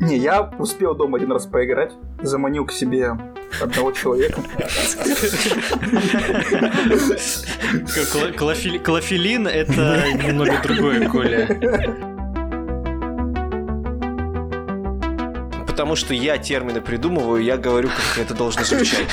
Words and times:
Не, 0.00 0.16
я 0.16 0.50
успел 0.58 0.94
дома 0.94 1.18
один 1.18 1.32
раз 1.32 1.44
поиграть, 1.44 1.92
заманил 2.22 2.64
к 2.64 2.72
себе 2.72 3.10
одного 3.60 3.92
человека. 3.92 4.40
Клофелин 8.82 9.46
это 9.46 10.04
немного 10.14 10.62
другое, 10.62 11.08
Коля. 11.08 12.07
Потому 15.78 15.94
что 15.94 16.12
я 16.12 16.38
термины 16.38 16.80
придумываю, 16.80 17.40
я 17.40 17.56
говорю, 17.56 17.88
как 17.88 18.18
это 18.18 18.34
должно 18.34 18.64
звучать. 18.64 19.06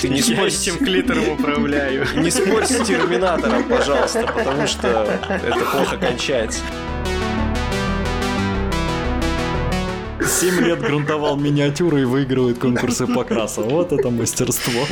Ты 0.00 0.08
не 0.10 0.22
спорь 0.22 0.48
с 0.48 0.62
этим 0.62 0.78
клитором 0.78 1.30
управляю. 1.30 2.06
Не 2.14 2.30
спорь 2.30 2.64
с 2.64 2.86
терминатором, 2.86 3.64
пожалуйста, 3.64 4.24
потому 4.32 4.64
что 4.68 4.88
это 5.28 5.64
плохо 5.72 5.96
кончается. 5.96 6.60
Семь 10.24 10.60
лет 10.60 10.78
грунтовал 10.78 11.36
миниатюры 11.36 12.02
и 12.02 12.04
выигрывает 12.04 12.60
конкурсы 12.60 13.08
покраса. 13.08 13.62
Вот 13.62 13.92
это 13.92 14.08
мастерство. 14.10 14.86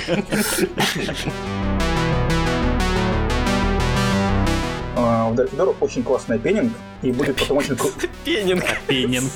А, 4.97 5.31
в 5.31 5.35
Dark 5.35 5.55
Door 5.55 5.77
очень 5.79 6.03
классный 6.03 6.41
пенинг, 6.41 6.73
и 7.03 7.13
будет 7.13 7.37
потом 7.37 7.59
очень... 7.59 7.77
Пенинг. 8.25 8.65
Пенинг. 8.89 9.31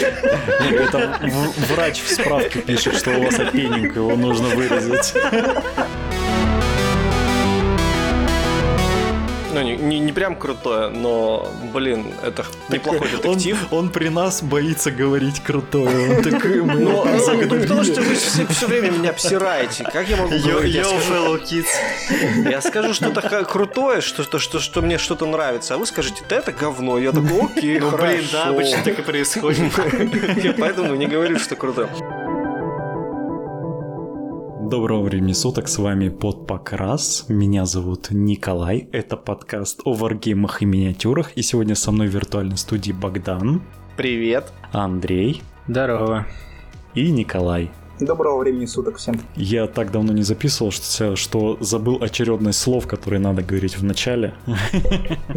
Это 0.00 1.18
врач 1.74 2.00
в 2.00 2.12
справке 2.12 2.60
пишет, 2.60 2.96
что 2.96 3.10
у 3.10 3.22
вас 3.24 3.38
опенинг, 3.38 3.96
его 3.96 4.16
нужно 4.16 4.48
выразить. 4.48 5.14
Ну, 9.52 9.62
не, 9.62 9.76
не, 9.76 9.98
не 9.98 10.12
прям 10.12 10.36
крутое, 10.36 10.88
но, 10.88 11.48
блин, 11.72 12.06
это 12.22 12.44
неплохой 12.68 13.08
детектив. 13.10 13.58
Он, 13.70 13.78
он 13.78 13.88
при 13.90 14.08
нас 14.08 14.42
боится 14.42 14.90
говорить 14.90 15.40
крутое. 15.40 16.16
Он 16.16 16.22
такой, 16.22 16.62
мы 16.62 16.80
ну, 16.80 17.04
ну, 17.04 17.60
потому 17.60 17.84
что 17.84 18.00
вы 18.02 18.14
все, 18.14 18.46
все 18.46 18.66
время 18.66 18.90
меня 18.90 19.10
обсираете. 19.10 19.84
Как 19.84 20.08
я 20.08 20.16
могу 20.16 20.30
говорить? 20.30 20.76
Yo, 20.76 21.00
fellow 21.08 21.42
kids. 21.42 22.50
Я 22.50 22.60
скажу 22.60 22.94
что-то 22.94 23.44
крутое, 23.44 24.00
что, 24.00 24.22
что, 24.22 24.38
что, 24.38 24.58
что 24.60 24.82
мне 24.82 24.98
что-то 24.98 25.26
нравится, 25.26 25.74
а 25.74 25.78
вы 25.78 25.86
скажете, 25.86 26.22
да 26.28 26.36
это 26.36 26.52
говно. 26.52 26.98
Я 26.98 27.12
такой, 27.12 27.46
окей, 27.46 27.80
ну, 27.80 27.90
хорошо. 27.90 28.12
блин, 28.14 28.28
да, 28.32 28.44
обычно 28.48 28.82
так 28.84 28.98
и 28.98 29.02
происходит. 29.02 29.72
Поэтому 30.58 30.94
не 30.94 31.06
говорю, 31.06 31.38
что 31.38 31.56
крутое. 31.56 31.88
Доброго 34.70 35.02
времени 35.02 35.32
суток, 35.32 35.66
с 35.66 35.78
вами 35.78 36.10
Под 36.10 36.46
Покрас. 36.46 37.24
Меня 37.26 37.66
зовут 37.66 38.12
Николай. 38.12 38.88
Это 38.92 39.16
подкаст 39.16 39.80
о 39.84 39.94
варгеймах 39.94 40.62
и 40.62 40.64
миниатюрах. 40.64 41.32
И 41.32 41.42
сегодня 41.42 41.74
со 41.74 41.90
мной 41.90 42.06
в 42.06 42.14
виртуальной 42.14 42.56
студии 42.56 42.92
Богдан. 42.92 43.62
Привет. 43.96 44.52
Андрей. 44.70 45.42
Здорово. 45.66 46.24
И 46.94 47.10
Николай. 47.10 47.72
Доброго 47.98 48.38
времени 48.38 48.66
суток 48.66 48.98
всем. 48.98 49.20
Я 49.34 49.66
так 49.66 49.90
давно 49.90 50.12
не 50.12 50.22
записывал, 50.22 50.70
что, 50.70 51.16
что 51.16 51.56
забыл 51.58 51.98
очередность 52.00 52.60
слов, 52.60 52.86
которые 52.86 53.18
надо 53.18 53.42
говорить 53.42 53.76
в 53.76 53.82
начале. 53.82 54.34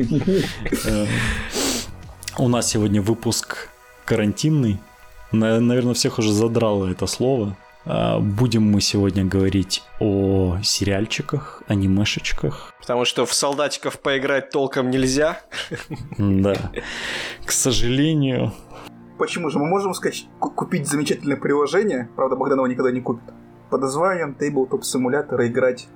У 2.38 2.48
нас 2.48 2.70
сегодня 2.70 3.02
выпуск 3.02 3.70
карантинный. 4.06 4.78
Наверное, 5.32 5.96
всех 5.96 6.20
уже 6.20 6.32
задрало 6.32 6.86
это 6.86 7.08
слово. 7.08 7.58
А, 7.86 8.20
будем 8.20 8.64
мы 8.64 8.82
сегодня 8.82 9.26
говорить 9.26 9.84
о 10.00 10.58
сериальчиках, 10.64 11.64
анимешечках. 11.68 12.74
Потому 12.80 13.06
что 13.06 13.26
в 13.26 13.34
солдатиков 13.34 14.00
поиграть 14.00 14.50
толком 14.50 14.90
нельзя. 14.90 15.42
Да. 16.18 16.72
К 17.46 17.52
сожалению. 17.52 18.54
Почему 19.18 19.50
же? 19.50 19.60
Мы 19.60 19.68
можем 19.68 19.94
сказать, 19.94 20.26
купить 20.40 20.88
замечательное 20.88 21.38
приложение, 21.38 22.10
правда, 22.16 22.36
Богдан 22.36 22.60
его 22.60 22.68
никогда 22.68 22.92
не 22.92 23.02
купит, 23.02 23.24
под 23.70 23.82
названием 23.82 24.36
Tabletop 24.38 24.82
Simulator 24.82 25.46
играть, 25.48 25.88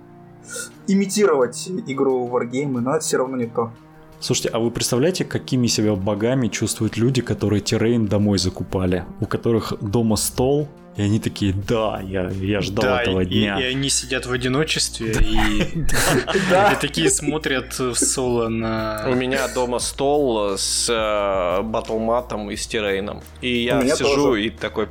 имитировать 0.87 1.67
игру 1.87 2.29
Wargame, 2.29 2.79
но 2.79 2.91
это 2.91 2.99
все 2.99 3.17
равно 3.17 3.37
не 3.37 3.47
то. 3.47 3.71
Слушайте, 4.19 4.49
а 4.49 4.59
вы 4.59 4.71
представляете, 4.71 5.25
какими 5.25 5.67
себя 5.67 5.95
богами 5.95 6.47
чувствуют 6.47 6.97
люди, 6.97 7.21
которые 7.21 7.61
террейн 7.61 8.07
домой 8.07 8.39
закупали, 8.39 9.05
у 9.19 9.25
которых 9.25 9.73
дома 9.79 10.15
стол, 10.15 10.67
и 10.97 11.03
они 11.03 11.19
такие, 11.19 11.53
да, 11.53 12.01
я, 12.03 12.27
я 12.29 12.59
ждал 12.59 12.83
да, 12.83 13.01
этого 13.03 13.21
и, 13.21 13.25
дня. 13.25 13.59
И, 13.59 13.61
и 13.61 13.65
они 13.65 13.87
сидят 13.89 14.25
в 14.25 14.31
одиночестве 14.31 15.11
и, 15.21 15.85
такие 16.81 17.11
смотрят 17.11 17.77
в 17.77 17.93
соло 17.93 18.47
на... 18.47 19.05
У 19.07 19.13
меня 19.13 19.47
дома 19.47 19.77
стол 19.77 20.57
с 20.57 20.89
э, 20.89 21.61
батлматом 21.61 22.49
и 22.49 22.55
с 22.55 22.65
террейном. 22.65 23.21
И 23.41 23.63
я 23.65 23.87
сижу 23.95 24.33
и 24.33 24.49
такой... 24.49 24.87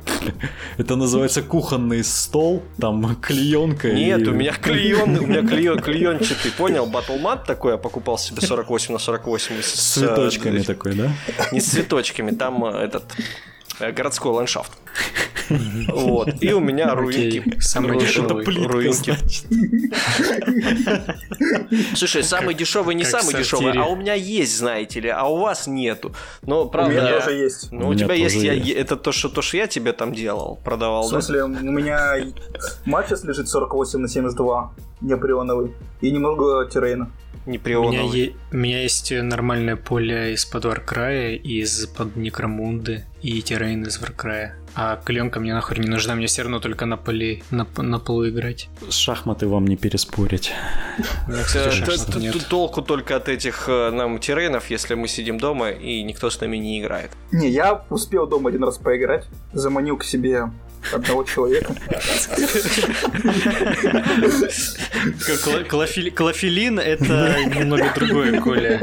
Это 0.77 0.95
называется 0.95 1.41
кухонный 1.41 2.05
стол, 2.05 2.63
там 2.79 3.17
клеенка. 3.17 3.91
Нет, 3.91 4.25
у 4.29 4.31
меня 4.31 4.53
клеен, 4.53 5.17
у 5.17 5.27
меня 5.27 5.41
клеен, 5.45 5.79
клеенчатый, 5.79 6.51
понял? 6.51 6.85
Батлмат 6.85 7.45
такой, 7.45 7.73
я 7.73 7.77
покупал 7.77 8.17
себе 8.17 8.41
48 8.41 8.93
на 8.93 8.99
48. 8.99 9.61
С 9.61 9.93
цветочками 9.93 10.59
такой, 10.59 10.95
да? 10.95 11.11
Не 11.51 11.59
с 11.59 11.65
цветочками, 11.65 12.31
там 12.31 12.63
э, 12.63 12.77
этот 12.77 13.03
Э, 13.19 13.56
городской 13.79 14.31
ландшафт. 14.31 14.71
Вот. 15.89 16.29
И 16.41 16.53
у 16.53 16.59
меня 16.59 16.93
руинки. 16.93 17.59
Самый 17.59 17.99
дешевый. 17.99 18.43
руинки. 18.43 19.15
Слушай, 21.95 22.23
самый 22.23 22.53
дешевый 22.53 22.95
не 22.95 23.05
самый 23.05 23.33
дешевый, 23.33 23.73
а 23.73 23.85
у 23.85 23.95
меня 23.95 24.13
есть, 24.13 24.57
знаете 24.57 24.99
ли, 24.99 25.09
а 25.09 25.25
у 25.25 25.37
вас 25.37 25.67
нету. 25.67 26.13
Но 26.41 26.65
правда. 26.65 26.91
У 26.91 26.93
меня 26.95 27.19
тоже 27.19 27.33
есть. 27.35 27.71
Ну, 27.71 27.89
у 27.89 27.95
тебя 27.95 28.13
есть, 28.13 28.35
это 28.71 28.97
то, 28.97 29.11
что 29.11 29.29
то, 29.29 29.41
что 29.41 29.57
я 29.57 29.67
тебе 29.67 29.93
там 29.93 30.13
делал, 30.13 30.59
продавал. 30.63 31.03
В 31.03 31.09
смысле, 31.09 31.43
у 31.43 31.47
меня 31.47 32.15
матч 32.85 33.09
лежит 33.23 33.47
48 33.47 33.99
на 33.99 34.07
72 34.07 34.73
неопреоновый 35.01 35.73
и 36.01 36.11
немного 36.11 36.65
террейна 36.65 37.11
У 37.79 37.91
меня, 37.91 38.01
е- 38.17 38.33
у 38.51 38.57
меня 38.57 38.81
есть 38.83 39.11
нормальное 39.11 39.75
поле 39.77 40.33
из-под 40.33 40.65
Варкрая, 40.65 41.33
из-под 41.35 42.15
Некромунды 42.17 43.05
и 43.21 43.41
террейн 43.41 43.83
из 43.83 43.99
Варкрая. 43.99 44.55
А 44.75 44.97
клеенка 45.03 45.39
мне 45.39 45.53
нахуй 45.53 45.79
не 45.79 45.87
нужна, 45.87 46.13
мне 46.13 46.27
все 46.27 46.43
равно 46.43 46.59
только 46.59 46.85
на 46.85 46.97
поле, 46.97 47.41
на, 47.49 47.65
на 47.77 47.99
полу 47.99 48.27
играть. 48.29 48.69
Шахматы 48.91 49.47
вам 49.47 49.65
не 49.65 49.75
переспорить. 49.77 50.51
Толку 52.49 52.81
только 52.81 53.15
от 53.15 53.29
этих 53.29 53.65
э, 53.69 53.91
нам 53.91 54.19
террейнов, 54.19 54.69
если 54.69 54.93
мы 54.95 55.07
сидим 55.07 55.39
дома 55.39 55.71
и 55.71 56.03
никто 56.03 56.29
с 56.29 56.39
нами 56.41 56.57
не 56.57 56.79
играет. 56.81 57.11
Не, 57.31 57.49
я 57.49 57.85
успел 57.89 58.27
дома 58.27 58.49
один 58.49 58.63
раз 58.63 58.77
поиграть, 58.77 59.25
заманил 59.53 59.97
к 59.97 60.03
себе 60.03 60.51
одного 60.93 61.23
человека. 61.23 61.73
Клофелин 66.15 66.79
это 66.79 67.35
немного 67.55 67.91
другое, 67.95 68.39
Коля. 68.41 68.79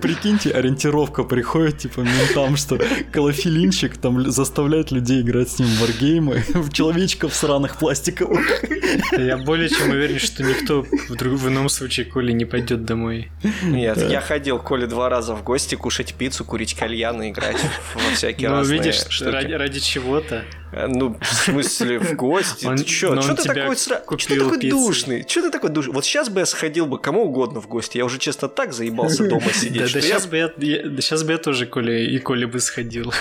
Прикиньте, 0.00 0.50
ориентировка 0.50 1.24
приходит, 1.24 1.78
типа, 1.78 2.00
ментам, 2.00 2.56
что 2.56 2.78
клофелинчик 3.12 3.96
там 3.96 4.30
заставляет 4.30 4.90
людей 4.90 5.22
играть 5.22 5.50
с 5.50 5.58
ним 5.58 5.68
в 5.68 5.80
варгеймы, 5.80 6.42
в 6.54 6.72
человечков 6.72 7.34
сраных 7.34 7.76
пластиковых. 7.76 8.64
Я 9.12 9.38
более 9.38 9.68
чем 9.68 9.90
уверен, 9.90 10.18
что 10.18 10.42
никто 10.42 10.82
в, 10.82 11.16
друг, 11.16 11.34
в 11.34 11.48
ином 11.48 11.68
случае 11.68 12.06
Коля 12.06 12.32
не 12.32 12.44
пойдет 12.44 12.84
домой. 12.84 13.30
Нет, 13.62 13.98
я 14.10 14.20
ходил 14.20 14.58
Коле 14.58 14.86
два 14.86 15.08
раза 15.08 15.34
в 15.34 15.42
гости 15.42 15.74
кушать 15.74 16.14
пиццу, 16.14 16.44
курить 16.44 16.74
кальян 16.74 17.22
и 17.22 17.30
играть 17.30 17.56
во 17.94 18.14
всякие 18.14 18.50
ну, 18.50 18.56
разные 18.56 18.78
видишь, 18.78 19.06
штуки. 19.08 19.30
Ради, 19.30 19.52
ради 19.52 19.80
чего-то. 19.80 20.44
Э, 20.72 20.86
ну, 20.86 21.18
в 21.20 21.34
смысле, 21.34 21.98
в 21.98 22.14
гости? 22.14 22.66
Он, 22.66 22.76
ты 22.76 22.84
чё? 22.84 23.14
Чё 23.20 23.34
ты 23.34 23.44
такой, 23.44 23.76
сра... 23.76 24.02
чё 24.16 24.28
ты 24.28 24.38
такой 24.38 24.70
душный? 24.70 25.24
Чё 25.24 25.42
ты 25.42 25.50
такой 25.50 25.70
душный? 25.70 25.92
Вот 25.92 26.04
сейчас 26.04 26.28
бы 26.30 26.40
я 26.40 26.46
сходил 26.46 26.86
бы 26.86 26.98
кому 26.98 27.24
угодно 27.24 27.60
в 27.60 27.68
гости. 27.68 27.98
Я 27.98 28.06
уже, 28.06 28.18
честно, 28.18 28.48
так 28.48 28.72
заебался 28.72 29.28
дома 29.28 29.41
сидеть. 29.50 29.78
Да, 29.78 29.92
да, 29.92 30.00
сейчас 30.00 30.26
бы 30.26 30.36
я, 30.36 30.48
да 30.48 31.02
сейчас 31.02 31.24
бы 31.24 31.32
я 31.32 31.38
тоже 31.38 31.66
Коля 31.66 31.98
и 31.98 32.18
Коля 32.18 32.46
бы 32.46 32.60
сходил. 32.60 33.12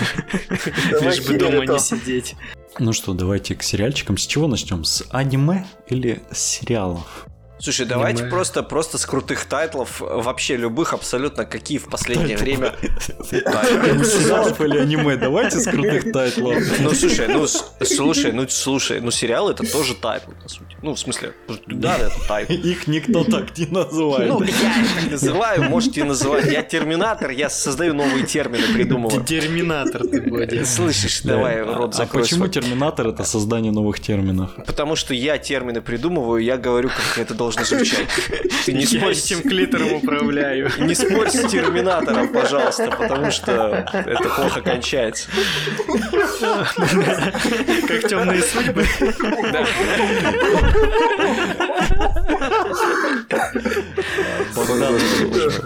Лишь 1.01 1.21
бы 1.21 1.38
дома 1.38 1.65
не 1.65 1.79
сидеть. 1.79 2.35
Ну 2.79 2.94
что, 2.94 3.13
давайте 3.13 3.56
к 3.56 3.63
сериальчикам. 3.63 4.18
С 4.18 4.25
чего 4.25 4.47
начнем? 4.47 4.83
С 4.83 5.03
аниме 5.09 5.65
или 5.89 6.21
с 6.31 6.39
сериалов? 6.39 7.27
Слушай, 7.62 7.86
давайте 7.86 8.25
просто, 8.25 8.63
просто 8.63 8.98
с 8.98 9.06
крутых 9.06 9.46
тайтлов, 9.46 10.00
вообще 10.00 10.56
любых, 10.56 10.94
абсолютно 10.94 11.46
какие 11.46 11.78
в 11.78 11.90
последнее 11.90 12.36
время. 12.38 12.74
Сериалов 13.30 14.60
или 14.62 14.80
аниме, 14.80 15.16
давайте 15.16 15.60
с 15.60 15.69
крутых 15.69 16.12
тайтлов. 16.12 16.58
Ну, 16.80 16.92
слушай, 16.92 17.28
ну, 17.28 17.46
слушай, 17.48 18.31
ну, 18.31 18.48
слушай, 18.50 19.00
ну, 19.00 19.12
сериал 19.12 19.50
это 19.50 19.72
тоже 19.72 19.94
тайтл, 19.94 20.31
по 20.42 20.50
сути. 20.50 20.75
Ну, 20.81 20.96
в 20.96 21.00
смысле, 21.00 21.34
да, 21.68 21.98
это 21.98 22.16
тайтл. 22.28 22.54
Их 22.54 22.88
никто 22.88 23.24
так 23.24 23.56
не 23.56 23.68
называет. 23.68 24.30
Ну, 24.30 24.42
я 24.42 24.50
их 24.50 24.96
так 24.96 25.12
называю, 25.12 25.64
можете 25.69 26.04
называть. 26.04 26.52
Я 26.52 26.64
терминатор, 26.64 27.30
я 27.30 27.50
создаю 27.50 27.94
новые 27.94 28.25
термины, 28.25 28.74
придумываю. 28.74 29.24
Терминатор 29.24 30.02
ты 30.02 30.19
будешь. 30.22 30.68
Слышишь, 30.68 31.22
давай 31.22 31.62
рот 31.62 31.94
закрой. 31.94 32.24
А 32.24 32.25
почему 32.25 32.48
терминатор 32.48 33.07
это 33.10 33.24
создание 33.24 33.72
новых 33.72 34.00
терминов? 34.00 34.52
Потому 34.66 34.96
что 34.96 35.14
я 35.14 35.38
термины 35.38 35.81
придумываю, 35.81 36.44
я 36.44 36.57
говорю, 36.57 36.90
как 36.90 37.19
это 37.19 37.36
должно 37.36 37.50
должно 37.51 37.77
звучать. 37.77 38.07
Ты 38.65 38.74
не 38.74 38.83
Я 38.83 38.88
спорь 38.88 39.13
этим 39.13 39.42
клитором 39.42 39.94
управляю. 39.94 40.71
Не 40.80 40.95
спорь 40.95 41.30
с 41.30 41.50
терминатором, 41.50 42.30
пожалуйста, 42.30 42.89
потому 42.92 43.31
что 43.31 43.86
это 43.94 44.30
плохо 44.30 44.62
кончается. 44.62 45.30
Как 47.88 48.07
темные 48.07 48.42
судьбы. 48.42 48.86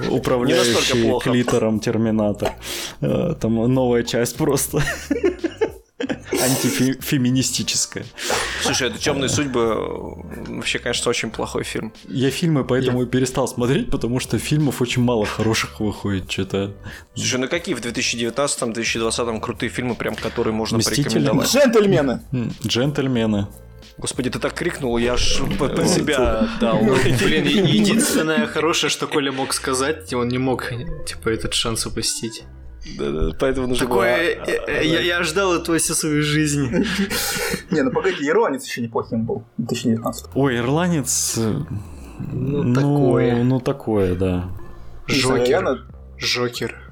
Управляющий 0.09 1.19
клитором 1.19 1.79
Терминатор. 1.79 2.51
Э, 3.01 3.33
Там 3.39 3.73
новая 3.73 4.03
часть 4.03 4.38
просто. 4.38 4.81
Антифеминистическая. 6.31 8.05
Слушай, 8.61 8.89
это 8.89 8.97
темные 8.99 9.29
судьбы 9.29 9.61
э, 9.61 10.53
вообще, 10.55 10.79
конечно, 10.79 11.09
очень 11.09 11.29
плохой 11.29 11.63
фильм. 11.63 11.93
Я 12.07 12.29
фильмы 12.31 12.63
поэтому 12.63 13.03
и 13.03 13.05
перестал 13.05 13.47
смотреть, 13.47 13.89
потому 13.89 14.19
что 14.19 14.37
фильмов 14.39 14.81
очень 14.81 15.01
мало 15.03 15.25
хороших 15.25 15.79
выходит, 15.79 16.31
что-то. 16.31 16.73
Слушай, 17.15 17.39
ну 17.39 17.47
какие 17.47 17.75
в 17.75 17.81
2019-2020 17.81 19.39
крутые 19.39 19.69
фильмы, 19.69 19.95
прям 19.95 20.15
которые 20.15 20.53
можно 20.53 20.79
порекомендовать? 20.79 21.49
Джентльмены! 21.53 22.21
Джентльмены. 22.65 23.47
Господи, 23.97 24.29
ты 24.29 24.39
так 24.39 24.53
крикнул, 24.53 24.97
я 24.97 25.13
аж 25.13 25.39
по- 25.57 25.69
под 25.69 25.87
себя 25.87 26.49
дал. 26.59 26.79
Блин, 27.23 27.45
и- 27.45 27.71
единственное 27.77 28.45
хорошее, 28.53 28.89
что 28.89 29.07
Коля 29.07 29.31
мог 29.31 29.53
сказать, 29.53 30.13
он 30.13 30.27
не 30.27 30.37
мог, 30.37 30.69
типа, 31.07 31.29
этот 31.29 31.53
шанс 31.53 31.85
упустить. 31.85 32.43
Поэтому 33.39 33.67
нужно 33.67 33.87
было... 33.87 33.97
Такое, 33.97 34.17
э, 34.45 34.59
э, 34.67 34.85
я, 34.85 34.99
я 34.99 35.23
ждал 35.23 35.55
этого 35.55 35.77
всю 35.77 35.93
свою 35.95 36.21
жизнь. 36.21 36.69
Не, 37.71 37.81
ну 37.81 37.91
погоди, 37.91 38.27
Ирландец 38.27 38.65
еще 38.65 38.81
неплохим 38.81 39.25
был. 39.25 39.43
2019. 39.57 40.25
Ой, 40.35 40.57
ирландец. 40.57 41.37
э, 41.37 41.53
Ну, 42.31 42.73
такое. 42.73 43.43
Ну, 43.43 43.59
такое, 43.59 44.15
да. 44.15 44.49
Жокер. 45.07 45.83
Жокер. 46.17 46.84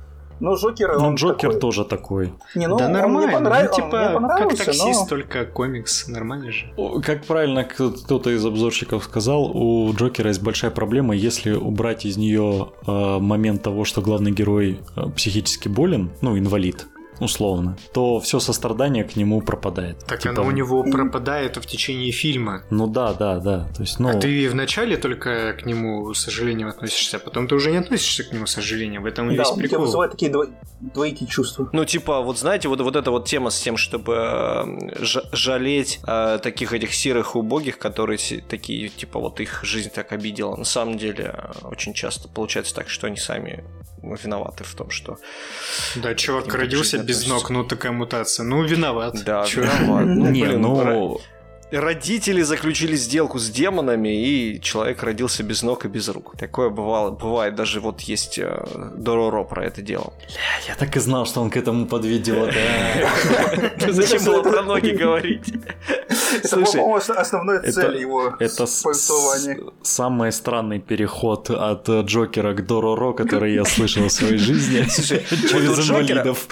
Ну, 0.44 0.56
Джокер, 0.58 0.98
Ну, 1.00 1.08
он 1.08 1.16
Джокер 1.16 1.50
такой. 1.52 1.60
тоже 1.62 1.86
такой. 1.86 2.34
Не, 2.54 2.68
ну, 2.68 2.78
да 2.78 2.90
мне 2.90 2.98
нормально. 2.98 3.32
понрав- 3.32 3.64
Ну, 3.64 3.86
он 3.86 3.90
мне 3.90 4.10
типа, 4.12 4.28
как 4.38 4.58
таксист, 4.58 5.02
но- 5.02 5.08
только 5.08 5.46
комикс. 5.46 6.08
Нормально 6.10 6.52
же. 6.52 6.66
Как 7.02 7.24
правильно 7.24 7.64
кто- 7.64 7.92
кто-то 7.92 8.30
из 8.30 8.46
обзорщиков 8.46 9.06
сказал, 9.06 9.46
у 9.56 9.94
Джокера 9.94 10.28
есть 10.28 10.44
большая 10.44 10.70
проблема, 10.72 11.16
если 11.16 11.54
убрать 11.54 12.06
из 12.06 12.18
нее 12.18 12.72
э, 12.86 13.20
момент 13.20 13.64
того, 13.64 13.86
что 13.86 14.02
главный 14.02 14.32
герой 14.32 14.82
э, 14.98 15.04
психически 15.16 15.70
болен, 15.70 16.12
ну, 16.22 16.38
инвалид, 16.38 16.88
условно, 17.20 17.78
то 17.94 18.20
все 18.20 18.40
сострадание 18.40 19.04
к 19.04 19.16
нему 19.16 19.42
пропадает. 19.42 20.00
Так 20.06 20.20
Типа, 20.20 20.34
оно 20.34 20.46
у 20.46 20.52
него 20.52 20.84
пропадает 20.84 21.58
в 21.58 21.66
течение 21.66 22.12
фильма. 22.12 22.64
Ну 22.70 22.88
да, 22.88 23.14
да, 23.14 23.40
да. 23.40 23.68
То 23.76 23.82
есть, 23.82 24.00
ну, 24.00 24.10
А 24.10 24.14
ты 24.14 24.50
вначале 24.50 24.98
только 24.98 25.54
к 25.54 25.66
нему 25.66 26.14
с 26.14 26.22
сожалением 26.22 26.68
относишься, 26.70 27.18
а 27.18 27.20
потом 27.20 27.48
ты 27.48 27.56
уже 27.56 27.72
не 27.72 27.78
относишься 27.78 28.24
к 28.24 28.32
нему 28.34 28.46
с 28.46 28.52
сожалением. 28.52 29.04
В 29.04 29.06
этом 29.06 29.32
и 29.32 29.36
Да, 29.36 29.44
весь 29.44 29.52
прикол. 29.52 29.80
вызывает 29.82 30.12
такие 30.12 30.32
дво- 30.32 30.54
двоякие 30.82 31.28
чувства. 31.30 31.70
Ну, 31.74 31.86
типа, 31.86 32.22
вот 32.22 32.38
знаете, 32.38 32.68
вот, 32.68 32.82
вот 32.82 32.96
эта 32.96 33.12
вот 33.12 33.26
тема 33.28 33.50
с 33.50 33.60
тем, 33.62 33.78
чтобы 33.78 34.14
э, 34.14 34.64
жа- 35.04 35.26
жалеть 35.32 36.00
э, 36.08 36.40
таких 36.42 36.74
этих 36.74 36.94
серых 36.94 37.36
убогих, 37.36 37.78
которые 37.78 38.18
такие, 38.50 38.90
типа, 38.90 39.20
вот 39.20 39.40
их 39.40 39.64
жизнь 39.64 39.90
так 39.90 40.12
обидела. 40.12 40.56
На 40.56 40.66
самом 40.66 40.98
деле, 40.98 41.34
э, 41.36 41.68
очень 41.68 41.94
часто 41.94 42.28
получается 42.28 42.76
так, 42.76 42.90
что 42.90 43.08
они 43.08 43.18
сами 43.18 43.64
виноваты 44.04 44.64
в 44.64 44.74
том, 44.76 44.90
что... 44.90 45.18
Да, 45.96 46.16
чувак 46.16 46.54
родился 46.54 46.98
без 46.98 47.28
ног, 47.28 47.50
ну 47.50 47.64
такая 47.64 47.92
мутация. 47.92 48.44
Ну, 48.46 48.64
виноват. 48.64 49.24
Да, 49.24 49.46
виноват. 49.46 50.06
Ну, 50.06 50.30
не, 50.30 50.44
блин, 50.44 50.62
ну, 50.62 50.82
ро- 50.82 51.22
Родители 51.72 52.44
заключили 52.44 52.96
сделку 52.96 53.40
с 53.40 53.50
демонами, 53.50 54.10
и 54.10 54.62
человек 54.62 55.02
родился 55.02 55.42
без 55.42 55.64
ног 55.64 55.86
и 55.86 55.88
без 55.88 56.08
рук. 56.08 56.36
Такое 56.38 56.70
бывало, 56.70 57.10
бывает, 57.10 57.56
даже 57.56 57.80
вот 57.80 58.02
есть 58.02 58.38
э, 58.38 58.92
Дороро 58.96 59.44
про 59.44 59.66
это 59.66 59.82
дело. 59.82 60.14
я 60.68 60.76
так 60.76 60.96
и 60.96 61.00
знал, 61.00 61.26
что 61.26 61.42
он 61.42 61.50
к 61.50 61.58
этому 61.58 61.88
подведет. 61.88 62.54
Зачем 63.80 64.24
было 64.24 64.44
про 64.44 64.62
ноги 64.62 64.92
говорить? 64.92 65.52
Это, 66.38 66.48
Слушай, 66.48 66.72
по-моему, 66.78 66.94
ос- 66.96 67.10
основная 67.10 67.60
Это- 67.60 67.72
цель 67.72 67.98
его 67.98 68.36
Это 68.40 68.66
повествования. 68.84 69.60
с- 69.82 69.90
самый 69.96 70.32
странный 70.32 70.80
переход 70.80 71.50
от 71.50 71.90
э, 71.90 72.02
Джокера 72.02 72.54
к 72.54 72.66
Дороро, 72.66 73.14
который 73.14 73.54
я 73.54 73.66
слышал 73.66 74.04
в 74.08 74.12
своей 74.12 74.38
жизни 74.38 74.84
Слушай, 74.90 75.24
вот 75.32 75.50
через 75.50 75.70
у 75.70 75.82
Джокера- 75.82 76.12
инвалидов. 76.12 76.48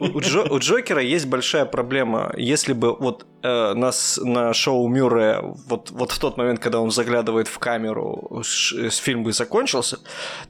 У, 0.00 0.20
Джо- 0.20 0.48
у 0.50 0.58
Джокера 0.58 1.02
есть 1.02 1.26
большая 1.26 1.64
проблема. 1.64 2.32
Если 2.36 2.72
бы 2.72 2.94
вот 2.96 3.26
э, 3.42 3.74
нас 3.74 4.18
на 4.22 4.52
шоу 4.52 4.88
Мюррея 4.88 5.40
вот, 5.68 5.90
вот 5.90 6.12
в 6.12 6.18
тот 6.18 6.36
момент, 6.36 6.60
когда 6.60 6.80
он 6.80 6.90
заглядывает 6.90 7.48
в 7.48 7.58
камеру, 7.58 8.42
ш- 8.44 8.90
с 8.90 8.96
фильм 8.96 9.22
бы 9.24 9.32
закончился, 9.32 9.98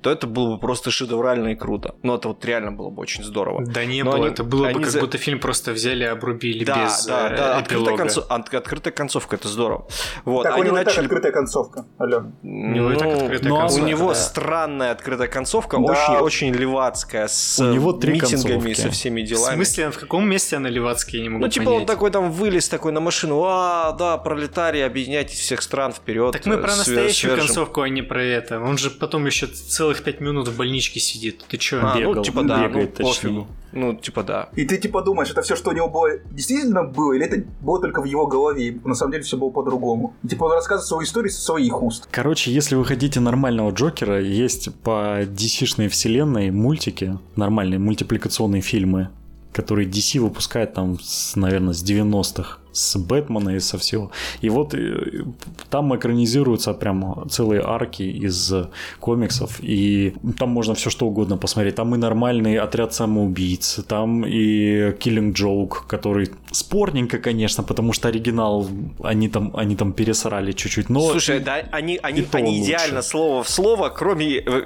то 0.02 0.10
это 0.10 0.26
было 0.26 0.54
бы 0.54 0.58
просто 0.58 0.90
шедеврально 0.90 1.48
и 1.48 1.54
круто. 1.54 1.94
Ну, 2.02 2.14
это 2.16 2.28
вот 2.28 2.44
реально 2.44 2.72
было 2.72 2.90
бы 2.90 3.02
очень 3.02 3.24
здорово. 3.24 3.64
Да 3.64 3.84
не 3.84 4.02
Но 4.02 4.10
было, 4.12 4.20
они- 4.24 4.34
это 4.34 4.44
было 4.44 4.68
бы 4.72 4.80
как 4.80 4.90
за- 4.90 5.00
будто 5.00 5.18
фильм 5.18 5.38
просто 5.40 5.72
взяли, 5.72 6.04
обрубили 6.04 6.64
Да, 6.64 6.84
без 6.84 7.06
да, 7.06 7.28
э, 7.30 7.36
да, 7.36 7.60
эпилога. 7.62 7.96
концо- 8.04 8.20
от- 8.28 8.48
открытая 8.70 8.92
концовка, 8.92 9.36
это 9.36 9.48
здорово. 9.48 9.86
Вот, 10.24 10.44
Так, 10.44 10.52
у 10.56 10.60
они 10.60 10.66
него 10.66 10.76
и 10.76 10.78
так 10.80 10.86
начали... 10.86 11.04
открытая 11.04 11.32
концовка. 11.32 11.86
Так 11.98 12.08
Ну, 12.42 12.88
открытая 12.90 13.48
но 13.50 13.58
концовка, 13.58 13.82
У 13.84 13.86
него 13.86 14.08
да. 14.10 14.14
странная 14.14 14.90
открытая 14.92 15.28
концовка, 15.28 15.76
Да. 15.78 15.82
очень, 15.82 16.24
очень 16.24 16.54
левацкая, 16.54 17.26
с 17.28 17.58
У 17.60 17.72
него 17.72 17.92
три 17.92 18.14
митингами, 18.14 18.52
концовки. 18.60 18.80
со 18.80 18.90
всеми 18.90 19.22
В 19.22 19.26
делами. 19.26 19.54
смысле, 19.56 19.90
в 19.90 19.98
каком 19.98 20.28
месте 20.28 20.56
она 20.56 20.68
левацкая, 20.68 21.16
я 21.16 21.22
не 21.22 21.28
могу 21.28 21.44
Ну, 21.44 21.50
типа 21.50 21.64
понять. 21.66 21.80
он 21.80 21.86
такой 21.86 22.10
там 22.10 22.30
вылез 22.30 22.68
такой 22.68 22.92
на 22.92 23.00
машину, 23.00 23.42
а, 23.44 23.92
да, 23.92 24.16
пролетарии, 24.18 24.80
объединяйтесь 24.82 25.38
всех 25.40 25.62
стран 25.62 25.92
вперед. 25.92 26.32
Так 26.32 26.46
мы 26.46 26.56
про 26.58 26.76
настоящую 26.76 27.36
концовку, 27.36 27.80
а 27.82 27.88
не 27.88 28.02
про 28.02 28.22
это. 28.22 28.60
Он 28.60 28.78
же 28.78 28.90
потом 28.90 29.26
еще 29.26 29.46
целых 29.46 30.02
пять 30.04 30.20
минут 30.20 30.48
в 30.48 30.56
больничке 30.56 31.00
сидит. 31.00 31.44
Ты 31.48 31.56
чё? 31.56 31.80
А, 31.82 31.94
ну, 31.94 32.00
Бегал, 32.00 32.22
типа 32.22 32.42
да, 32.44 32.58
ну, 32.58 32.68
бегает, 32.68 32.94
точнее. 32.94 33.12
пофигу. 33.12 33.46
Ну, 33.72 33.94
типа 33.94 34.22
да. 34.24 34.48
И 34.56 34.64
ты 34.64 34.78
типа 34.78 35.00
думаешь, 35.02 35.30
это 35.30 35.42
все, 35.42 35.54
что 35.54 35.70
у 35.70 35.72
него 35.72 35.88
было, 35.88 36.18
действительно 36.32 36.82
было, 36.82 37.12
или 37.12 37.24
это 37.24 37.44
было 37.60 37.80
только 37.80 38.00
в 38.02 38.04
его 38.04 38.26
голове, 38.26 38.59
и 38.60 38.80
на 38.84 38.94
самом 38.94 39.12
деле 39.12 39.24
все 39.24 39.36
было 39.36 39.50
по-другому. 39.50 40.14
Типа 40.28 40.44
он 40.44 40.52
рассказывает 40.52 40.86
свою 40.86 41.04
историю 41.04 41.30
со 41.30 41.40
своих 41.40 41.82
уст. 41.82 42.08
Короче, 42.10 42.52
если 42.52 42.74
вы 42.74 42.84
хотите 42.84 43.20
нормального 43.20 43.70
Джокера, 43.70 44.20
есть 44.20 44.74
по 44.82 45.22
DC-шной 45.22 45.88
вселенной 45.88 46.50
мультики, 46.50 47.18
нормальные 47.36 47.78
мультипликационные 47.78 48.62
фильмы, 48.62 49.08
которые 49.52 49.88
DC 49.88 50.20
выпускает 50.20 50.74
там, 50.74 50.98
с, 51.00 51.36
наверное, 51.36 51.74
с 51.74 51.84
90-х, 51.84 52.58
с 52.72 52.96
Бэтмена 52.98 53.56
и 53.56 53.60
со 53.60 53.78
всего. 53.78 54.10
И 54.40 54.50
вот 54.50 54.74
э, 54.74 55.24
там 55.70 55.94
экранизируются 55.94 56.74
прям 56.74 57.28
целые 57.28 57.62
арки 57.62 58.02
из 58.02 58.52
комиксов, 59.00 59.60
и 59.60 60.14
там 60.38 60.50
можно 60.50 60.74
все 60.74 60.90
что 60.90 61.06
угодно 61.06 61.36
посмотреть. 61.36 61.74
Там 61.74 61.94
и 61.94 61.98
нормальный 61.98 62.56
отряд 62.58 62.94
самоубийц, 62.94 63.80
там 63.88 64.24
и 64.26 64.92
Killing 64.92 65.32
Joke, 65.32 65.86
который 65.88 66.30
спорненько, 66.52 67.18
конечно, 67.18 67.62
потому 67.64 67.92
что 67.92 68.08
оригинал 68.08 68.66
они 69.02 69.28
там, 69.28 69.52
они 69.56 69.76
там 69.76 69.92
пересрали 69.92 70.52
чуть-чуть, 70.52 70.90
но... 70.90 71.00
Слушай, 71.10 71.40
да, 71.40 71.62
они, 71.72 71.98
они, 72.02 72.20
и 72.20 72.28
они 72.32 72.58
лучше. 72.58 72.70
идеально 72.70 73.02
слово 73.02 73.42
в 73.42 73.48
слово, 73.48 73.88
кроме 73.88 74.38
э, 74.38 74.62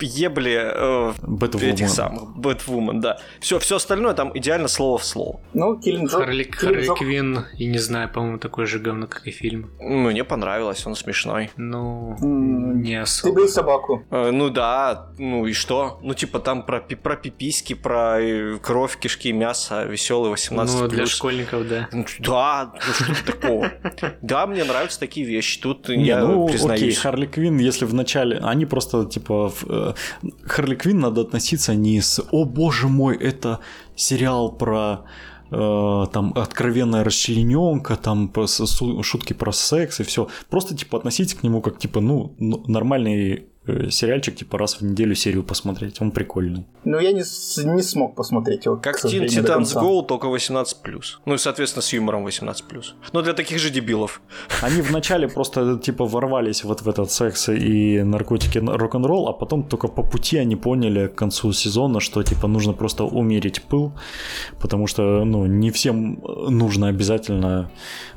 ебли 0.00 0.56
э, 0.58 1.12
Бэтвумен. 1.22 1.74
этих 1.74 1.88
самых, 1.88 2.36
Бэтвумен, 2.36 3.00
да. 3.00 3.18
Все, 3.40 3.58
все 3.58 3.76
остальное 3.76 4.14
там 4.14 4.30
идеально 4.34 4.68
слово 4.68 4.98
в 4.98 5.04
слово. 5.04 5.40
Ну, 5.54 5.76
Киллин 5.78 6.06
Джок. 6.06 6.20
Харли, 6.20 6.44
Харли 6.44 6.88
Квинн, 6.98 7.44
и 7.56 7.66
не 7.66 7.78
знаю, 7.78 8.08
по-моему, 8.08 8.38
такое 8.38 8.66
же 8.66 8.78
говно, 8.78 9.06
как 9.06 9.26
и 9.26 9.30
фильм. 9.30 9.70
Мне 9.80 10.24
понравилось, 10.24 10.86
он 10.86 10.94
смешной. 10.94 11.50
Ну, 11.56 12.16
М, 12.20 12.82
не 12.82 12.94
Ты 12.96 13.00
особо. 13.02 13.36
бил 13.36 13.48
собаку. 13.48 14.04
Э, 14.10 14.30
Ну 14.32 14.50
да, 14.50 15.10
ну 15.18 15.46
и 15.46 15.52
что? 15.52 15.98
Ну 16.02 16.14
типа 16.14 16.38
там 16.38 16.62
про, 16.66 16.80
пи- 16.80 16.96
про 16.96 17.16
пиписьки, 17.16 17.74
про 17.74 18.20
э, 18.20 18.58
кровь, 18.62 18.96
кишки, 18.98 19.32
мясо, 19.32 19.84
веселый 19.84 20.30
18 20.30 20.80
Ну, 20.80 20.88
для 20.88 21.06
школьников, 21.06 21.68
да. 21.68 21.88
Ну, 21.92 22.04
Да, 22.20 22.72
ну 22.74 22.92
что 23.14 23.32
такого? 23.32 23.70
Да, 24.22 24.46
мне 24.46 24.64
нравятся 24.64 25.00
такие 25.00 25.26
вещи. 25.26 25.60
Тут 25.60 25.88
Не, 25.88 26.04
я 26.06 26.20
ну 26.20 26.44
окей, 26.44 26.52
признаюсь. 26.58 26.98
Харли 26.98 27.26
Квин, 27.26 27.58
если 27.58 27.84
в 27.84 27.94
начале, 27.94 28.38
они 28.38 28.66
просто 28.66 29.04
типа 29.06 29.52
э, 29.68 29.92
Харли 30.44 30.74
Квин 30.74 31.00
надо 31.00 31.20
относиться 31.22 31.74
не 31.74 32.00
с 32.00 32.20
«О 32.30 32.44
боже 32.44 32.88
мой, 32.88 33.16
это 33.16 33.60
сериал 33.96 34.52
про 34.52 35.04
там 35.50 36.32
откровенная 36.36 37.04
расчлененка, 37.04 37.96
там 37.96 38.32
шутки 39.02 39.32
про 39.32 39.52
секс 39.52 40.00
и 40.00 40.02
все. 40.02 40.28
Просто 40.50 40.76
типа 40.76 40.98
относитесь 40.98 41.34
к 41.34 41.42
нему 41.42 41.60
как 41.60 41.78
типа 41.78 42.00
ну 42.00 42.34
нормальный 42.38 43.32
э, 43.34 43.40
сериальчик, 43.90 44.36
типа 44.36 44.58
раз 44.58 44.80
в 44.80 44.82
неделю 44.82 45.14
серию 45.14 45.42
посмотреть, 45.42 46.00
он 46.00 46.10
прикольный. 46.10 46.66
Но 46.84 47.00
я 47.00 47.12
не, 47.12 47.22
не 47.74 47.82
смог 47.82 48.14
посмотреть 48.14 48.66
его. 48.66 48.76
Как 48.76 49.04
Titans 49.04 49.42
конца. 49.42 49.80
Go, 49.80 50.06
только 50.06 50.28
18+. 50.28 50.64
Ну 51.26 51.34
и, 51.34 51.38
соответственно, 51.38 51.82
с 51.82 51.92
юмором 51.92 52.26
18+. 52.26 52.54
Но 53.12 53.22
для 53.22 53.32
таких 53.32 53.58
же 53.58 53.70
дебилов. 53.70 54.20
Они 54.62 54.80
вначале 54.82 55.28
просто 55.28 55.78
типа 55.78 56.04
ворвались 56.04 56.64
вот 56.64 56.82
в 56.82 56.88
этот 56.88 57.10
секс 57.10 57.48
и 57.48 58.02
наркотики, 58.02 58.58
рок-н-ролл, 58.58 59.28
а 59.28 59.32
потом 59.32 59.64
только 59.64 59.88
по 59.88 60.02
пути 60.02 60.38
они 60.38 60.56
поняли 60.56 61.06
к 61.06 61.14
концу 61.14 61.52
сезона, 61.52 62.00
что 62.00 62.22
типа 62.22 62.48
нужно 62.48 62.72
просто 62.72 63.04
умерить 63.04 63.62
пыл, 63.62 63.92
потому 64.60 64.86
что 64.86 65.24
ну 65.24 65.46
не 65.46 65.70
всем 65.70 66.20
нужно 66.48 66.88
обязательно 66.88 67.70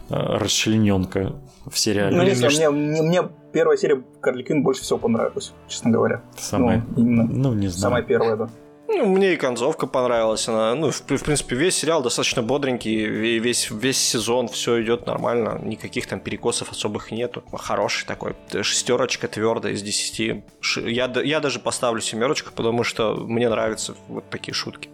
э, 0.09 0.15
расчлененка 0.15 1.35
в 1.69 1.77
сериале. 1.77 2.17
Ну, 2.17 2.23
если 2.23 2.47
мне 2.47 2.69
мне, 2.69 3.01
мне, 3.01 3.21
мне 3.21 3.21
первая 3.53 3.77
серия 3.77 4.03
Карли 4.21 4.43
Квинн 4.43 4.63
больше 4.63 4.81
всего 4.81 4.99
понравилась, 4.99 5.53
честно 5.67 5.91
говоря. 5.91 6.21
Самая, 6.37 6.83
Ну, 6.95 7.01
именно 7.03 7.23
ну, 7.23 7.53
не 7.53 7.67
знаю. 7.67 7.81
самая 7.81 8.03
первая, 8.03 8.35
да. 8.35 8.49
Ну, 8.93 9.05
мне 9.05 9.33
и 9.33 9.37
концовка 9.37 9.87
понравилась. 9.87 10.49
Она, 10.49 10.75
ну, 10.75 10.91
в, 10.91 10.99
в 10.99 11.23
принципе, 11.23 11.55
весь 11.55 11.77
сериал 11.77 12.03
достаточно 12.03 12.41
бодренький, 12.43 13.35
и 13.35 13.39
весь, 13.39 13.71
весь 13.71 13.97
сезон 13.97 14.49
все 14.49 14.83
идет 14.83 15.05
нормально, 15.07 15.59
никаких 15.63 16.07
там 16.07 16.19
перекосов 16.19 16.71
особых 16.71 17.09
нету. 17.11 17.41
Хороший 17.53 18.05
такой. 18.05 18.35
Шестерочка 18.63 19.29
твердая 19.29 19.73
из 19.73 19.81
десяти. 19.81 20.43
Ш- 20.59 20.81
Я, 20.81 21.05
я 21.23 21.39
даже 21.39 21.59
поставлю 21.59 22.01
семерочку, 22.01 22.51
потому 22.53 22.83
что 22.83 23.15
мне 23.15 23.47
нравятся 23.49 23.95
вот 24.09 24.29
такие 24.29 24.53
шутки. 24.53 24.89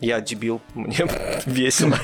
Я 0.00 0.20
дебил, 0.22 0.62
мне 0.74 0.96
весело. 1.44 1.96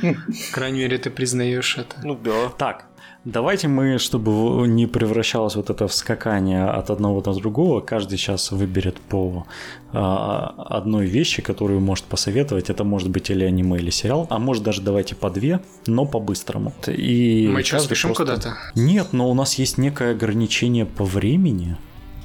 По 0.00 0.54
крайней 0.54 0.80
мере, 0.80 0.96
ты 0.96 1.10
признаешь 1.10 1.76
это. 1.76 1.96
Ну 2.02 2.14
да. 2.14 2.48
Так, 2.56 2.86
давайте 3.24 3.68
мы, 3.68 3.98
чтобы 3.98 4.66
не 4.68 4.86
превращалось 4.86 5.56
вот 5.56 5.70
это 5.70 5.86
в 5.86 5.94
скакание 5.94 6.64
от 6.64 6.90
одного 6.90 7.20
до 7.20 7.32
другого, 7.34 7.80
каждый 7.80 8.18
сейчас 8.18 8.52
выберет 8.52 9.00
по 9.00 9.46
а, 9.92 10.54
одной 10.56 11.06
вещи, 11.06 11.42
которую 11.42 11.80
может 11.80 12.04
посоветовать. 12.04 12.70
Это 12.70 12.84
может 12.84 13.10
быть 13.10 13.30
или 13.30 13.44
аниме, 13.44 13.78
или 13.78 13.90
сериал, 13.90 14.26
а 14.30 14.38
может 14.38 14.62
даже 14.62 14.82
давайте 14.82 15.14
по 15.14 15.30
две, 15.30 15.60
но 15.86 16.04
по-быстрому. 16.04 16.72
И 16.86 17.48
Мы 17.52 17.62
что, 17.62 17.76
каждый 17.76 17.86
спешим 17.86 18.14
просто- 18.14 18.24
куда-то? 18.24 18.56
Нет, 18.74 19.08
но 19.12 19.30
у 19.30 19.34
нас 19.34 19.54
есть 19.54 19.78
некое 19.78 20.12
ограничение 20.12 20.86
по 20.86 21.04
времени. 21.04 21.76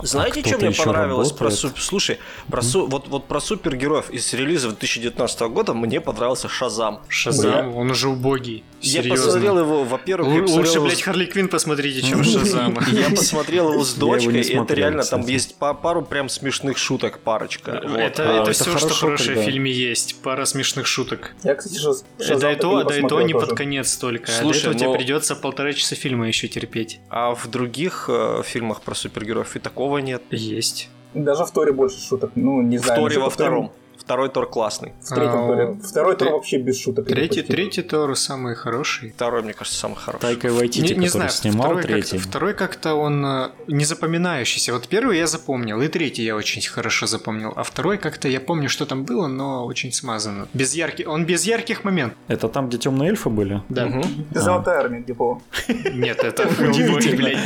Знаете, 0.01 0.41
А 0.43 0.47
что 0.47 0.57
мне 0.57 0.71
понравилось 0.71 1.31
про 1.31 1.45
работает? 1.49 1.59
суп- 1.59 1.79
Слушай, 1.79 2.19
про 2.49 2.61
су- 2.61 2.85
вот, 2.87 3.07
вот 3.07 3.25
про 3.27 3.39
супергероев 3.39 4.09
из 4.09 4.31
релиза 4.33 4.67
2019 4.69 5.41
года 5.49 5.73
мне 5.73 5.99
понравился 6.01 6.47
Шазам. 6.47 6.99
Шазам, 7.07 7.75
он 7.75 7.89
уже 7.91 8.07
убогий. 8.09 8.63
Я 8.79 9.01
Серьезно. 9.01 9.25
посмотрел 9.25 9.59
его, 9.59 9.83
во-первых, 9.83 10.29
я 10.31 10.35
Л- 10.35 10.41
посмотрел 10.43 10.65
Лучше, 10.67 10.77
его 10.77 10.85
блядь, 10.85 10.99
с- 10.99 11.01
Харли 11.01 11.25
Квин 11.25 11.47
посмотрите, 11.47 12.01
чем 12.03 12.23
Шазама. 12.23 12.83
Я 12.91 13.09
посмотрел 13.09 13.71
его 13.73 13.83
с 13.83 13.95
Я 13.95 13.99
дочкой, 13.99 14.41
и 14.41 14.53
это 14.53 14.73
реально 14.75 15.03
там 15.03 15.21
есть 15.25 15.55
па- 15.57 15.73
пару 15.73 16.03
прям 16.03 16.29
смешных 16.29 16.77
шуток, 16.77 17.19
парочка. 17.19 17.71
Это, 17.71 18.43
А, 18.43 18.51
все, 18.53 18.77
что 18.77 18.89
хорошее 18.89 19.39
в 19.39 19.43
фильме 19.45 19.71
есть. 19.71 20.21
пара 20.21 20.45
смешных 20.45 20.85
шуток. 20.85 21.33
Я, 21.43 21.55
кстати. 21.55 21.79
Да 22.19 22.23
Шазам 22.23 22.51
и 22.51 22.53
так 22.53 22.61
то, 22.61 22.77
не 22.83 22.87
да 22.87 22.97
и 22.97 23.01
то 23.07 23.21
не 23.23 23.33
под 23.33 23.57
конец 23.57 23.95
только. 23.97 24.31
а 24.31 24.41
Слушай, 24.41 24.61
до 24.61 24.67
этого 24.69 24.75
тебе 24.75 24.87
но- 24.89 24.95
придется 24.95 25.35
полтора 25.35 25.73
часа 25.73 25.95
фильма 25.95 26.27
еще 26.27 26.47
терпеть. 26.47 26.99
А 27.09 27.33
в 27.33 27.47
других 27.47 28.05
э, 28.09 28.43
фильмах 28.45 28.81
про 28.81 28.93
супергероев 28.93 29.55
и 29.55 29.59
такого 29.59 29.86
нет. 29.97 30.23
Есть. 30.31 30.89
Даже 31.13 31.45
в 31.45 31.51
Торе 31.51 31.71
больше 31.71 31.99
шуток. 31.99 32.31
Ну, 32.35 32.61
не 32.61 32.77
В 32.77 32.81
знаю. 32.83 33.01
Торе 33.01 33.15
насчет 33.17 33.23
во 33.23 33.29
втором- 33.29 33.65
втором. 33.67 33.71
Второй 34.07 34.29
Тор 34.29 34.49
классный. 34.49 34.93
В 35.01 35.09
третьем 35.09 35.43
А, 35.43 35.47
Торе. 35.47 35.79
Второй 35.83 36.15
Тор 36.15 36.31
вообще 36.31 36.59
без 36.59 36.79
шуток. 36.81 37.07
Третий, 37.07 37.41
третий 37.41 37.81
Тор 37.81 38.15
самый 38.15 38.55
хороший. 38.55 39.11
Второй, 39.11 39.41
мне 39.43 39.51
кажется, 39.51 39.77
самый 39.77 39.95
хороший. 39.97 40.21
Тайка 40.21 40.49
Вайтити, 40.53 40.93
Не, 40.93 40.99
не 41.01 41.07
знаю, 41.09 41.29
снимал 41.29 41.65
второй 41.65 41.83
третий. 41.83 42.11
как-то, 42.17 42.29
второй 42.29 42.53
как-то 42.53 42.93
он 42.95 43.25
э, 43.25 43.49
не 43.67 43.83
запоминающийся. 43.83 44.71
Вот 44.71 44.87
первый 44.87 45.17
я 45.17 45.27
запомнил, 45.27 45.81
и 45.81 45.89
третий 45.89 46.23
я 46.23 46.37
очень 46.37 46.61
хорошо 46.69 47.05
запомнил. 47.05 47.51
А 47.57 47.63
второй 47.63 47.97
как-то 47.97 48.29
я 48.29 48.39
помню, 48.39 48.69
что 48.69 48.85
там 48.85 49.03
было, 49.03 49.27
но 49.27 49.65
очень 49.65 49.91
смазанно. 49.91 50.47
Без 50.53 50.73
ярких, 50.73 51.05
он 51.09 51.25
без 51.25 51.43
ярких 51.45 51.83
моментов. 51.83 52.17
Это 52.29 52.47
там, 52.47 52.69
где 52.69 52.77
темные 52.77 53.09
эльфы 53.09 53.27
были? 53.29 53.61
Да. 53.67 53.87
Мгм. 53.87 54.03
Золотая 54.33 54.79
армия, 54.79 54.99
где 55.01 55.13
было. 55.15 55.41
Нет, 55.67 56.23
это 56.23 56.43
удивительно. 56.47 57.37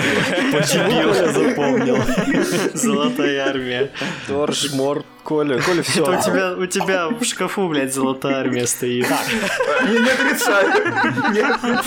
Почему 0.54 0.92
я 0.92 1.32
запомнил? 1.34 1.98
Золотая 2.76 3.48
армия. 3.50 3.90
Тор, 4.28 4.54
Шмор, 4.54 5.04
Коля. 5.24 5.60
Коля, 5.62 5.82
все. 5.84 6.02
Это 6.04 6.20
у 6.20 6.22
тебя, 6.22 6.51
у 6.58 6.66
тебя 6.66 7.10
в 7.10 7.24
шкафу, 7.24 7.68
блядь, 7.68 7.94
золотая 7.94 8.38
армия 8.40 8.68
стоит. 8.68 9.08
Не 9.10 10.10
отрицаю. 10.10 11.82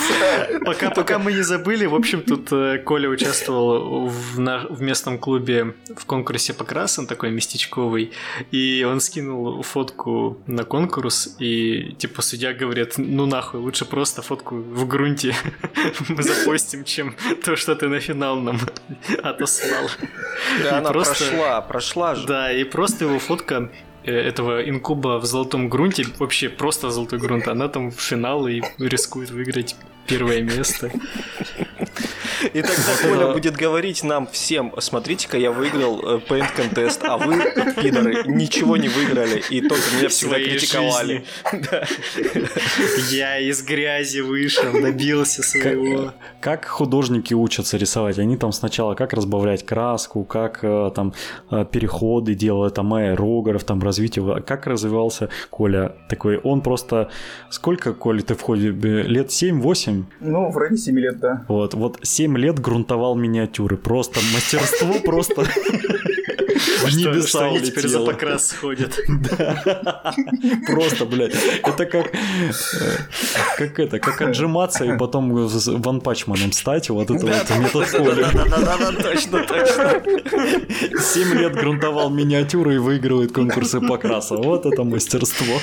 Пока, 0.64 0.90
пока 0.90 1.18
мы 1.18 1.32
не 1.32 1.42
забыли, 1.42 1.86
в 1.86 1.94
общем, 1.94 2.22
тут 2.22 2.52
э, 2.52 2.78
Коля 2.78 3.08
участвовал 3.08 4.06
в, 4.08 4.38
на- 4.38 4.66
в 4.68 4.80
местном 4.82 5.18
клубе 5.18 5.74
в 5.96 6.04
конкурсе 6.06 6.54
покрас, 6.54 6.98
он 6.98 7.06
такой 7.06 7.30
местечковый, 7.30 8.12
и 8.50 8.86
он 8.88 9.00
скинул 9.00 9.62
фотку 9.62 10.38
на 10.46 10.64
конкурс, 10.64 11.36
и 11.38 11.92
типа 11.98 12.22
судья 12.22 12.52
говорит, 12.52 12.94
ну 12.96 13.26
нахуй, 13.26 13.60
лучше 13.60 13.84
просто 13.84 14.22
фотку 14.22 14.56
в 14.56 14.86
грунте 14.88 15.34
мы 16.08 16.22
запостим, 16.22 16.84
чем 16.84 17.16
то, 17.44 17.56
что 17.56 17.74
ты 17.74 17.88
на 17.88 18.00
финал 18.00 18.36
нам 18.40 18.58
отослал. 19.22 19.88
Да, 20.62 20.68
И 20.68 20.72
она 20.72 20.90
просто- 20.90 21.24
прошла, 21.30 21.60
прошла 21.60 22.14
же. 22.14 22.26
Да, 22.26 22.52
и 22.52 22.64
просто 22.64 23.04
его 23.04 23.18
фотка 23.18 23.70
этого 24.10 24.68
инкуба 24.68 25.18
в 25.18 25.24
золотом 25.24 25.68
грунте, 25.68 26.04
вообще 26.18 26.48
просто 26.48 26.90
золотой 26.90 27.18
грунт, 27.18 27.48
она 27.48 27.68
там 27.68 27.90
в 27.90 28.00
финал 28.00 28.46
и 28.46 28.62
рискует 28.78 29.30
выиграть 29.30 29.76
первое 30.06 30.42
место. 30.42 30.90
И 32.52 32.62
тогда 32.62 32.96
Коля 33.02 33.32
будет 33.32 33.56
говорить 33.56 34.02
нам 34.02 34.26
всем, 34.26 34.72
смотрите-ка, 34.78 35.38
я 35.38 35.50
выиграл 35.50 36.00
э, 36.00 36.20
Paint 36.28 36.50
Contest, 36.56 37.00
а 37.06 37.18
вы, 37.18 37.36
пидоры, 37.82 38.24
ничего 38.26 38.76
не 38.76 38.88
выиграли, 38.88 39.42
и 39.50 39.60
только 39.60 39.84
меня 39.96 40.08
всегда 40.08 40.36
критиковали. 40.36 41.24
Я 43.10 43.38
из 43.38 43.62
грязи 43.62 44.20
вышел, 44.20 44.72
добился 44.72 45.42
своего. 45.42 46.12
Как 46.40 46.66
художники 46.66 47.34
учатся 47.34 47.76
рисовать? 47.76 48.18
Они 48.18 48.36
там 48.36 48.52
сначала 48.52 48.94
как 48.94 49.12
разбавлять 49.12 49.64
краску, 49.64 50.24
как 50.24 50.60
э, 50.62 50.90
там 50.94 51.14
э, 51.50 51.64
переходы 51.70 52.34
делают, 52.34 52.74
там 52.74 52.92
аэрограф, 52.94 53.64
там 53.64 53.82
развитие. 53.82 54.42
Как 54.42 54.66
развивался 54.66 55.28
Коля 55.50 55.94
такой? 56.08 56.38
Он 56.38 56.60
просто... 56.60 57.10
Сколько, 57.50 57.94
Коля, 57.94 58.22
ты 58.22 58.34
в 58.34 58.42
ходе? 58.42 58.70
Лет 58.70 59.28
7-8? 59.28 60.04
Ну, 60.20 60.50
в 60.50 60.58
районе 60.58 60.76
7 60.76 60.98
лет, 60.98 61.18
да. 61.18 61.44
Вот, 61.48 61.74
вот 61.74 61.98
7 62.02 62.33
лет 62.36 62.58
грунтовал 62.58 63.14
миниатюры. 63.14 63.76
Просто 63.76 64.20
мастерство 64.32 64.94
просто 65.00 65.44
в 66.90 66.96
небеса 66.96 67.28
что 67.28 67.44
они 67.46 67.60
теперь 67.60 67.88
за 67.88 68.00
покрас 68.00 68.52
ходят. 68.52 68.98
Просто, 70.66 71.06
блядь. 71.06 71.34
Это 71.62 71.86
как... 71.86 72.06
э, 72.14 72.50
Как 73.56 73.78
это, 73.78 73.98
как 73.98 74.20
отжиматься 74.22 74.84
и 74.84 74.96
потом 74.96 75.32
ванпачманом 75.32 76.52
стать. 76.52 76.90
Вот 76.90 77.10
это 77.10 77.26
вот 77.26 77.50
метод. 77.58 77.88
Да-да-да, 78.50 78.92
точно, 79.02 79.44
точно. 79.44 80.02
7 81.00 81.34
лет 81.34 81.54
грунтовал 81.54 82.10
миниатюры 82.10 82.74
и 82.74 82.78
выигрывает 82.78 83.32
конкурсы 83.32 83.80
покраса. 83.80 84.36
Вот 84.36 84.66
это 84.66 84.84
мастерство. 84.84 85.58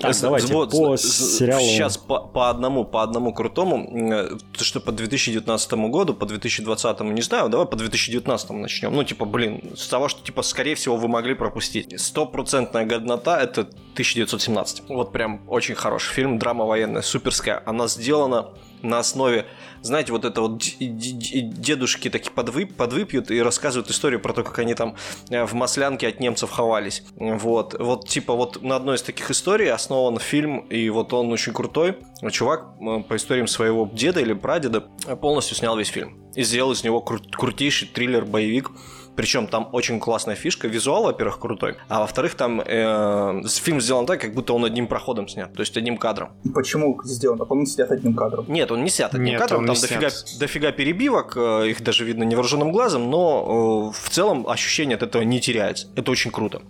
Так, 0.00 0.16
давайте, 0.20 0.52
по 0.52 0.96
сериалу. 0.96 1.62
Сейчас 1.64 1.96
по, 1.96 2.18
по 2.20 2.50
одному, 2.50 2.84
по 2.84 3.02
одному 3.04 3.32
крутому, 3.32 4.12
э, 4.12 4.36
то, 4.56 4.64
что 4.64 4.80
по 4.80 4.90
2019 4.90 5.72
году, 5.88 6.14
по 6.14 6.26
2020 6.26 7.00
не 7.00 7.22
знаю, 7.22 7.47
давай 7.48 7.66
по 7.66 7.76
2019 7.76 8.50
начнем. 8.50 8.94
Ну, 8.94 9.04
типа, 9.04 9.24
блин, 9.24 9.76
с 9.76 9.88
того, 9.88 10.08
что, 10.08 10.24
типа, 10.24 10.42
скорее 10.42 10.74
всего, 10.74 10.96
вы 10.96 11.08
могли 11.08 11.34
пропустить. 11.34 11.98
Стопроцентная 12.00 12.84
годнота— 12.84 13.40
это 13.42 13.62
1917. 13.62 14.82
Вот 14.88 15.12
прям 15.12 15.42
очень 15.48 15.74
хороший 15.74 16.12
фильм, 16.12 16.38
драма 16.38 16.64
военная, 16.64 17.02
суперская. 17.02 17.62
Она 17.66 17.88
сделана 17.88 18.50
на 18.82 18.98
основе, 18.98 19.46
знаете, 19.82 20.12
вот 20.12 20.24
это 20.24 20.40
вот 20.40 20.62
дедушки 20.80 22.10
такие 22.10 22.30
подвып, 22.30 22.74
подвыпьют 22.74 23.30
и 23.30 23.42
рассказывают 23.42 23.90
историю 23.90 24.20
про 24.20 24.32
то, 24.32 24.42
как 24.44 24.58
они 24.58 24.74
там 24.74 24.96
э, 25.30 25.44
в 25.44 25.54
маслянке 25.54 26.08
от 26.08 26.20
немцев 26.20 26.50
ховались. 26.50 27.02
Вот, 27.16 27.74
вот 27.78 28.08
типа 28.08 28.34
вот 28.34 28.62
на 28.62 28.76
одной 28.76 28.96
из 28.96 29.02
таких 29.02 29.30
историй 29.30 29.70
основан 29.70 30.18
фильм, 30.18 30.60
и 30.68 30.88
вот 30.90 31.12
он 31.12 31.32
очень 31.32 31.52
крутой. 31.52 31.98
Чувак 32.30 32.66
э, 32.80 33.02
по 33.02 33.16
историям 33.16 33.46
своего 33.46 33.88
деда 33.92 34.20
или 34.20 34.32
прадеда 34.32 34.80
полностью 35.20 35.56
снял 35.56 35.76
весь 35.76 35.88
фильм 35.88 36.30
и 36.34 36.42
сделал 36.42 36.72
из 36.72 36.84
него 36.84 37.04
кру- 37.06 37.30
крутейший 37.30 37.88
триллер-боевик. 37.88 38.70
Причем 39.18 39.48
там 39.48 39.68
очень 39.72 39.98
классная 39.98 40.36
фишка. 40.36 40.68
Визуал, 40.68 41.02
во-первых, 41.02 41.40
крутой. 41.40 41.74
А 41.88 41.98
во-вторых, 41.98 42.36
там 42.36 42.62
э, 42.64 43.42
фильм 43.48 43.80
сделан 43.80 44.06
так, 44.06 44.20
как 44.20 44.32
будто 44.32 44.52
он 44.52 44.64
одним 44.64 44.86
проходом 44.86 45.26
снят. 45.26 45.52
То 45.52 45.58
есть 45.58 45.76
одним 45.76 45.96
кадром. 45.96 46.30
Почему 46.54 47.00
сделано? 47.02 47.42
Он 47.42 47.66
снят 47.66 47.90
одним 47.90 48.14
кадром. 48.14 48.44
Нет, 48.46 48.70
он 48.70 48.84
не 48.84 48.90
снят 48.90 49.12
одним 49.12 49.32
Нет, 49.32 49.40
кадром, 49.40 49.66
там 49.66 49.74
дофига, 49.74 50.10
снят. 50.10 50.38
дофига 50.38 50.70
перебивок, 50.70 51.36
э, 51.36 51.68
их 51.68 51.82
даже 51.82 52.04
видно 52.04 52.22
невооруженным 52.22 52.70
глазом, 52.70 53.10
но 53.10 53.90
э, 53.92 54.00
в 54.00 54.08
целом 54.08 54.48
ощущение 54.48 54.94
от 54.94 55.02
этого 55.02 55.22
не 55.22 55.40
теряется. 55.40 55.88
Это 55.96 56.12
очень 56.12 56.30
круто. 56.30 56.62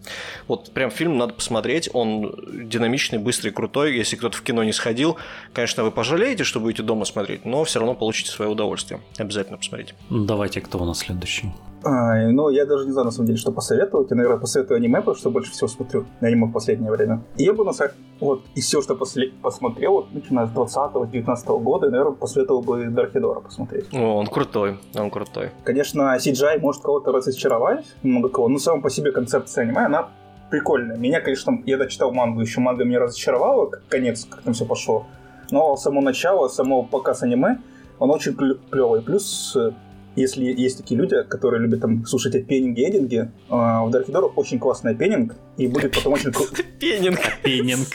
Вот 0.46 0.72
прям 0.72 0.90
фильм 0.90 1.18
надо 1.18 1.34
посмотреть, 1.34 1.90
он 1.92 2.34
динамичный, 2.66 3.18
быстрый, 3.18 3.50
крутой. 3.50 3.94
Если 3.94 4.16
кто-то 4.16 4.38
в 4.38 4.40
кино 4.40 4.64
не 4.64 4.72
сходил, 4.72 5.18
конечно, 5.52 5.84
вы 5.84 5.90
пожалеете, 5.90 6.44
что 6.44 6.60
будете 6.60 6.82
дома 6.82 7.04
смотреть, 7.04 7.44
но 7.44 7.62
все 7.64 7.78
равно 7.78 7.94
получите 7.94 8.30
свое 8.30 8.50
удовольствие. 8.50 9.02
Обязательно 9.18 9.58
посмотрите. 9.58 9.92
Давайте, 10.08 10.62
кто 10.62 10.78
у 10.78 10.86
нас 10.86 11.00
следующий? 11.00 11.52
Ай, 11.85 12.32
ну, 12.32 12.49
я 12.49 12.66
даже 12.66 12.87
не 12.87 12.92
знаю, 12.92 13.06
на 13.06 13.11
самом 13.11 13.26
деле, 13.26 13.38
что 13.38 13.52
посоветовать. 13.52 14.11
Я, 14.11 14.16
наверное, 14.16 14.38
посоветую 14.38 14.78
аниме, 14.78 14.99
потому 14.99 15.16
что 15.16 15.30
больше 15.30 15.52
всего 15.52 15.68
смотрю 15.68 16.06
на 16.20 16.28
аниме 16.28 16.47
в 16.47 16.52
последнее 16.52 16.90
время. 16.90 17.23
И 17.37 17.44
я 17.44 17.52
бы, 17.52 17.64
на 17.64 17.73
самом 17.73 17.92
вот, 18.20 18.42
из 18.54 18.66
всего, 18.66 18.82
что 18.82 18.94
после... 18.97 19.32
посмотрел, 19.42 19.92
вот, 19.92 20.12
начиная 20.12 20.47
с 20.47 20.50
20-19 20.50 21.62
года, 21.62 21.87
я, 21.87 21.92
наверное, 21.92 22.14
посоветовал 22.14 22.62
бы 22.62 22.87
Дархидора 22.87 23.40
посмотреть. 23.40 23.87
О, 23.94 24.16
он 24.16 24.26
крутой, 24.26 24.78
он 24.97 25.11
крутой. 25.11 25.50
Конечно, 25.64 26.16
CGI 26.16 26.58
может 26.58 26.82
кого-то 26.82 27.12
разочаровать, 27.12 27.87
много 28.02 28.28
кого, 28.28 28.49
но 28.49 28.58
сама 28.58 28.80
по 28.80 28.90
себе 28.90 29.12
концепция 29.12 29.62
аниме, 29.62 29.87
она 29.87 30.08
прикольная. 30.50 30.97
Меня, 30.97 31.20
конечно, 31.20 31.62
я 31.64 31.76
дочитал 31.76 32.12
мангу, 32.12 32.40
еще 32.40 32.61
манга 32.61 32.85
меня 32.85 33.00
разочаровала, 33.00 33.66
как 33.66 33.87
конец, 33.88 34.25
как 34.25 34.42
там 34.42 34.54
все 34.54 34.64
пошло. 34.64 35.06
Но 35.50 35.76
само 35.76 36.00
начало, 36.00 36.49
само 36.49 36.82
показ 36.82 37.23
аниме, 37.23 37.58
он 37.99 38.11
очень 38.11 38.35
клевый. 38.35 39.02
Плюс 39.02 39.56
э, 39.56 39.73
если 40.20 40.44
есть 40.44 40.78
такие 40.78 40.98
люди, 40.98 41.22
которые 41.28 41.62
любят 41.62 41.80
там 41.80 42.04
слушать 42.06 42.34
опенинги, 42.34 42.88
эдинги, 42.88 43.30
а, 43.48 43.84
в 43.84 43.90
Dark 43.90 44.06
Door 44.06 44.32
очень 44.37 44.58
классный 44.58 44.92
опенинг, 44.92 45.37
и 45.56 45.66
будет 45.66 45.94
потом 45.94 46.14
очень... 46.14 46.32
Пенинг. 46.78 47.18
Опенинг. 47.40 47.88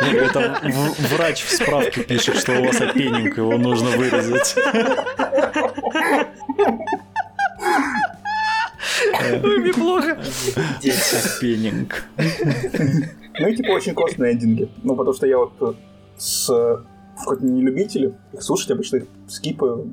Это 0.00 0.60
врач 1.14 1.42
в 1.42 1.50
справке 1.50 2.02
пишет, 2.02 2.36
что 2.36 2.58
у 2.60 2.64
вас 2.64 2.80
опенинг, 2.80 3.36
его 3.36 3.56
нужно 3.56 3.90
вырезать. 3.90 4.56
Мне 9.42 9.72
плохо. 9.72 10.18
Опенинг. 11.36 12.04
Ну 13.38 13.48
и 13.48 13.56
типа 13.56 13.70
очень 13.70 13.94
классные 13.94 14.34
эндинги. 14.34 14.68
Ну, 14.82 14.96
потому 14.96 15.14
что 15.14 15.26
я 15.26 15.38
вот 15.38 15.76
с 16.18 16.50
какой-то 17.18 17.44
не 17.44 17.62
любители 17.62 18.14
их 18.32 18.42
слушать, 18.42 18.70
обычно 18.70 18.96
их 18.96 19.04
скипаю 19.28 19.86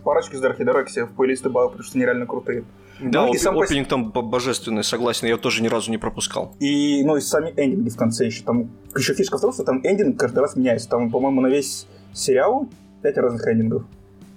парочку 0.00 0.36
из 0.36 0.40
Дархидора 0.40 0.86
себе 0.86 1.06
в 1.06 1.14
плейлист 1.14 1.42
добавил, 1.42 1.68
потому 1.68 1.84
что 1.84 1.96
они 1.96 2.04
реально 2.04 2.26
крутые. 2.26 2.64
Да, 3.00 3.26
ну, 3.26 3.34
и 3.34 3.38
сам 3.38 3.58
опенинг 3.58 3.88
там 3.88 4.10
божественный, 4.12 4.84
согласен, 4.84 5.26
я 5.26 5.30
его 5.30 5.40
тоже 5.40 5.62
ни 5.62 5.68
разу 5.68 5.90
не 5.90 5.98
пропускал. 5.98 6.54
И, 6.60 7.02
ну, 7.04 7.16
и 7.16 7.20
сами 7.20 7.52
эндинги 7.56 7.88
в 7.88 7.96
конце 7.96 8.26
еще. 8.26 8.44
Там 8.44 8.70
еще 8.96 9.14
фишка 9.14 9.38
в 9.38 9.40
том, 9.40 9.52
что 9.52 9.64
там 9.64 9.80
эндинг 9.84 10.18
каждый 10.18 10.40
раз 10.40 10.56
меняется. 10.56 10.88
Там, 10.88 11.10
по-моему, 11.10 11.40
на 11.40 11.48
весь 11.48 11.86
сериал 12.12 12.68
пять 13.02 13.16
разных 13.16 13.46
эндингов. 13.46 13.84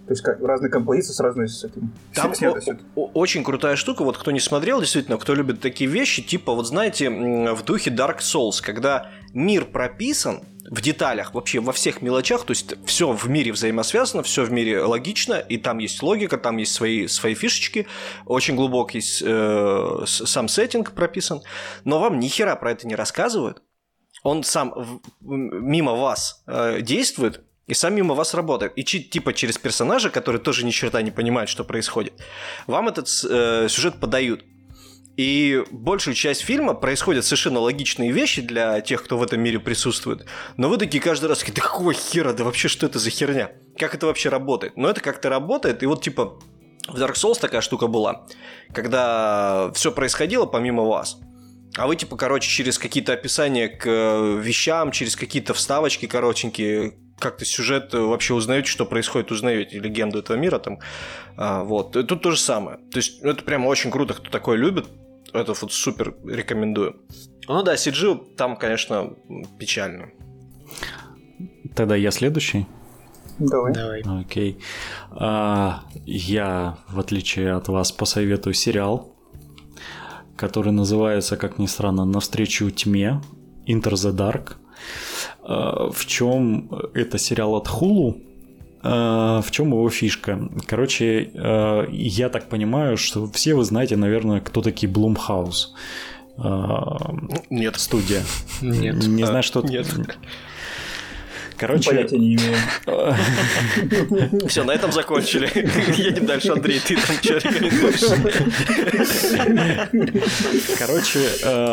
То 0.07 0.13
есть 0.13 0.23
как, 0.23 0.39
разные 0.41 0.71
композиции 0.71 1.11
с 1.11 1.19
разной 1.19 1.49
с 1.49 1.65
этим. 1.65 1.91
Там 2.13 2.31
очень 2.95 3.43
крутая 3.43 3.75
штука, 3.75 4.05
вот 4.05 4.17
кто 4.17 4.31
не 4.31 4.39
смотрел, 4.39 4.79
действительно, 4.79 5.17
кто 5.17 5.35
любит 5.35 5.59
такие 5.59 5.89
вещи, 5.89 6.21
типа, 6.21 6.53
вот 6.53 6.65
знаете, 6.65 7.09
в 7.09 7.61
духе 7.65 7.91
Dark 7.91 8.19
Souls, 8.19 8.63
когда 8.63 9.09
мир 9.33 9.65
прописан, 9.65 10.39
в 10.69 10.81
деталях, 10.81 11.33
вообще 11.33 11.59
во 11.59 11.71
всех 11.71 12.01
мелочах, 12.01 12.43
то 12.45 12.51
есть 12.51 12.75
все 12.85 13.11
в 13.11 13.29
мире 13.29 13.51
взаимосвязано, 13.51 14.23
все 14.23 14.43
в 14.43 14.51
мире 14.51 14.81
логично, 14.81 15.35
и 15.35 15.57
там 15.57 15.77
есть 15.77 16.03
логика, 16.03 16.37
там 16.37 16.57
есть 16.57 16.73
свои, 16.73 17.07
свои 17.07 17.35
фишечки, 17.35 17.87
очень 18.25 18.55
глубокий 18.55 19.01
э, 19.01 20.05
сам 20.05 20.47
сеттинг 20.47 20.91
прописан, 20.91 21.41
но 21.85 21.99
вам 21.99 22.19
ни 22.19 22.27
хера 22.27 22.55
про 22.55 22.71
это 22.71 22.87
не 22.87 22.95
рассказывают, 22.95 23.61
он 24.23 24.43
сам 24.43 25.01
мимо 25.21 25.93
вас 25.93 26.43
э, 26.47 26.81
действует, 26.81 27.43
и 27.67 27.73
сам 27.73 27.95
мимо 27.95 28.15
вас 28.15 28.33
работает. 28.33 28.73
И 28.77 28.83
типа 28.83 29.33
через 29.33 29.57
персонажа, 29.57 30.09
который 30.09 30.39
тоже 30.39 30.65
ни 30.65 30.71
черта 30.71 31.01
не 31.01 31.11
понимает, 31.11 31.49
что 31.49 31.65
происходит, 31.65 32.13
вам 32.65 32.87
этот 32.87 33.09
э, 33.29 33.67
сюжет 33.69 33.99
подают. 33.99 34.43
И 35.17 35.63
большую 35.71 36.13
часть 36.13 36.41
фильма 36.41 36.75
происходят 36.75 37.25
совершенно 37.25 37.59
логичные 37.59 38.11
вещи 38.11 38.41
для 38.41 38.79
тех, 38.81 39.03
кто 39.03 39.17
в 39.17 39.23
этом 39.23 39.41
мире 39.41 39.59
присутствует. 39.59 40.27
Но 40.57 40.69
вы 40.69 40.77
такие 40.77 41.01
каждый 41.01 41.25
раз 41.25 41.39
такие, 41.39 41.53
да 41.53 41.61
какого 41.63 41.91
хера, 41.91 42.33
да 42.33 42.43
вообще 42.43 42.67
что 42.67 42.85
это 42.85 42.99
за 42.99 43.09
херня? 43.09 43.51
Как 43.79 43.95
это 43.95 44.05
вообще 44.05 44.29
работает? 44.29 44.77
Но 44.77 44.89
это 44.89 45.01
как-то 45.01 45.29
работает, 45.29 45.81
и 45.81 45.87
вот 45.87 46.03
типа 46.03 46.39
в 46.87 46.95
Dark 47.01 47.13
Souls 47.13 47.39
такая 47.39 47.61
штука 47.61 47.87
была, 47.87 48.27
когда 48.73 49.71
все 49.73 49.91
происходило 49.91 50.45
помимо 50.45 50.83
вас. 50.83 51.19
А 51.75 51.85
вы, 51.85 51.95
типа, 51.95 52.15
короче, 52.15 52.49
через 52.49 52.79
какие-то 52.79 53.13
описания 53.13 53.67
к 53.67 53.85
э, 53.85 54.39
вещам, 54.41 54.91
через 54.91 55.15
какие-то 55.15 55.53
вставочки 55.53 56.07
коротенькие, 56.07 56.93
как-то 57.19 57.45
сюжет 57.45 57.93
вообще 57.93 58.33
узнаете, 58.33 58.69
что 58.69 58.85
происходит, 58.85 59.31
узнаете 59.31 59.79
легенду 59.79 60.19
этого 60.19 60.37
мира 60.37 60.59
там. 60.59 60.79
А, 61.35 61.63
вот. 61.63 61.95
И 61.95 62.03
тут 62.03 62.21
то 62.21 62.31
же 62.31 62.37
самое. 62.37 62.77
То 62.91 62.97
есть 62.97 63.21
это 63.21 63.43
прямо 63.43 63.67
очень 63.67 63.91
круто, 63.91 64.13
кто 64.13 64.29
такое 64.29 64.57
любит. 64.57 64.87
Это 65.37 65.53
вот 65.61 65.71
супер 65.71 66.15
рекомендую. 66.25 67.01
Ну 67.47 67.63
да, 67.63 67.75
CG 67.75 68.35
там, 68.35 68.57
конечно, 68.57 69.13
печально. 69.59 70.09
Тогда 71.75 71.95
я 71.95 72.11
следующий. 72.11 72.65
Давай. 73.39 73.73
Давай. 73.73 74.01
Окей. 74.21 74.59
А, 75.11 75.83
я, 76.05 76.77
в 76.89 76.99
отличие 76.99 77.53
от 77.53 77.67
вас, 77.67 77.91
посоветую 77.91 78.53
сериал, 78.53 79.15
который 80.35 80.71
называется, 80.71 81.37
как 81.37 81.59
ни 81.59 81.67
странно, 81.67 82.05
«Навстречу 82.05 82.69
тьме», 82.71 83.21
Enter 83.67 83.93
the 83.93 84.11
Dark. 84.11 84.55
А, 85.43 85.89
в 85.91 86.05
чем 86.05 86.71
это 86.93 87.17
сериал 87.17 87.55
от 87.55 87.67
Hulu, 87.67 88.26
в 88.81 89.45
чем 89.51 89.69
его 89.69 89.89
фишка? 89.89 90.49
Короче, 90.65 91.31
а, 91.35 91.87
я 91.89 92.29
так 92.29 92.49
понимаю, 92.49 92.97
что 92.97 93.27
все 93.31 93.55
вы 93.55 93.63
знаете, 93.63 93.97
наверное, 93.97 94.39
кто 94.41 94.61
такие 94.61 94.91
Blumhouse. 94.91 95.73
Нет. 97.49 97.75
Студия. 97.77 98.23
Нет. 98.61 98.95
Не 99.07 99.25
знаю, 99.25 99.43
что... 99.43 99.61
Нет. 99.61 99.87
Короче... 101.57 101.89
Понятия 101.89 102.17
не 102.17 102.35
имею. 102.35 102.55
Все, 104.47 104.63
на 104.63 104.71
этом 104.71 104.91
закончили. 104.91 105.49
Едем 105.97 106.25
дальше, 106.25 106.51
Андрей, 106.51 106.79
ты 106.79 106.95
там 106.95 107.15
что 107.21 107.37
рекомендуешь? 107.37 108.01
Короче, 110.77 111.19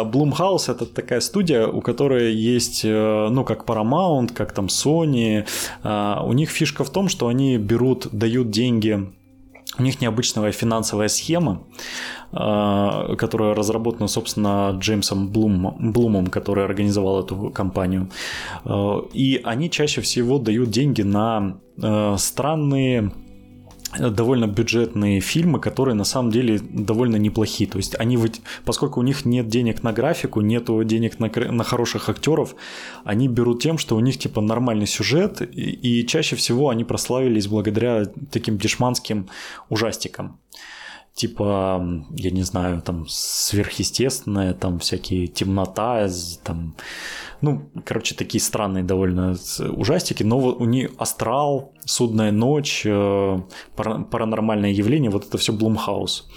Blumhouse 0.04 0.70
это 0.70 0.86
такая 0.86 1.20
студия, 1.20 1.66
у 1.66 1.80
которой 1.80 2.34
есть, 2.34 2.84
э, 2.84 3.28
ну, 3.30 3.44
как 3.44 3.64
Paramount, 3.64 4.32
как 4.32 4.52
там 4.52 4.66
Sony. 4.66 5.46
Э, 5.82 6.16
у 6.24 6.32
них 6.32 6.50
фишка 6.50 6.84
в 6.84 6.90
том, 6.90 7.08
что 7.08 7.28
они 7.28 7.58
берут, 7.58 8.08
дают 8.12 8.50
деньги 8.50 9.12
у 9.78 9.82
них 9.82 10.00
необычная 10.00 10.52
финансовая 10.52 11.08
схема, 11.08 11.64
а, 12.32 13.14
которая 13.16 13.54
разработана, 13.54 14.08
собственно, 14.08 14.76
Джеймсом 14.78 15.28
Блум, 15.28 15.76
Блумом, 15.92 16.28
который 16.28 16.64
организовал 16.64 17.24
эту 17.24 17.50
компанию. 17.50 18.10
А, 18.64 19.04
и 19.12 19.40
они 19.44 19.70
чаще 19.70 20.00
всего 20.00 20.38
дают 20.38 20.70
деньги 20.70 21.02
на 21.02 21.58
а, 21.82 22.16
странные 22.18 23.12
довольно 23.98 24.46
бюджетные 24.46 25.20
фильмы, 25.20 25.60
которые 25.60 25.94
на 25.94 26.04
самом 26.04 26.30
деле 26.30 26.58
довольно 26.58 27.16
неплохие. 27.16 27.68
То 27.68 27.78
есть 27.78 27.94
они, 27.98 28.18
поскольку 28.64 29.00
у 29.00 29.02
них 29.02 29.24
нет 29.24 29.48
денег 29.48 29.82
на 29.82 29.92
графику, 29.92 30.40
нет 30.40 30.64
денег 30.86 31.18
на, 31.18 31.30
на 31.52 31.64
хороших 31.64 32.08
актеров, 32.08 32.54
они 33.04 33.28
берут 33.28 33.62
тем, 33.62 33.78
что 33.78 33.96
у 33.96 34.00
них 34.00 34.18
типа 34.18 34.40
нормальный 34.40 34.86
сюжет, 34.86 35.42
и, 35.42 36.00
и 36.00 36.06
чаще 36.06 36.36
всего 36.36 36.70
они 36.70 36.84
прославились 36.84 37.46
благодаря 37.46 38.06
таким 38.30 38.58
дешманским 38.58 39.28
ужастикам 39.68 40.38
типа, 41.14 42.04
я 42.16 42.30
не 42.30 42.42
знаю, 42.42 42.82
там 42.82 43.06
сверхъестественное, 43.08 44.52
там 44.52 44.78
всякие 44.80 45.28
темнота, 45.28 46.08
там, 46.42 46.74
ну, 47.40 47.70
короче, 47.84 48.14
такие 48.14 48.40
странные 48.40 48.82
довольно 48.82 49.36
ужастики, 49.76 50.24
но 50.24 50.38
у 50.38 50.64
них 50.64 50.90
астрал, 50.98 51.72
судная 51.84 52.32
ночь, 52.32 52.82
э, 52.84 53.40
паранормальное 53.76 54.70
явление, 54.70 55.10
вот 55.10 55.26
это 55.26 55.38
все 55.38 55.52
Блумхаус. 55.52 56.28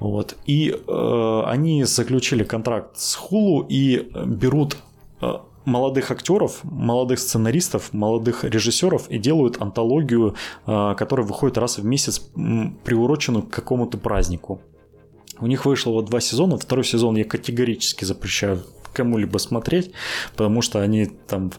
Вот. 0.00 0.36
И 0.44 0.70
э, 0.70 1.42
они 1.46 1.84
заключили 1.84 2.42
контракт 2.42 2.98
с 2.98 3.16
Hulu 3.16 3.66
и 3.68 4.10
берут 4.26 4.76
э, 5.20 5.34
молодых 5.64 6.10
актеров, 6.10 6.60
молодых 6.62 7.18
сценаристов, 7.18 7.92
молодых 7.92 8.44
режиссеров 8.44 9.08
и 9.10 9.18
делают 9.18 9.60
антологию, 9.60 10.34
э, 10.66 10.94
которая 10.96 11.26
выходит 11.26 11.58
раз 11.58 11.78
в 11.78 11.84
месяц, 11.84 12.20
приуроченную 12.84 13.44
к 13.44 13.50
какому-то 13.50 13.98
празднику. 13.98 14.60
У 15.40 15.46
них 15.46 15.66
вышло 15.66 15.92
вот 15.92 16.06
два 16.06 16.20
сезона. 16.20 16.56
Второй 16.56 16.84
сезон 16.84 17.16
я 17.16 17.24
категорически 17.24 18.04
запрещаю 18.04 18.62
кому-либо 18.92 19.38
смотреть, 19.38 19.90
потому 20.36 20.62
что 20.62 20.80
они 20.80 21.06
там 21.06 21.50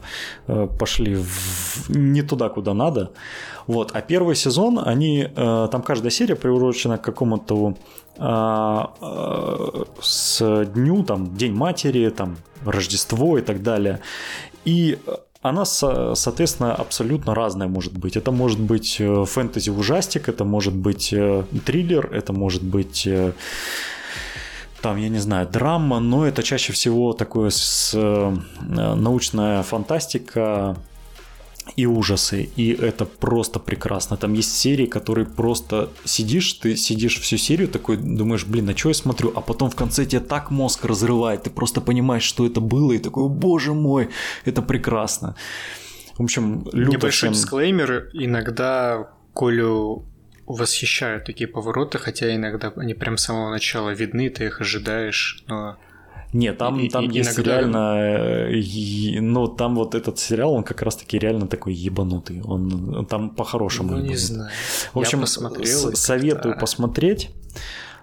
э, 0.46 0.68
пошли 0.78 1.16
в... 1.16 1.90
не 1.90 2.22
туда, 2.22 2.48
куда 2.48 2.72
надо. 2.74 3.12
Вот. 3.66 3.90
А 3.92 4.00
первый 4.00 4.34
сезон, 4.34 4.80
они, 4.82 5.28
э, 5.36 5.68
там 5.70 5.82
каждая 5.82 6.10
серия 6.10 6.36
приурочена 6.36 6.98
к 6.98 7.02
какому-то 7.02 7.74
с 10.00 10.64
дню, 10.74 11.04
там, 11.04 11.36
День 11.36 11.52
матери, 11.52 12.08
там, 12.08 12.38
Рождество 12.66 13.38
и 13.38 13.42
так 13.42 13.62
далее. 13.62 14.00
И 14.64 14.98
она, 15.42 15.64
соответственно, 15.64 16.74
абсолютно 16.74 17.34
разная 17.34 17.68
может 17.68 17.96
быть. 17.96 18.16
Это 18.16 18.32
может 18.32 18.58
быть 18.58 18.96
э, 18.98 19.24
фэнтези-ужастик, 19.24 20.28
это 20.28 20.44
может 20.44 20.74
быть 20.74 21.12
э, 21.12 21.44
триллер, 21.64 22.12
это 22.12 22.32
может 22.32 22.62
быть 22.62 23.06
э, 23.06 23.32
там, 24.80 24.96
я 24.96 25.08
не 25.08 25.18
знаю, 25.18 25.48
драма, 25.48 26.00
но 26.00 26.26
это 26.26 26.42
чаще 26.42 26.72
всего 26.72 27.12
такое 27.12 27.50
с, 27.50 27.96
научная 28.60 29.62
фантастика, 29.62 30.76
и 31.74 31.86
ужасы, 31.86 32.48
и 32.56 32.72
это 32.72 33.04
просто 33.04 33.58
прекрасно. 33.58 34.16
Там 34.16 34.34
есть 34.34 34.56
серии, 34.56 34.86
которые 34.86 35.26
просто 35.26 35.90
сидишь, 36.04 36.52
ты 36.52 36.76
сидишь 36.76 37.20
всю 37.20 37.36
серию 37.36 37.68
такой, 37.68 37.96
думаешь, 37.96 38.44
блин, 38.46 38.68
а 38.70 38.76
что 38.76 38.88
я 38.88 38.94
смотрю? 38.94 39.32
А 39.34 39.40
потом 39.40 39.70
в 39.70 39.74
конце 39.74 40.06
тебе 40.06 40.20
так 40.20 40.50
мозг 40.50 40.84
разрывает, 40.84 41.42
ты 41.42 41.50
просто 41.50 41.80
понимаешь, 41.80 42.22
что 42.22 42.46
это 42.46 42.60
было, 42.60 42.92
и 42.92 42.98
такой, 42.98 43.28
боже 43.28 43.74
мой, 43.74 44.08
это 44.44 44.62
прекрасно. 44.62 45.34
В 46.18 46.22
общем, 46.22 46.64
люто 46.72 46.92
Небольшой 46.92 47.30
всем... 47.30 47.32
дисклеймер, 47.32 48.10
иногда 48.12 49.10
Колю 49.34 50.04
восхищают 50.46 51.24
такие 51.24 51.48
повороты, 51.48 51.98
хотя 51.98 52.34
иногда 52.34 52.72
они 52.76 52.94
прям 52.94 53.18
с 53.18 53.24
самого 53.24 53.50
начала 53.50 53.90
видны, 53.90 54.30
ты 54.30 54.46
их 54.46 54.60
ожидаешь, 54.60 55.44
но 55.48 55.76
Нет, 56.36 56.58
там, 56.58 56.78
И- 56.80 56.88
там 56.88 57.04
и- 57.10 57.18
есть 57.18 57.34
иногда- 57.38 57.50
реально... 57.50 57.78
э, 58.52 59.20
Ну, 59.20 59.46
там 59.48 59.74
вот 59.74 59.94
этот 59.94 60.18
сериал, 60.18 60.52
он 60.52 60.62
как 60.64 60.82
раз-таки 60.82 61.18
реально 61.18 61.46
такой 61.46 61.72
ебанутый. 61.74 62.42
Он 62.42 63.06
там 63.08 63.30
по-хорошему. 63.30 63.90
Ну, 63.90 63.96
не 63.96 64.02
ебанутый. 64.02 64.26
знаю. 64.26 64.50
В 64.94 64.98
общем, 64.98 65.18
Я 65.18 65.22
посмотрел. 65.22 65.64
с- 65.66 65.80
и 65.82 65.84
как-то- 65.84 65.96
советую 66.00 66.58
посмотреть. 66.60 67.30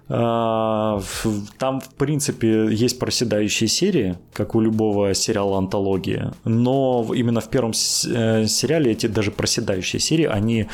А, 0.09 0.99
Там, 1.57 1.79
в 1.79 1.89
принципе, 1.95 2.67
есть 2.85 2.99
проседающие 2.99 3.67
серии, 3.69 4.15
как 4.33 4.55
у 4.55 4.61
любого 4.61 5.13
сериала 5.13 5.57
антология, 5.57 6.33
но 6.45 7.05
именно 7.15 7.39
в 7.39 7.49
первом 7.49 7.71
э, 7.71 8.45
сериале 8.47 8.91
эти 8.91 9.07
даже 9.07 9.31
проседающие 9.31 9.99
серии, 9.99 10.25
они 10.25 10.67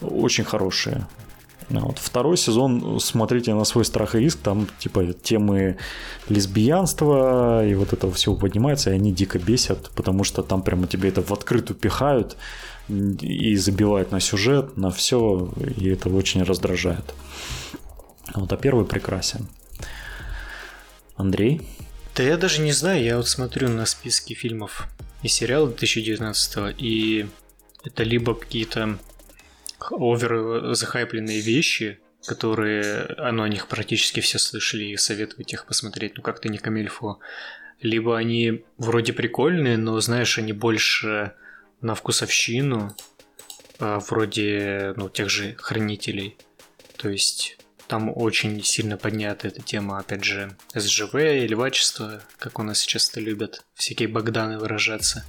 очень 0.00 0.44
хорошие. 0.44 1.06
А 1.72 1.80
Вот. 1.80 1.98
Второй 1.98 2.36
сезон 2.36 3.00
смотрите 3.00 3.54
на 3.54 3.64
свой 3.64 3.84
страх 3.84 4.14
и 4.14 4.18
риск, 4.18 4.38
там 4.42 4.68
типа 4.78 5.12
темы 5.12 5.76
лесбиянства 6.28 7.66
и 7.66 7.74
вот 7.74 7.92
этого 7.92 8.12
всего 8.12 8.36
поднимается, 8.36 8.90
и 8.90 8.94
они 8.94 9.12
дико 9.12 9.38
бесят, 9.38 9.90
потому 9.90 10.24
что 10.24 10.42
там 10.42 10.62
прямо 10.62 10.86
тебе 10.86 11.08
это 11.08 11.22
в 11.22 11.32
открытую 11.32 11.76
пихают 11.76 12.36
и 12.88 13.56
забивают 13.56 14.10
на 14.10 14.20
сюжет, 14.20 14.76
на 14.76 14.90
все, 14.90 15.52
и 15.76 15.88
это 15.88 16.08
очень 16.08 16.42
раздражает. 16.42 17.14
Вот, 18.34 18.52
а 18.52 18.56
первый 18.56 18.84
прекрасен. 18.84 19.46
Андрей? 21.16 21.62
Да 22.16 22.22
я 22.22 22.36
даже 22.36 22.62
не 22.62 22.72
знаю, 22.72 23.04
я 23.04 23.16
вот 23.16 23.28
смотрю 23.28 23.68
на 23.68 23.86
списки 23.86 24.34
фильмов 24.34 24.88
и 25.22 25.28
сериалов 25.28 25.70
2019 25.70 26.74
и 26.78 27.26
это 27.84 28.02
либо 28.02 28.34
какие-то 28.34 28.98
овер 29.90 30.74
захайпленные 30.74 31.40
вещи, 31.40 32.00
которые, 32.26 33.14
ну, 33.32 33.42
о 33.42 33.48
них 33.48 33.66
практически 33.66 34.20
все 34.20 34.38
слышали 34.38 34.84
и 34.84 34.96
советуют 34.96 35.52
их 35.52 35.66
посмотреть, 35.66 36.16
ну, 36.16 36.22
как-то 36.22 36.48
не 36.48 36.58
камильфо. 36.58 37.18
Либо 37.80 38.16
они 38.16 38.64
вроде 38.76 39.12
прикольные, 39.12 39.78
но, 39.78 39.98
знаешь, 40.00 40.36
они 40.38 40.52
больше 40.52 41.32
на 41.80 41.94
вкусовщину, 41.94 42.94
а, 43.78 44.00
вроде, 44.00 44.92
ну, 44.96 45.08
тех 45.08 45.30
же 45.30 45.54
хранителей. 45.58 46.36
То 46.96 47.08
есть 47.08 47.56
там 47.88 48.12
очень 48.14 48.62
сильно 48.62 48.98
поднята 48.98 49.48
эта 49.48 49.62
тема, 49.62 49.98
опять 49.98 50.22
же, 50.22 50.54
СЖВ 50.74 51.14
и 51.14 51.46
левачество, 51.46 52.22
как 52.38 52.58
у 52.58 52.62
нас 52.62 52.78
сейчас 52.78 53.10
это 53.10 53.20
любят 53.20 53.64
всякие 53.74 54.08
Богданы 54.08 54.58
выражаться. 54.58 55.24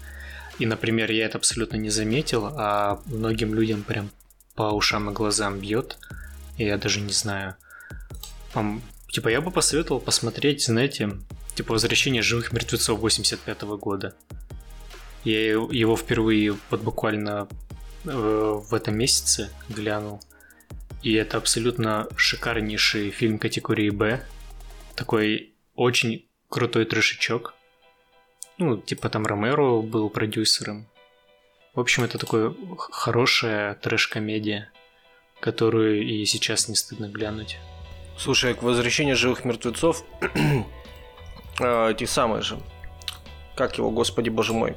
И, 0.59 0.65
например, 0.65 1.09
я 1.11 1.25
это 1.25 1.37
абсолютно 1.37 1.77
не 1.77 1.89
заметил, 1.89 2.45
а 2.45 3.01
многим 3.05 3.55
людям 3.55 3.83
прям 3.83 4.11
по 4.55 4.71
ушам 4.71 5.09
и 5.09 5.13
глазам 5.13 5.59
бьет. 5.59 5.97
И 6.57 6.65
я 6.65 6.77
даже 6.77 7.01
не 7.01 7.13
знаю. 7.13 7.55
Типа, 9.11 9.27
я 9.27 9.41
бы 9.41 9.51
посоветовал 9.51 9.99
посмотреть, 9.99 10.63
знаете, 10.65 11.11
типа 11.55 11.73
«Возвращение 11.73 12.21
живых 12.21 12.53
мертвецов» 12.53 12.99
85 12.99 13.61
года. 13.77 14.15
Я 15.23 15.51
его 15.51 15.95
впервые 15.95 16.57
вот 16.69 16.81
буквально 16.81 17.47
э, 18.05 18.09
в 18.09 18.73
этом 18.73 18.97
месяце 18.97 19.51
глянул. 19.69 20.21
И 21.03 21.13
это 21.13 21.37
абсолютно 21.37 22.07
шикарнейший 22.15 23.11
фильм 23.11 23.37
категории 23.37 23.89
Б. 23.89 24.23
Такой 24.95 25.53
очень 25.75 26.27
крутой 26.49 26.85
трешечок. 26.85 27.53
Ну, 28.57 28.77
типа 28.77 29.09
там 29.09 29.25
Ромеро 29.25 29.81
был 29.81 30.09
продюсером. 30.09 30.87
В 31.73 31.79
общем, 31.79 32.03
это 32.03 32.17
такое 32.17 32.53
хорошая 32.77 33.75
трэш-комедия, 33.75 34.69
которую 35.39 36.03
и 36.03 36.25
сейчас 36.25 36.67
не 36.67 36.75
стыдно 36.75 37.07
глянуть. 37.07 37.59
Слушай, 38.17 38.53
к 38.55 38.61
возвращению 38.61 39.15
живых 39.15 39.45
мертвецов, 39.45 40.03
э, 41.61 41.93
те 41.97 42.07
самые 42.07 42.41
же. 42.41 42.59
Как 43.55 43.77
его, 43.77 43.89
господи, 43.89 44.29
боже 44.29 44.51
мой. 44.51 44.75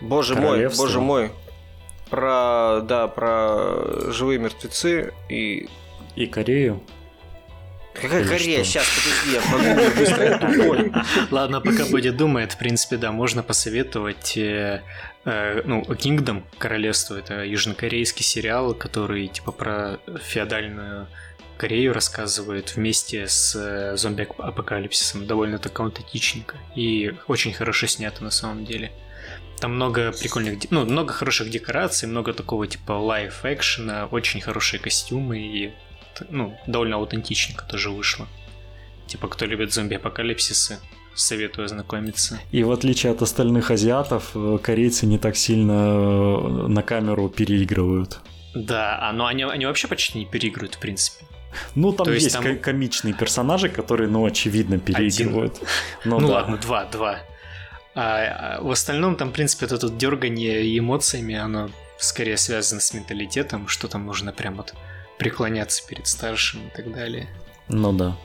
Боже 0.00 0.34
мой, 0.34 0.68
боже 0.76 1.00
мой. 1.00 1.30
Про, 2.08 2.80
да, 2.82 3.06
про 3.06 4.10
живые 4.10 4.40
мертвецы 4.40 5.14
и... 5.28 5.68
И 6.16 6.26
Корею. 6.26 6.82
Какая 8.00 8.22
Или 8.22 8.28
Корея? 8.28 8.64
что? 8.64 8.72
Сейчас, 8.72 8.86
подожди, 8.96 9.32
я 9.32 9.40
погуглю 9.50 9.96
быстро, 9.96 10.24
я 10.24 10.38
тупой. 10.38 10.92
Ладно, 11.30 11.60
пока 11.60 11.86
Бодя 11.86 12.12
думает, 12.12 12.52
в 12.52 12.58
принципе, 12.58 12.96
да, 12.96 13.12
можно 13.12 13.42
посоветовать 13.42 14.36
э, 14.36 14.82
э, 15.24 15.62
ну, 15.64 15.82
Kingdom, 15.82 16.44
Королевство, 16.58 17.16
это 17.16 17.44
южнокорейский 17.44 18.24
сериал, 18.24 18.74
который 18.74 19.28
типа 19.28 19.52
про 19.52 19.98
феодальную 20.22 21.08
Корею 21.58 21.92
рассказывает 21.92 22.74
вместе 22.74 23.28
с 23.28 23.54
э, 23.54 23.96
зомби-апокалипсисом. 23.96 25.26
Довольно 25.26 25.58
так 25.58 25.78
аутентичненько 25.78 26.56
и 26.74 27.14
очень 27.28 27.52
хорошо 27.52 27.86
снято 27.86 28.24
на 28.24 28.30
самом 28.30 28.64
деле. 28.64 28.90
Там 29.60 29.74
много 29.74 30.12
прикольных, 30.12 30.58
ну, 30.70 30.86
много 30.86 31.12
хороших 31.12 31.50
декораций, 31.50 32.08
много 32.08 32.32
такого 32.32 32.66
типа 32.66 32.92
лайф-экшена, 32.92 34.06
очень 34.06 34.40
хорошие 34.40 34.80
костюмы 34.80 35.38
и, 35.38 35.72
ну, 36.28 36.56
довольно 36.66 36.96
аутентичненько 36.96 37.64
тоже 37.64 37.90
вышло. 37.90 38.26
Типа, 39.06 39.28
кто 39.28 39.46
любит 39.46 39.72
зомби-апокалипсисы, 39.72 40.78
советую 41.14 41.66
ознакомиться. 41.66 42.38
И 42.52 42.62
в 42.62 42.70
отличие 42.70 43.12
от 43.12 43.22
остальных 43.22 43.70
азиатов, 43.70 44.30
э, 44.34 44.58
корейцы 44.62 45.06
не 45.06 45.18
так 45.18 45.36
сильно 45.36 45.72
э, 45.72 46.66
на 46.68 46.82
камеру 46.82 47.28
переигрывают. 47.28 48.20
Да, 48.54 48.98
а 49.00 49.12
ну 49.12 49.26
они, 49.26 49.44
они 49.44 49.66
вообще 49.66 49.88
почти 49.88 50.18
не 50.18 50.26
переигрывают, 50.26 50.74
в 50.76 50.78
принципе. 50.78 51.24
Ну, 51.74 51.92
там 51.92 52.06
То 52.06 52.12
есть 52.12 52.24
есть, 52.26 52.36
там- 52.36 52.44
ко- 52.44 52.54
комичные 52.56 53.14
персонажи, 53.14 53.68
которые, 53.68 54.08
ну, 54.08 54.24
очевидно, 54.24 54.78
переигрывают. 54.78 55.60
Ну, 56.04 56.20
да. 56.20 56.26
ладно, 56.26 56.56
два, 56.58 56.84
два. 56.86 57.18
А, 57.94 58.58
а 58.58 58.62
в 58.62 58.70
остальном 58.70 59.16
там, 59.16 59.30
в 59.30 59.32
принципе, 59.32 59.66
это 59.66 59.78
тут 59.78 59.98
дергание 59.98 60.78
эмоциями, 60.78 61.34
оно 61.34 61.70
скорее 61.98 62.36
связано 62.36 62.80
с 62.80 62.94
менталитетом, 62.94 63.66
что 63.68 63.88
там 63.88 64.06
нужно 64.06 64.32
прям 64.32 64.54
вот 64.54 64.74
преклоняться 65.20 65.86
перед 65.86 66.06
старшим 66.06 66.66
и 66.66 66.76
так 66.76 66.92
далее. 66.92 67.28
Ну 67.68 67.92
да. 67.92 68.16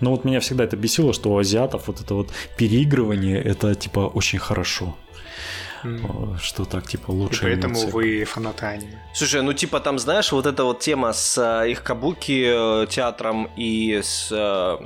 Ну 0.00 0.10
вот 0.10 0.24
меня 0.24 0.40
всегда 0.40 0.64
это 0.64 0.76
бесило, 0.76 1.12
что 1.12 1.30
у 1.30 1.38
азиатов 1.38 1.88
вот 1.88 2.00
это 2.00 2.14
вот 2.14 2.30
переигрывание, 2.56 3.42
это 3.42 3.74
типа 3.74 4.00
очень 4.14 4.38
хорошо. 4.38 4.96
Что 6.42 6.64
так, 6.64 6.88
типа, 6.88 7.12
И 7.12 7.14
лучше 7.14 7.42
поэтому 7.42 7.74
эмоции. 7.74 7.90
вы 7.92 8.24
фанаты 8.24 8.66
аниме. 8.66 9.00
Слушай, 9.14 9.42
ну 9.42 9.52
типа 9.52 9.80
там, 9.80 9.98
знаешь, 9.98 10.32
вот 10.32 10.46
эта 10.46 10.64
вот 10.64 10.80
тема 10.80 11.12
с 11.12 11.38
э, 11.38 11.70
их 11.70 11.82
кабуки 11.82 12.44
э, 12.46 12.86
театром 12.88 13.48
и 13.56 14.00
с 14.02 14.28
э, 14.32 14.76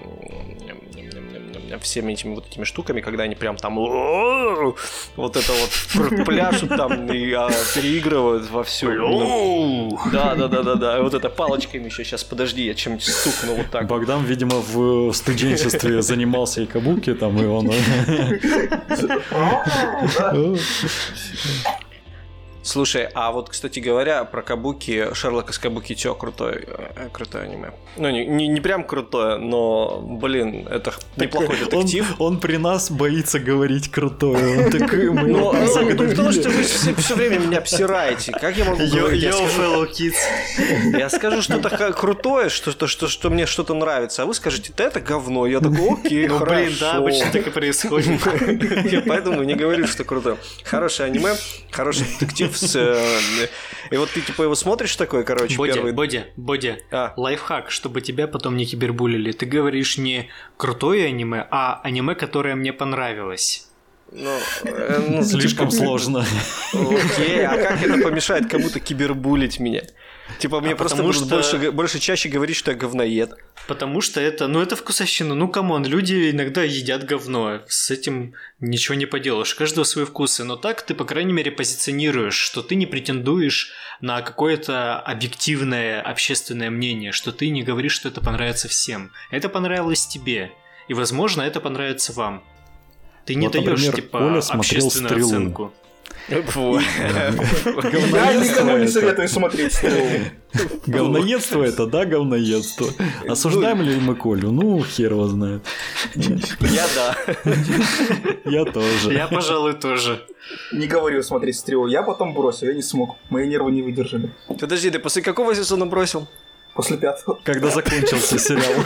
всеми 1.78 2.12
этими 2.12 2.34
вот 2.34 2.46
этими 2.46 2.64
штуками, 2.64 3.00
когда 3.00 3.24
они 3.24 3.34
прям 3.34 3.56
там 3.56 3.76
вот 3.76 5.36
это 5.36 5.52
вот 5.52 6.26
пляшут 6.26 6.76
там 6.76 7.12
и 7.12 7.32
а, 7.32 7.50
переигрывают 7.74 8.50
во 8.50 8.64
всю. 8.64 8.90
Да, 10.12 10.34
да, 10.34 10.48
да, 10.48 10.62
да, 10.62 10.74
да. 10.74 11.02
Вот 11.02 11.14
это 11.14 11.28
палочками 11.28 11.86
еще. 11.86 12.04
Сейчас 12.04 12.24
подожди, 12.24 12.64
я 12.64 12.74
чем-нибудь 12.74 13.04
стукну 13.04 13.56
вот 13.56 13.70
так. 13.70 13.86
Богдан, 13.86 14.24
видимо, 14.24 14.60
в 14.60 15.12
студенчестве 15.12 16.02
занимался 16.02 16.62
и 16.62 16.66
кабуки 16.66 17.14
там, 17.14 17.40
и 17.40 17.46
он... 17.46 17.70
Слушай, 22.62 23.08
а 23.14 23.32
вот, 23.32 23.48
кстати 23.48 23.80
говоря, 23.80 24.24
про 24.24 24.42
Кабуки, 24.42 25.14
Шерлок 25.14 25.50
из 25.50 25.58
Кабуки 25.58 25.94
Чё, 25.94 26.14
крутой, 26.14 26.66
э, 26.66 27.08
крутое 27.10 27.44
аниме. 27.44 27.72
Ну, 27.96 28.10
не, 28.10 28.26
не, 28.26 28.48
не 28.48 28.60
прям 28.60 28.84
крутое, 28.84 29.38
но, 29.38 29.98
блин, 30.02 30.68
это 30.70 30.92
неплохой 31.16 31.58
детектив. 31.58 32.06
Он, 32.18 32.34
он 32.34 32.40
при 32.40 32.58
нас 32.58 32.90
боится 32.90 33.38
говорить 33.38 33.90
крутое. 33.90 34.66
Он 34.66 34.70
такой, 34.70 35.10
мы 35.10 35.22
Ну, 35.22 35.52
там 35.52 35.86
ну, 35.86 36.08
потому 36.08 36.32
что 36.32 36.50
вы 36.50 36.62
все, 36.62 37.14
время 37.14 37.38
меня 37.38 37.58
обсираете. 37.58 38.32
Как 38.32 38.56
я 38.56 38.64
могу 38.64 38.86
говорить? 38.86 39.22
Я 39.22 39.32
скажу, 39.32 39.62
fellow 39.62 39.90
kids. 39.90 40.98
я 40.98 41.08
скажу 41.08 41.42
что-то 41.42 41.92
крутое, 41.92 42.50
что, 42.50 42.72
что, 42.72 42.86
что, 42.86 43.08
что 43.08 43.30
мне 43.30 43.46
что-то 43.46 43.72
нравится, 43.74 44.22
а 44.22 44.26
вы 44.26 44.34
скажете, 44.34 44.72
да 44.76 44.84
это 44.84 45.00
говно. 45.00 45.46
Я 45.46 45.60
такой, 45.60 45.94
окей, 45.94 46.28
Ну, 46.28 46.38
хорошо. 46.38 46.64
блин, 46.64 46.76
да, 46.78 46.92
обычно 46.92 47.32
так 47.32 47.46
и 47.46 47.50
происходит. 47.50 48.20
Я 48.92 49.02
поэтому 49.06 49.42
не 49.44 49.54
говорю, 49.54 49.86
что 49.86 50.04
круто. 50.04 50.36
Хорошее 50.64 51.06
аниме, 51.10 51.32
хороший 51.70 52.06
детектив 52.06 52.49
с... 52.56 52.76
И 53.90 53.96
вот 53.96 54.10
ты 54.10 54.20
типа 54.20 54.42
его 54.42 54.54
смотришь 54.54 54.96
такой, 54.96 55.24
короче, 55.24 55.56
Бодя, 55.56 55.74
первый... 55.74 55.92
Бодя, 55.92 56.26
Бодя, 56.36 56.78
А. 56.90 57.12
лайфхак, 57.16 57.70
чтобы 57.70 58.00
тебя 58.00 58.26
потом 58.26 58.56
не 58.56 58.66
кибербулили. 58.66 59.32
Ты 59.32 59.46
говоришь 59.46 59.98
не 59.98 60.28
крутое 60.56 61.06
аниме, 61.06 61.46
а 61.50 61.80
аниме, 61.82 62.14
которое 62.14 62.54
мне 62.54 62.72
понравилось. 62.72 63.66
Ну, 64.12 64.38
э, 64.64 65.04
ну, 65.08 65.22
Слишком 65.22 65.68
типа, 65.68 65.84
сложно. 65.84 66.26
Окей, 66.72 67.46
а 67.46 67.56
как 67.56 67.82
это 67.82 68.02
помешает 68.02 68.50
кому-то 68.50 68.80
кибербулить 68.80 69.60
меня? 69.60 69.82
Типа 70.38 70.60
мне 70.60 70.72
А 70.72 70.76
просто 70.76 70.96
потому 70.96 71.12
что- 71.12 71.26
больше, 71.26 71.70
больше 71.72 71.98
чаще 71.98 72.28
говорить, 72.28 72.56
что 72.56 72.70
я 72.70 72.76
говноед. 72.76 73.32
Потому 73.66 74.00
что 74.00 74.20
это, 74.20 74.46
ну 74.48 74.60
это 74.60 74.76
вкусовщина. 74.76 75.34
Ну 75.34 75.48
come 75.48 75.69
on, 75.69 75.84
люди 75.84 76.30
иногда 76.30 76.62
едят 76.62 77.04
говно. 77.04 77.60
С 77.68 77.90
этим 77.90 78.34
ничего 78.58 78.94
не 78.94 79.06
поделаешь. 79.06 79.52
У 79.54 79.58
каждого 79.58 79.84
свои 79.84 80.04
вкусы. 80.04 80.44
Но 80.44 80.56
так 80.56 80.82
ты, 80.82 80.94
по 80.94 81.04
крайней 81.04 81.32
мере, 81.32 81.50
позиционируешь, 81.50 82.34
что 82.36 82.62
ты 82.62 82.74
не 82.74 82.86
претендуешь 82.86 83.70
на 84.00 84.22
какое-то 84.22 84.98
объективное 85.00 86.00
общественное 86.00 86.70
мнение, 86.70 87.12
что 87.12 87.32
ты 87.32 87.50
не 87.50 87.62
говоришь, 87.62 87.92
что 87.92 88.08
это 88.08 88.20
понравится 88.20 88.68
всем. 88.68 89.12
Это 89.30 89.48
понравилось 89.48 90.06
тебе. 90.06 90.52
И, 90.88 90.94
возможно, 90.94 91.42
это 91.42 91.60
понравится 91.60 92.12
вам. 92.12 92.42
Ты 93.26 93.34
не 93.34 93.46
Вот, 93.46 93.52
даешь, 93.52 93.66
например, 93.68 93.94
типа, 93.94 94.18
Коля 94.18 94.40
смотрел 94.40 94.60
общественную 94.86 95.10
«Стрелу». 95.10 95.28
оценку. 95.28 95.72
Я 96.28 96.38
никому 98.34 98.78
не 98.78 98.88
советую 98.88 99.28
смотреть. 99.28 99.80
Говноедство 100.86 101.62
это, 101.62 101.86
да, 101.86 102.04
говноедство. 102.04 102.88
Осуждаем 103.28 103.82
ли 103.82 103.98
мы 104.00 104.14
Колю? 104.14 104.50
Ну, 104.50 104.82
хер 104.84 105.12
его 105.12 105.26
знает. 105.26 105.62
Я 106.14 106.86
да. 106.94 107.16
Я 108.44 108.64
тоже. 108.64 109.12
Я, 109.12 109.28
пожалуй, 109.28 109.74
тоже. 109.74 110.24
Не 110.72 110.86
говорю 110.86 111.22
смотреть 111.22 111.56
стрелу. 111.56 111.86
Я 111.86 112.02
потом 112.02 112.34
бросил, 112.34 112.68
я 112.68 112.74
не 112.74 112.82
смог. 112.82 113.16
Мои 113.30 113.48
нервы 113.48 113.72
не 113.72 113.82
выдержали. 113.82 114.30
Подожди, 114.48 114.90
ты 114.90 114.98
после 114.98 115.22
какого 115.22 115.54
сезона 115.54 115.86
бросил? 115.86 116.26
После 116.74 116.96
пятого. 116.96 117.38
Когда 117.44 117.70
закончился 117.70 118.38
сериал. 118.38 118.84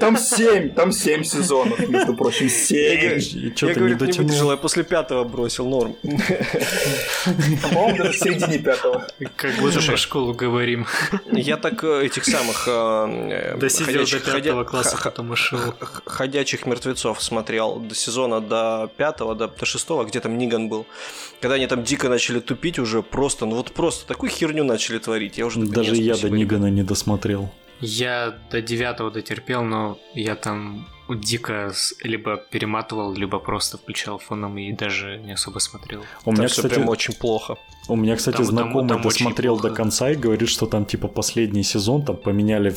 Там 0.00 0.16
семь, 0.16 0.70
там 0.70 0.92
семь 0.92 1.24
сезонов, 1.24 1.78
между 1.88 2.14
прочим, 2.14 2.48
семь. 2.48 3.14
Я, 3.14 3.20
что-то 3.20 3.66
не 3.66 3.74
говорит, 3.74 4.00
не 4.00 4.06
дотянул. 4.06 4.28
выдержал, 4.28 4.50
я 4.52 4.56
после 4.56 4.84
пятого 4.84 5.24
бросил, 5.24 5.68
норм. 5.68 5.96
По-моему, 7.62 7.98
даже 7.98 8.12
в 8.12 8.16
середине 8.16 8.58
пятого. 8.58 9.06
Как 9.36 9.54
будто 9.60 9.80
про 9.80 9.96
школу 9.96 10.34
говорим. 10.34 10.86
Я 11.32 11.56
так 11.56 11.82
э, 11.84 12.06
этих 12.06 12.24
самых... 12.24 12.64
э, 12.66 13.52
э, 13.54 13.56
Досидел 13.58 14.04
до 14.04 14.20
пятого 14.20 14.64
класса, 14.64 14.98
потом 15.02 15.30
ушел. 15.30 15.58
ходячих 16.04 16.66
мертвецов 16.66 17.22
смотрел 17.22 17.76
до 17.76 17.94
сезона 17.94 18.40
до 18.40 18.90
пятого, 18.96 19.34
до, 19.34 19.50
шестого, 19.64 20.04
где 20.04 20.20
там 20.20 20.38
Ниган 20.38 20.68
был. 20.68 20.86
Когда 21.40 21.56
они 21.56 21.66
там 21.66 21.82
дико 21.82 22.08
начали 22.08 22.40
тупить 22.40 22.78
уже 22.78 23.02
просто, 23.02 23.46
ну 23.46 23.56
вот 23.56 23.72
просто 23.72 24.06
такую 24.06 24.30
херню 24.30 24.64
начали 24.64 24.98
творить. 24.98 25.38
Я 25.38 25.46
уже 25.46 25.60
Даже 25.60 25.92
«Нет, 25.92 26.00
я 26.00 26.16
до 26.16 26.28
Нигана 26.30 26.66
не 26.70 26.82
досмотрел. 26.82 27.50
Я 27.80 28.34
до 28.50 28.60
девятого 28.60 29.10
дотерпел, 29.10 29.62
но 29.62 29.98
я 30.14 30.34
там 30.34 30.86
дико 31.08 31.72
либо 32.02 32.36
перематывал, 32.36 33.14
либо 33.14 33.38
просто 33.38 33.78
включал 33.78 34.18
фоном 34.18 34.58
и 34.58 34.72
даже 34.72 35.16
не 35.18 35.32
особо 35.32 35.58
смотрел. 35.60 36.00
У 36.00 36.24
Там 36.24 36.34
меня, 36.34 36.48
все 36.48 36.56
кстати, 36.62 36.74
прям 36.74 36.88
очень 36.88 37.14
плохо. 37.14 37.56
у 37.88 37.96
меня, 37.96 38.16
кстати, 38.16 38.36
Там- 38.36 38.46
там- 38.46 38.54
знакомый 38.54 38.88
там 38.88 38.98
очень 38.98 39.08
досмотрел 39.26 39.58
до 39.58 39.70
конца 39.70 40.10
и 40.10 40.16
говорит, 40.16 40.48
что 40.48 40.66
там 40.66 40.84
типа 40.84 41.08
последний 41.08 41.62
сезон, 41.62 42.02
там 42.04 42.16
поменяли 42.16 42.74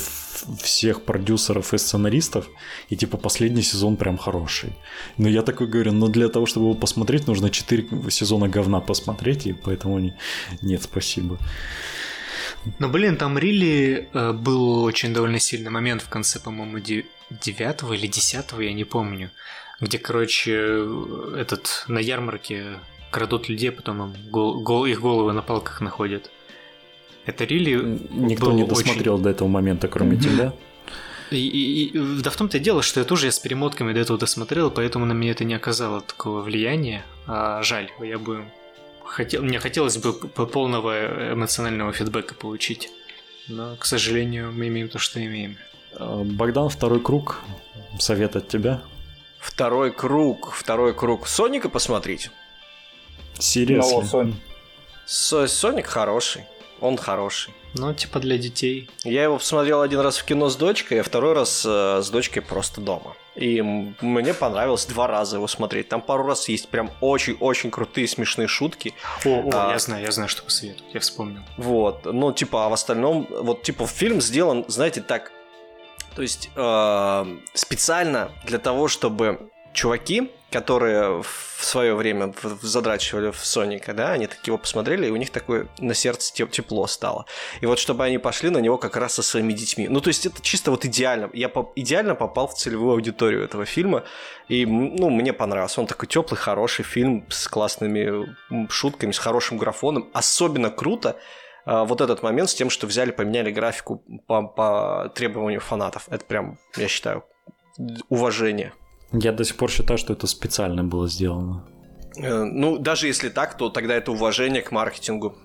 всех 0.61 1.01
продюсеров 1.01 1.73
и 1.73 1.77
сценаристов, 1.77 2.47
и 2.89 2.95
типа 2.95 3.17
последний 3.17 3.63
сезон 3.63 3.97
прям 3.97 4.17
хороший. 4.17 4.73
Но 5.17 5.27
я 5.27 5.41
такой 5.41 5.67
говорю, 5.67 5.91
ну 5.91 6.07
для 6.07 6.29
того, 6.29 6.45
чтобы 6.45 6.67
его 6.67 6.75
посмотреть, 6.75 7.27
нужно 7.27 7.49
4 7.49 7.87
сезона 8.11 8.47
говна 8.47 8.79
посмотреть, 8.79 9.45
и 9.47 9.53
поэтому 9.53 9.99
не- 9.99 10.13
нет, 10.61 10.83
спасибо. 10.83 11.37
Но, 12.79 12.89
блин, 12.89 13.17
там 13.17 13.37
Рилли 13.37 14.07
э, 14.13 14.33
был 14.33 14.83
очень 14.83 15.13
довольно 15.13 15.39
сильный 15.39 15.71
момент 15.71 16.01
в 16.01 16.09
конце, 16.09 16.39
по-моему, 16.39 16.79
де- 16.79 17.05
девятого 17.29 17.93
или 17.93 18.07
десятого, 18.07 18.61
я 18.61 18.73
не 18.73 18.83
помню. 18.83 19.29
Где, 19.79 19.97
короче, 19.97 20.85
этот 21.35 21.85
на 21.87 21.97
ярмарке 21.99 22.65
крадут 23.09 23.49
людей, 23.49 23.71
потом 23.71 24.03
им 24.03 24.13
гол- 24.29 24.61
гол- 24.61 24.85
их 24.85 25.01
головы 25.01 25.33
на 25.33 25.41
палках 25.41 25.81
находят. 25.81 26.29
Это 27.25 27.45
Рилли 27.45 27.99
Никто 28.11 28.51
не 28.51 28.63
очень- 28.63 28.75
досмотрел 28.75 29.17
до 29.17 29.29
этого 29.29 29.47
момента, 29.47 29.87
кроме 29.87 30.17
тебя. 30.17 30.53
И, 31.31 31.37
и- 31.37 31.85
и- 31.97 32.21
да 32.21 32.29
в 32.29 32.35
том-то 32.35 32.57
и 32.57 32.59
дело, 32.59 32.81
что 32.83 32.99
я 32.99 33.05
тоже 33.05 33.31
с 33.31 33.39
перемотками 33.39 33.93
до 33.93 33.99
этого 34.01 34.19
досмотрел, 34.19 34.69
поэтому 34.69 35.05
на 35.05 35.13
меня 35.13 35.31
это 35.31 35.45
не 35.45 35.53
оказало 35.55 36.01
такого 36.01 36.41
влияния. 36.41 37.03
А, 37.25 37.63
жаль, 37.63 37.89
я 38.01 38.19
бы 38.19 38.43
хотел, 39.11 39.41
мне 39.43 39.59
хотелось 39.59 39.97
бы 39.97 40.13
полного 40.13 41.33
эмоционального 41.33 41.93
фидбэка 41.93 42.33
получить. 42.35 42.89
Но, 43.47 43.75
к 43.75 43.85
сожалению, 43.85 44.51
мы 44.51 44.67
имеем 44.67 44.89
то, 44.89 44.99
что 44.99 45.23
имеем. 45.23 45.57
Э, 45.93 46.21
Богдан, 46.23 46.69
второй 46.69 47.01
круг. 47.01 47.39
Совет 47.99 48.35
от 48.35 48.47
тебя. 48.47 48.81
Второй 49.39 49.91
круг, 49.91 50.51
второй 50.53 50.93
круг. 50.93 51.27
Соника 51.27 51.67
посмотрите. 51.69 52.31
Серьезно. 53.39 54.05
Сонь. 54.05 54.35
Со- 55.05 55.47
Соник 55.47 55.87
хороший. 55.87 56.43
Он 56.79 56.97
хороший. 56.97 57.53
Ну, 57.73 57.93
типа 57.93 58.19
для 58.19 58.37
детей. 58.37 58.89
Я 59.03 59.23
его 59.23 59.37
посмотрел 59.37 59.81
один 59.81 59.99
раз 59.99 60.17
в 60.17 60.25
кино 60.25 60.49
с 60.49 60.55
дочкой, 60.55 61.01
а 61.01 61.03
второй 61.03 61.33
раз 61.33 61.63
э, 61.65 62.01
с 62.03 62.09
дочкой 62.09 62.41
просто 62.41 62.81
дома. 62.81 63.15
И 63.35 63.61
мне 63.61 64.33
понравилось 64.33 64.85
два 64.85 65.07
раза 65.07 65.37
его 65.37 65.47
смотреть. 65.47 65.87
Там 65.87 66.01
пару 66.01 66.25
раз 66.25 66.49
есть 66.49 66.67
прям 66.67 66.91
очень-очень 66.99 67.71
крутые 67.71 68.07
смешные 68.07 68.47
шутки. 68.47 68.93
О, 69.23 69.29
о, 69.29 69.49
А. 69.53 69.71
я 69.71 69.79
знаю, 69.79 70.03
я 70.03 70.11
знаю, 70.11 70.27
что 70.27 70.43
посоветовать, 70.43 70.93
я 70.93 70.99
вспомнил. 70.99 71.41
Вот. 71.57 72.03
Ну, 72.05 72.33
типа, 72.33 72.65
а 72.65 72.69
в 72.69 72.73
остальном, 72.73 73.27
вот, 73.29 73.63
типа, 73.63 73.87
фильм 73.87 74.19
сделан, 74.21 74.65
знаете, 74.67 75.01
так. 75.01 75.31
То 76.15 76.21
есть, 76.21 76.49
э, 76.55 77.37
специально 77.53 78.31
для 78.45 78.57
того, 78.59 78.89
чтобы 78.89 79.49
чуваки, 79.71 80.29
которые 80.51 81.23
в 81.23 81.63
свое 81.63 81.95
время 81.95 82.33
задрачивали 82.61 83.31
в 83.31 83.37
Соника, 83.37 83.93
да, 83.93 84.11
они 84.11 84.27
так 84.27 84.45
его 84.45 84.57
посмотрели, 84.57 85.07
и 85.07 85.09
у 85.09 85.15
них 85.15 85.29
такое 85.29 85.67
на 85.79 85.93
сердце 85.93 86.33
теп- 86.33 86.49
тепло 86.49 86.85
стало. 86.87 87.25
И 87.61 87.65
вот 87.65 87.79
чтобы 87.79 88.03
они 88.03 88.17
пошли 88.17 88.49
на 88.49 88.57
него 88.57 88.77
как 88.77 88.97
раз 88.97 89.13
со 89.13 89.23
своими 89.23 89.53
детьми. 89.53 89.87
Ну, 89.87 90.01
то 90.01 90.09
есть 90.09 90.25
это 90.25 90.41
чисто 90.41 90.71
вот 90.71 90.83
идеально. 90.85 91.29
Я 91.33 91.47
по- 91.47 91.71
идеально 91.75 92.15
попал 92.15 92.47
в 92.47 92.55
целевую 92.55 92.93
аудиторию 92.93 93.43
этого 93.43 93.65
фильма, 93.65 94.03
и, 94.49 94.65
ну, 94.65 95.09
мне 95.09 95.31
понравился. 95.31 95.79
Он 95.79 95.87
такой 95.87 96.07
теплый, 96.07 96.37
хороший 96.37 96.83
фильм 96.83 97.25
с 97.29 97.47
классными 97.47 98.35
шутками, 98.69 99.11
с 99.11 99.19
хорошим 99.19 99.57
графоном. 99.57 100.09
Особенно 100.13 100.69
круто, 100.69 101.17
а, 101.65 101.85
вот 101.85 102.01
этот 102.01 102.23
момент 102.23 102.49
с 102.49 102.55
тем, 102.55 102.69
что 102.69 102.87
взяли, 102.87 103.11
поменяли 103.11 103.51
графику 103.51 104.03
по, 104.27 104.41
по 104.43 105.11
требованию 105.15 105.61
фанатов. 105.61 106.07
Это 106.09 106.25
прям, 106.25 106.57
я 106.75 106.87
считаю, 106.87 107.23
уважение. 108.09 108.73
Я 109.13 109.31
до 109.31 109.43
сих 109.43 109.55
пор 109.55 109.69
считаю, 109.71 109.97
что 109.97 110.13
это 110.13 110.27
специально 110.27 110.83
было 110.83 111.07
сделано. 111.07 111.63
Э, 112.17 112.43
Ну, 112.43 112.77
даже 112.77 113.07
если 113.07 113.29
так, 113.29 113.57
то 113.57 113.69
тогда 113.69 113.93
это 113.95 114.11
уважение 114.11 114.61
к 114.61 114.71
маркетингу. 114.71 115.35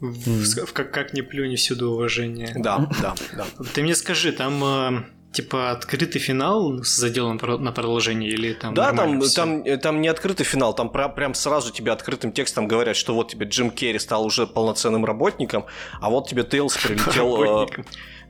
В- 0.00 0.66
в- 0.66 0.72
как, 0.72 0.90
как 0.92 1.14
не 1.14 1.22
плюнь, 1.22 1.54
всюду 1.56 1.90
уважение. 1.92 2.52
Да, 2.56 2.78
да, 3.02 3.14
да. 3.36 3.44
Ты 3.74 3.82
мне 3.82 3.94
скажи, 3.94 4.32
там 4.32 4.62
э, 4.64 5.02
типа 5.32 5.70
открытый 5.70 6.20
финал 6.20 6.82
с 6.82 6.96
заделом 6.96 7.40
на 7.60 7.72
продолжение 7.72 8.30
или 8.30 8.52
там 8.52 8.74
Да, 8.74 8.92
там, 8.92 9.20
всё? 9.20 9.34
там, 9.42 9.62
э, 9.64 9.76
там 9.78 10.00
не 10.02 10.08
открытый 10.08 10.44
финал, 10.44 10.74
там 10.74 10.90
про- 10.90 11.08
прям 11.08 11.32
сразу 11.34 11.72
тебе 11.72 11.92
открытым 11.92 12.32
текстом 12.32 12.68
говорят, 12.68 12.96
что 12.96 13.14
вот 13.14 13.30
тебе 13.30 13.46
Джим 13.46 13.70
Керри 13.70 13.98
стал 13.98 14.24
уже 14.26 14.46
полноценным 14.46 15.04
работником, 15.04 15.64
а 16.00 16.10
вот 16.10 16.28
тебе 16.28 16.42
Тейлз 16.42 16.76
прилетел, 16.76 17.62
э, 17.64 17.66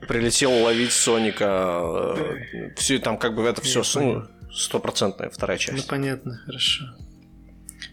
прилетел 0.07 0.51
ловить 0.63 0.91
Соника. 0.93 2.15
Все 2.77 2.99
там 2.99 3.17
как 3.17 3.35
бы 3.35 3.43
это 3.43 3.61
все. 3.61 3.83
Стопроцентная 4.55 5.29
вторая 5.29 5.57
Ну 5.57 5.61
часть. 5.77 5.87
понятно, 5.87 6.37
хорошо. 6.45 6.85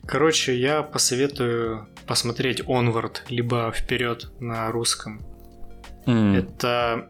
Короче, 0.07 0.59
я 0.59 0.83
посоветую 0.83 1.88
посмотреть 2.07 2.61
Onward, 2.61 3.22
либо 3.29 3.72
вперед 3.72 4.31
на 4.40 4.70
русском. 4.70 5.20
М, 6.07 6.35
Это 6.35 7.09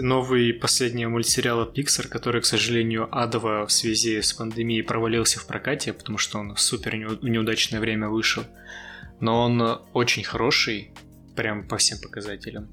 новый 0.00 0.52
последний 0.52 1.06
мультсериал 1.06 1.60
от 1.60 1.76
Pixar, 1.78 2.08
который, 2.08 2.40
к 2.42 2.44
сожалению, 2.46 3.08
адово 3.10 3.66
в 3.66 3.72
связи 3.72 4.20
с 4.20 4.32
пандемией 4.32 4.82
провалился 4.82 5.38
в 5.40 5.46
прокате, 5.46 5.92
потому 5.92 6.18
что 6.18 6.38
он 6.38 6.54
в 6.54 6.60
супер 6.60 6.94
неу- 6.96 7.18
неудачное 7.22 7.80
время 7.80 8.08
вышел. 8.08 8.44
Но 9.20 9.42
он 9.44 9.80
очень 9.92 10.24
хороший, 10.24 10.92
прям 11.36 11.66
по 11.68 11.76
всем 11.78 11.98
показателям. 12.00 12.68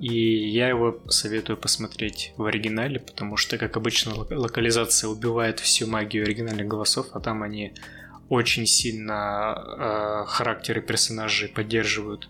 И 0.00 0.48
я 0.50 0.68
его 0.68 1.00
советую 1.08 1.56
посмотреть 1.56 2.32
в 2.36 2.44
оригинале, 2.44 3.00
потому 3.00 3.36
что, 3.36 3.58
как 3.58 3.76
обычно, 3.76 4.12
лок- 4.12 4.32
локализация 4.34 5.08
убивает 5.08 5.58
всю 5.58 5.86
магию 5.88 6.22
оригинальных 6.24 6.68
голосов, 6.68 7.08
а 7.12 7.20
там 7.20 7.42
они 7.42 7.72
очень 8.28 8.66
сильно 8.66 9.54
э, 9.56 10.24
характеры 10.26 10.82
персонажей 10.82 11.48
поддерживают. 11.48 12.28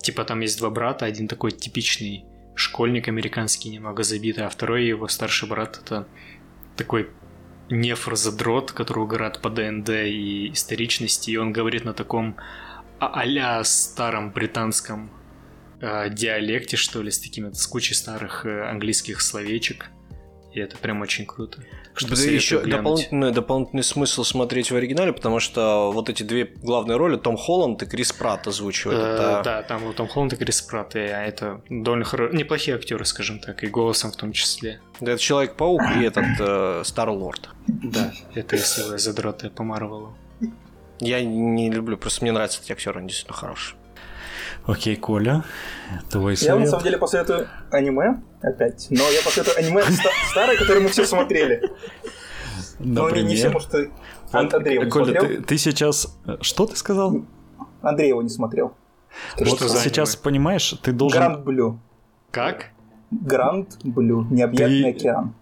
Типа 0.00 0.24
там 0.24 0.40
есть 0.40 0.58
два 0.58 0.70
брата, 0.70 1.04
один 1.04 1.26
такой 1.26 1.50
типичный 1.50 2.24
школьник 2.54 3.08
американский, 3.08 3.70
немного 3.70 4.02
забитый, 4.02 4.44
а 4.44 4.48
второй 4.48 4.86
его 4.86 5.08
старший 5.08 5.48
брат 5.48 5.80
это 5.82 6.06
такой 6.76 7.08
нефр-задрот, 7.70 8.72
который 8.72 9.02
угорает 9.02 9.40
по 9.40 9.50
ДНД 9.50 9.88
и 9.90 10.52
историчности, 10.52 11.30
и 11.30 11.36
он 11.36 11.52
говорит 11.52 11.84
на 11.84 11.92
таком 11.92 12.36
а- 12.98 13.20
а-ля 13.20 13.64
старом 13.64 14.30
британском 14.30 15.10
э, 15.80 16.10
диалекте, 16.10 16.76
что 16.76 17.02
ли, 17.02 17.10
с 17.10 17.18
такими 17.18 17.52
с 17.52 17.66
кучей 17.66 17.94
старых 17.94 18.46
э, 18.46 18.68
английских 18.68 19.20
словечек. 19.20 19.86
И 20.52 20.58
это 20.58 20.76
прям 20.76 21.00
очень 21.00 21.26
круто. 21.26 21.58
Так 21.90 22.00
что 22.00 22.16
Да 22.16 22.22
еще 22.22 22.56
глянуть. 22.58 22.70
дополнительный, 22.76 23.32
дополнительный 23.32 23.82
смысл 23.84 24.24
смотреть 24.24 24.72
в 24.72 24.74
оригинале, 24.76 25.12
потому 25.12 25.38
что 25.38 25.92
вот 25.92 26.08
эти 26.08 26.24
две 26.24 26.44
главные 26.44 26.96
роли 26.96 27.16
Том 27.16 27.36
Холланд 27.36 27.80
и 27.84 27.86
Крис 27.86 28.12
Пратт 28.12 28.48
озвучивают. 28.48 28.98
Э, 29.00 29.12
Это- 29.14 29.42
Да, 29.44 29.62
там 29.62 29.82
вот 29.84 29.94
Том 29.94 30.08
Холланд 30.08 30.32
и 30.32 30.36
Крис 30.36 30.60
Пратт, 30.62 30.96
и 30.96 31.00
это 31.00 31.62
довольно 31.70 32.04
хоро- 32.04 32.34
неплохие 32.34 32.76
актеры, 32.76 33.04
скажем 33.04 33.38
так, 33.38 33.62
и 33.62 33.68
голосом 33.68 34.10
в 34.10 34.16
том 34.16 34.32
числе. 34.32 34.80
Это 35.00 35.18
Человек-паук 35.18 35.82
и 36.00 36.04
этот 36.04 36.24
э, 36.40 36.82
Стар-Лорд. 36.84 37.48
Да, 37.68 38.12
это 38.34 38.56
если 38.56 38.82
вы 38.82 38.98
задроты 38.98 39.50
по 39.50 39.62
Марвелу. 39.62 40.16
Я 40.98 41.22
не 41.24 41.70
люблю, 41.70 41.96
просто 41.96 42.22
мне 42.24 42.32
нравятся 42.32 42.60
эти 42.62 42.72
актеры, 42.72 42.98
они 42.98 43.08
действительно 43.08 43.36
хорошие. 43.38 43.76
Окей, 44.66 44.96
Коля, 44.96 45.44
твой 46.10 46.34
Я 46.36 46.52
на 46.54 46.56
совет. 46.58 46.70
самом 46.70 46.84
деле 46.84 46.98
посоветую 46.98 47.48
аниме 47.70 48.22
опять, 48.42 48.86
но 48.90 49.02
я 49.10 49.20
посоветую 49.24 49.58
аниме 49.58 49.82
ста- 49.82 50.10
старое, 50.30 50.56
которое 50.56 50.80
мы 50.80 50.88
все 50.88 51.04
смотрели. 51.06 51.62
Но 52.78 53.10
не, 53.10 53.22
не 53.22 53.34
все, 53.34 53.48
Например? 53.48 53.52
может, 53.52 53.74
и- 53.74 53.90
Ан- 54.32 54.50
Андрей 54.52 54.74
его 54.74 54.84
не 54.84 54.90
Коля, 54.90 55.04
смотрел? 55.20 55.26
ты, 55.28 55.42
ты 55.42 55.58
сейчас... 55.58 56.16
Что 56.40 56.66
ты 56.66 56.76
сказал? 56.76 57.24
Андрей 57.82 58.08
его 58.08 58.22
не 58.22 58.28
смотрел. 58.28 58.74
Вот 59.38 59.48
Что 59.48 59.68
сейчас, 59.68 60.14
аниме? 60.14 60.22
понимаешь, 60.24 60.74
ты 60.82 60.92
должен... 60.92 61.18
Grand 61.20 61.44
Blue. 61.44 61.80
Как? 62.30 62.66
Grand 63.10 63.78
Blue. 63.82 64.26
Необъятный 64.30 64.92
Ты- 64.92 64.98
океан. 64.98 65.34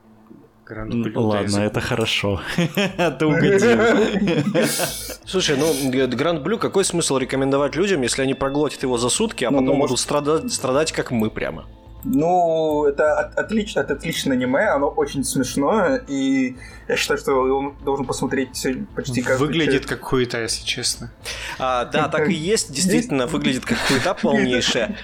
Grand 0.65 0.95
М, 0.95 1.03
Blue, 1.03 1.21
Ладно, 1.21 1.59
это 1.59 1.81
хорошо. 1.81 2.41
Ты 2.57 3.27
угодил. 3.27 3.79
Слушай, 5.29 5.59
ну, 5.59 5.75
Grand 6.09 6.43
Blue, 6.43 6.57
какой 6.57 6.87
смысл 6.87 7.19
рекомендовать 7.19 7.77
людям, 7.77 8.01
если 8.01 8.23
они 8.23 8.33
проглотят 8.33 8.83
его 8.83 8.97
за 8.97 9.11
сутки, 9.11 9.45
а 9.45 9.51
Ну, 9.51 9.59
потом 9.59 9.75
ну, 9.75 9.83
будут 9.83 10.01
страдать, 10.01 10.51
страдать, 10.51 10.91
как 10.93 11.11
мы 11.11 11.29
прямо? 11.29 11.67
Ну, 12.05 12.85
это 12.87 13.19
от- 13.19 13.37
отлично, 13.39 13.81
это 13.81 13.95
отличное 13.95 14.37
аниме, 14.37 14.69
оно 14.69 14.89
очень 14.89 15.25
смешное, 15.25 15.97
и 16.09 16.57
я 16.89 16.97
считаю, 16.97 17.19
что 17.19 17.47
его 17.47 17.75
должен 17.85 18.07
посмотреть 18.07 18.67
почти 18.95 19.21
каждый 19.21 19.47
Выглядит 19.47 19.83
человек. 19.83 19.89
как 19.89 20.01
хуета, 20.03 20.41
если 20.41 20.65
честно. 20.65 21.11
А, 21.59 21.85
да, 21.87 22.09
так 22.09 22.29
и 22.29 22.33
есть, 22.35 22.73
действительно, 22.73 23.27
выглядит 23.27 23.65
как 23.65 23.79
хуета 23.79 24.15
полнейшая. 24.15 24.97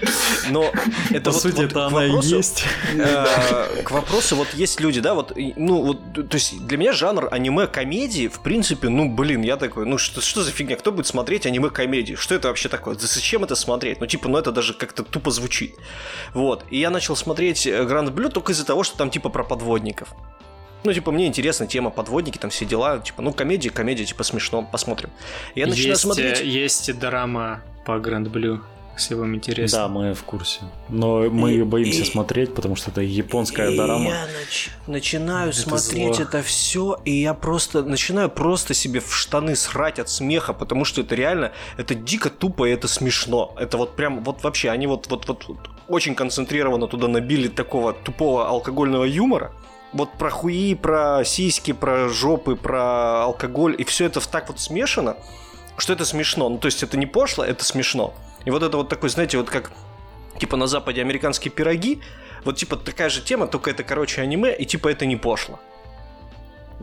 Но 0.49 0.71
это 1.11 1.25
По 1.25 1.31
вот- 1.31 1.41
сути, 1.41 1.55
вот 1.57 1.65
это 1.65 1.73
к 1.75 1.87
она 1.87 2.05
и 2.05 2.09
вопросу- 2.09 2.35
есть. 2.37 2.63
Э, 2.97 3.83
К 3.83 3.91
вопросу, 3.91 4.35
вот 4.37 4.47
есть 4.53 4.79
люди, 4.79 5.01
да, 5.01 5.13
вот, 5.13 5.33
ну, 5.57 5.81
вот, 5.83 6.13
то 6.29 6.35
есть 6.35 6.65
для 6.65 6.77
меня 6.77 6.93
жанр 6.93 7.27
аниме-комедии, 7.31 8.29
в 8.29 8.39
принципе, 8.39 8.87
ну, 8.89 9.09
блин, 9.13 9.41
я 9.41 9.57
такой, 9.57 9.85
ну, 9.85 9.97
что, 9.97 10.21
что 10.21 10.43
за 10.43 10.51
фигня, 10.51 10.75
кто 10.77 10.91
будет 10.93 11.07
смотреть 11.07 11.45
аниме-комедии? 11.45 12.15
Что 12.15 12.35
это 12.35 12.47
вообще 12.47 12.69
такое? 12.69 12.95
Зачем 12.95 13.43
это 13.43 13.55
смотреть? 13.55 13.99
Ну, 13.99 14.07
типа, 14.07 14.29
ну, 14.29 14.37
это 14.37 14.51
даже 14.51 14.73
как-то 14.73 15.03
тупо 15.03 15.29
звучит. 15.31 15.75
Вот, 16.33 16.63
и 16.71 16.84
я 16.85 16.91
начал 16.91 17.15
смотреть 17.15 17.67
Гранд 17.67 18.11
Блю 18.13 18.29
только 18.29 18.51
из-за 18.51 18.63
того, 18.63 18.83
что 18.83 18.95
там, 18.95 19.09
типа, 19.09 19.29
про 19.29 19.43
подводников. 19.43 20.13
Ну, 20.83 20.93
типа, 20.93 21.11
мне 21.11 21.25
интересна 21.25 21.65
тема 21.65 21.89
подводники, 21.89 22.37
там 22.37 22.51
все 22.51 22.63
дела, 22.63 22.99
типа, 22.99 23.23
ну, 23.23 23.33
комедия, 23.33 23.71
комедия, 23.71 24.05
типа, 24.05 24.23
смешно, 24.23 24.61
посмотрим. 24.71 25.09
Я 25.55 25.65
начинаю 25.65 25.89
есть, 25.93 26.01
смотреть... 26.01 26.41
э, 26.41 26.45
есть 26.45 26.99
драма 26.99 27.61
по 27.87 27.97
Гранд 27.97 28.27
Блю, 28.27 28.61
если 28.95 29.15
вам 29.15 29.33
интересно. 29.35 29.79
Да, 29.79 29.87
мы 29.87 30.13
в 30.13 30.21
курсе. 30.23 30.59
Но 30.89 31.21
мы 31.31 31.49
И- 31.49 31.53
ее 31.55 31.65
боимся 31.65 32.03
и- 32.03 32.05
смотреть, 32.05 32.53
потому 32.53 32.75
что 32.75 32.91
это 32.91 33.01
японская 33.01 33.71
И 33.71 33.77
дорама. 33.77 34.05
Я 34.09 34.25
нач- 34.27 34.69
начинаю 34.85 35.49
Это 35.49 35.57
смотреть 35.59 36.15
зло. 36.17 36.23
это 36.25 36.43
все, 36.43 36.99
и 37.03 37.11
я 37.19 37.33
просто 37.33 37.81
начинаю 37.81 38.29
просто 38.29 38.75
себе 38.75 38.99
в 38.99 39.11
штаны 39.11 39.55
срать 39.55 39.97
от 39.97 40.07
смеха, 40.09 40.53
потому 40.53 40.85
что 40.85 41.01
это 41.01 41.15
реально, 41.15 41.51
это 41.77 41.95
дико 41.95 42.29
тупо, 42.29 42.65
и 42.69 42.71
это 42.71 42.87
смешно. 42.87 43.55
Это 43.59 43.77
вот 43.77 43.95
прям, 43.95 44.23
вот 44.23 44.43
вообще, 44.43 44.69
они 44.69 44.85
вот, 44.85 45.07
вот, 45.09 45.27
вот, 45.27 45.47
вот 45.47 45.57
очень 45.87 46.15
концентрированно 46.15 46.87
туда 46.87 47.07
набили 47.07 47.47
такого 47.47 47.93
тупого 47.93 48.47
алкогольного 48.47 49.03
юмора. 49.03 49.51
Вот 49.93 50.11
про 50.13 50.29
хуи, 50.29 50.75
про 50.75 51.23
сиськи, 51.23 51.71
про 51.71 52.09
жопы, 52.09 52.55
про 52.55 53.23
алкоголь, 53.23 53.75
и 53.77 53.83
все 53.83 54.05
это 54.05 54.19
так 54.29 54.49
вот 54.49 54.59
смешано, 54.59 55.15
что 55.77 55.93
это 55.93 56.05
смешно. 56.05 56.49
Ну, 56.49 56.57
то 56.57 56.65
есть 56.65 56.83
это 56.83 56.97
не 56.97 57.05
пошло, 57.05 57.45
это 57.45 57.63
смешно. 57.63 58.13
И 58.43 58.51
вот 58.51 58.63
это 58.63 58.77
вот 58.77 58.89
такой, 58.89 59.09
знаете, 59.09 59.37
вот 59.37 59.49
как 59.49 59.71
типа 60.37 60.57
на 60.57 60.67
Западе 60.67 61.01
американские 61.01 61.51
пироги, 61.51 62.01
вот 62.43 62.57
типа 62.57 62.75
такая 62.75 63.09
же 63.09 63.21
тема, 63.21 63.47
только 63.47 63.71
это, 63.71 63.83
короче, 63.83 64.21
аниме, 64.21 64.53
и 64.55 64.65
типа 64.65 64.89
это 64.89 65.05
не 65.05 65.15
пошло. 65.15 65.59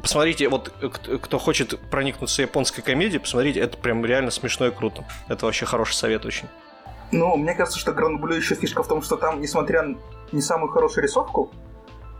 Посмотрите, 0.00 0.48
вот 0.48 0.72
э, 0.80 0.88
кто- 0.88 1.38
хочет 1.38 1.78
проникнуться 1.90 2.42
японской 2.42 2.82
комедией, 2.82 3.20
посмотрите, 3.20 3.60
это 3.60 3.76
прям 3.76 4.04
реально 4.06 4.30
смешно 4.30 4.66
и 4.66 4.70
круто. 4.70 5.04
Это 5.28 5.44
вообще 5.44 5.66
хороший 5.66 5.94
совет 5.94 6.24
очень. 6.24 6.48
Ну, 7.12 7.36
мне 7.36 7.54
кажется, 7.54 7.78
что 7.78 7.92
Гранд 7.92 8.20
Блю 8.20 8.34
еще 8.34 8.54
фишка 8.54 8.82
в 8.82 8.88
том, 8.88 9.02
что 9.02 9.16
там, 9.16 9.40
несмотря 9.40 9.82
на 9.82 9.98
не 10.32 10.40
самую 10.40 10.70
хорошую 10.70 11.04
рисовку, 11.04 11.50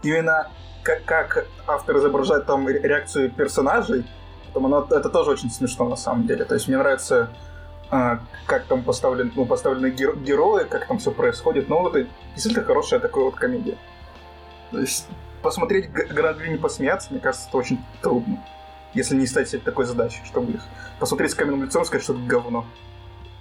именно 0.02 0.50
как, 0.83 1.05
как 1.05 1.46
автор 1.66 1.96
изображает 1.96 2.44
там 2.46 2.68
ре- 2.68 2.81
реакцию 2.81 3.31
персонажей, 3.31 4.05
там 4.52 4.66
оно, 4.66 4.87
это 4.90 5.09
тоже 5.09 5.31
очень 5.31 5.50
смешно 5.50 5.88
на 5.88 5.96
самом 5.96 6.26
деле. 6.26 6.44
То 6.44 6.55
есть 6.55 6.68
мне 6.68 6.76
нравится, 6.76 7.31
а, 7.90 8.20
как 8.46 8.64
там 8.66 8.83
поставлен, 8.83 9.33
ну, 9.35 9.46
поставлены 9.46 9.87
геро- 9.87 10.16
герои, 10.16 10.64
как 10.64 10.87
там 10.87 10.98
все 10.98 11.11
происходит. 11.11 11.70
Ну, 11.70 11.88
это 11.88 12.07
действительно 12.35 12.64
хорошая 12.64 13.00
такая 13.00 13.24
вот 13.24 13.37
комедия. 13.37 13.78
То 14.72 14.81
есть 14.81 15.09
посмотреть 15.42 15.90
Г- 15.90 16.07
Гранд 16.09 16.37
Блю 16.37 16.46
и 16.48 16.50
не 16.50 16.59
посмеяться, 16.59 17.09
мне 17.12 17.20
кажется, 17.20 17.48
это 17.48 17.57
очень 17.57 17.83
трудно. 18.02 18.44
Если 18.92 19.16
не 19.16 19.26
ставить 19.26 19.48
себе 19.48 19.62
такой 19.64 19.87
задачи, 19.87 20.20
чтобы 20.26 20.61
посмотреть 21.00 21.31
с 21.31 21.35
каменным 21.35 21.64
лицом 21.64 21.81
и 21.83 21.85
сказать, 21.87 22.05
что 22.05 22.12
это 22.12 22.22
говно. 22.26 22.66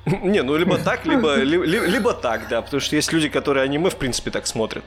Не, 0.24 0.44
ну 0.44 0.58
либо 0.58 0.78
так, 0.78 1.06
либо, 1.06 1.36
ли- 1.36 1.66
ли- 1.66 1.88
либо 1.88 2.14
так, 2.14 2.48
да, 2.50 2.62
потому 2.62 2.82
что 2.82 2.96
есть 2.96 3.14
люди, 3.14 3.30
которые 3.30 3.64
аниме, 3.64 3.90
в 3.90 3.96
принципе, 3.96 4.32
так 4.32 4.48
смотрят. 4.48 4.84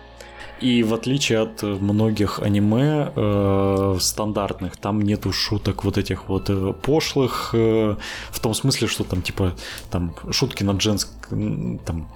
И 0.61 0.83
в 0.83 0.95
отличие 0.95 1.41
от 1.41 1.63
многих 1.63 2.39
аниме 2.39 3.13
э, 3.15 3.97
стандартных, 4.01 4.77
там 4.77 5.01
нету 5.03 5.33
шуток 5.33 5.85
вот 5.85 5.99
этих 5.99 6.29
вот 6.29 6.49
э, 6.49 6.73
пошлых, 6.83 7.51
э, 7.55 7.97
в 8.31 8.41
том 8.41 8.55
смысле, 8.55 8.87
что 8.89 9.05
там 9.05 9.21
типа 9.23 9.53
там 9.91 10.15
шутки 10.31 10.65
над 10.65 10.81
женским, 10.81 11.79
там 11.85 12.09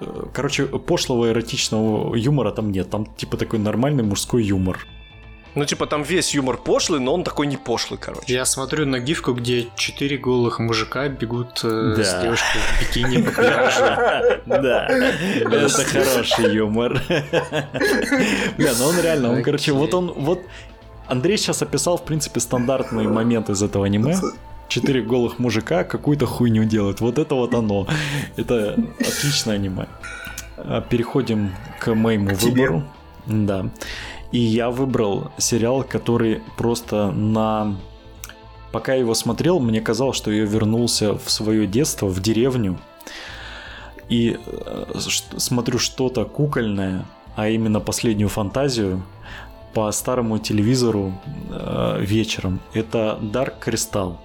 э, 0.00 0.26
Короче, 0.34 0.66
пошлого 0.66 1.30
эротичного 1.30 2.14
юмора 2.14 2.50
там 2.52 2.70
нет. 2.70 2.90
Там 2.90 3.06
типа 3.16 3.36
такой 3.36 3.58
нормальный 3.58 4.04
мужской 4.04 4.44
юмор. 4.44 4.86
Ну, 5.54 5.64
типа, 5.64 5.86
там 5.86 6.02
весь 6.02 6.34
юмор 6.34 6.56
пошлый, 6.56 7.00
но 7.00 7.12
он 7.14 7.24
такой 7.24 7.46
не 7.46 7.56
пошлый, 7.56 7.98
короче. 7.98 8.32
Я 8.32 8.44
смотрю 8.44 8.86
на 8.86 9.00
гифку, 9.00 9.32
где 9.32 9.66
четыре 9.76 10.16
голых 10.16 10.58
мужика 10.60 11.08
бегут 11.08 11.60
э, 11.64 11.94
Да. 11.96 12.04
с 12.04 12.22
девушкой 12.22 12.60
в 12.60 12.80
бикини 12.80 13.22
по 13.22 13.30
пляжу. 13.32 13.80
Да, 14.46 14.86
это 14.88 15.84
хороший 15.84 16.54
юмор. 16.54 17.00
Бля, 18.58 18.72
ну 18.78 18.86
он 18.86 19.00
реально, 19.00 19.32
он, 19.32 19.42
короче, 19.42 19.72
вот 19.72 19.94
он, 19.94 20.12
вот 20.12 20.40
Андрей 21.06 21.36
сейчас 21.36 21.62
описал, 21.62 21.98
в 21.98 22.04
принципе, 22.04 22.40
стандартный 22.40 23.08
момент 23.08 23.50
из 23.50 23.62
этого 23.62 23.86
аниме. 23.86 24.16
Четыре 24.68 25.02
голых 25.02 25.40
мужика 25.40 25.82
какую-то 25.82 26.26
хуйню 26.26 26.62
делают. 26.64 27.00
Вот 27.00 27.18
это 27.18 27.34
вот 27.34 27.54
оно. 27.54 27.88
Это 28.36 28.76
отличное 29.00 29.56
аниме. 29.56 29.86
А, 30.56 30.80
Переходим 30.80 31.52
к 31.80 31.92
моему 31.92 32.34
выбору. 32.36 32.84
Да. 33.26 33.66
И 34.32 34.38
я 34.38 34.70
выбрал 34.70 35.32
сериал, 35.38 35.82
который 35.82 36.42
просто 36.56 37.10
на... 37.10 37.76
Пока 38.72 38.94
я 38.94 39.00
его 39.00 39.14
смотрел, 39.14 39.58
мне 39.58 39.80
казалось, 39.80 40.16
что 40.16 40.30
я 40.30 40.44
вернулся 40.44 41.18
в 41.18 41.28
свое 41.30 41.66
детство, 41.66 42.06
в 42.06 42.20
деревню. 42.20 42.78
И 44.08 44.38
э, 44.44 44.84
смотрю 45.36 45.78
что-то 45.78 46.24
кукольное, 46.24 47.04
а 47.34 47.48
именно 47.48 47.80
последнюю 47.80 48.28
фантазию 48.28 49.02
по 49.74 49.90
старому 49.92 50.38
телевизору 50.38 51.12
э, 51.50 51.98
вечером. 52.00 52.60
Это 52.72 53.18
Dark 53.20 53.54
Crystal. 53.64 54.16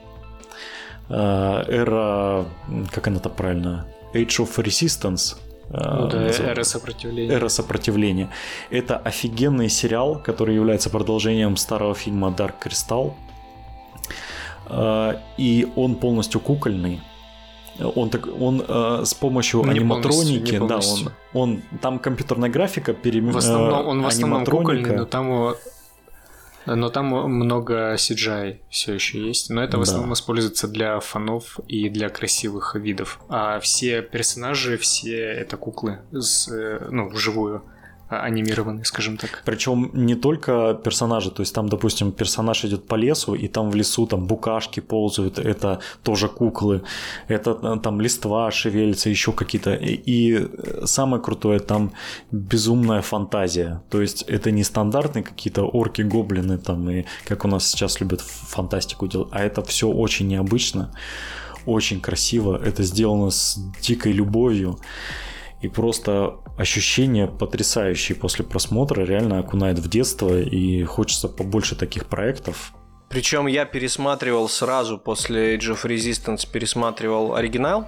Э, 1.10 1.64
эра, 1.68 2.46
как 2.92 3.08
она-то 3.08 3.30
правильно? 3.30 3.88
Age 4.14 4.46
of 4.46 4.64
Resistance. 4.64 5.38
Э, 5.70 6.00
Ну 6.00 6.08
да, 6.08 6.28
эра 6.28 6.64
сопротивления. 6.64 7.34
Эра 7.36 7.50
сопротивления. 7.50 8.30
Это 8.72 8.98
офигенный 8.98 9.70
сериал, 9.70 10.22
который 10.26 10.56
является 10.56 10.90
продолжением 10.90 11.58
старого 11.58 11.94
фильма 11.96 12.30
Dark 12.38 12.54
Crystal. 12.64 13.14
Э, 14.70 15.16
И 15.38 15.68
он 15.76 15.96
полностью 15.96 16.40
кукольный. 16.42 17.02
Он, 17.96 18.10
так, 18.10 18.28
он 18.42 18.64
э, 18.68 19.02
с 19.04 19.14
помощью 19.14 19.64
Не 19.64 19.72
аниматроники, 19.72 20.58
полностью, 20.58 20.62
не 20.62 20.68
да, 20.68 20.76
он, 20.76 20.82
полностью. 20.82 21.12
он 21.34 21.62
там 21.82 22.00
компьютерная 22.00 22.50
графика 22.50 22.94
перем... 22.94 23.32
В 23.32 23.38
основном, 23.38 23.88
он 23.88 24.02
в 24.02 24.08
основном 24.08 24.46
кукольный, 24.46 24.96
но 24.96 25.06
там, 25.06 25.28
его- 25.28 25.56
но 26.66 26.90
там 26.90 27.08
много 27.08 27.96
CGI 27.96 28.60
все 28.70 28.94
еще 28.94 29.26
есть. 29.26 29.50
Но 29.50 29.64
это 29.64 29.78
в 29.78 29.82
основном 29.82 30.14
используется 30.14 30.68
для 30.68 31.00
фонов 31.00 31.60
и 31.68 31.90
для 31.90 32.10
красивых 32.10 32.76
видов. 32.76 33.20
А 33.30 33.60
все 33.60 34.02
персонажи, 34.02 34.78
все 34.78 35.18
это 35.18 35.58
куклы, 35.58 36.00
с, 36.12 36.52
э, 36.52 36.88
ну, 36.90 37.10
вживую 37.10 37.64
а, 38.16 38.26
анимированные, 38.26 38.86
скажем 38.86 39.18
так. 39.18 39.42
Причем 39.46 39.92
не 39.94 40.16
только 40.16 40.80
персонажи, 40.84 41.32
то 41.32 41.42
есть 41.42 41.54
там, 41.54 41.70
допустим, 41.70 42.12
персонаж 42.12 42.66
идет 42.66 42.88
по 42.88 42.96
лесу, 42.96 43.36
и 43.36 43.48
там 43.48 43.70
в 43.70 43.76
лесу 43.76 44.08
там 44.08 44.28
букашки 44.28 44.80
ползают, 44.80 45.40
это 45.40 45.80
тоже 46.04 46.28
куклы, 46.28 46.82
это 47.28 47.58
э, 47.62 47.80
там 47.82 48.02
листва 48.02 48.52
шевелится, 48.52 49.10
еще 49.10 49.32
какие-то. 49.32 49.74
И, 49.74 49.94
и 49.94 50.34
э, 50.38 50.86
самое 50.86 51.22
крутое, 51.22 51.60
там 51.60 51.92
безумная 52.32 53.02
фантазия. 53.02 53.82
То 53.90 54.02
есть 54.02 54.24
это 54.24 54.52
не 54.52 54.64
стандартные 54.64 55.24
какие-то 55.24 55.64
орки, 55.64 56.02
гоблины, 56.02 56.58
там, 56.58 56.90
и 56.90 57.06
как 57.28 57.46
у 57.46 57.48
нас 57.48 57.68
сейчас 57.68 58.00
любят 58.02 58.22
фантастику 58.22 59.08
делать, 59.08 59.30
а 59.32 59.44
это 59.44 59.62
все 59.64 59.88
очень 59.88 60.28
необычно, 60.28 60.92
очень 61.66 62.00
красиво, 62.00 62.60
это 62.64 62.84
сделано 62.84 63.32
с 63.32 63.58
дикой 63.82 64.14
любовью. 64.14 64.80
И 65.62 65.68
просто 65.68 66.36
ощущения 66.58 67.28
потрясающие 67.28 68.16
после 68.16 68.46
просмотра, 68.46 69.04
реально 69.04 69.40
окунает 69.40 69.80
в 69.80 69.90
детство, 69.90 70.40
и 70.40 70.84
хочется 70.84 71.28
побольше 71.28 71.76
таких 71.76 72.06
проектов. 72.08 72.74
Причем 73.10 73.48
я 73.48 73.66
пересматривал 73.66 74.50
сразу 74.50 74.98
после 74.98 75.56
Age 75.56 75.74
of 75.74 75.86
Resistance, 75.86 76.48
пересматривал 76.52 77.36
оригинал, 77.36 77.88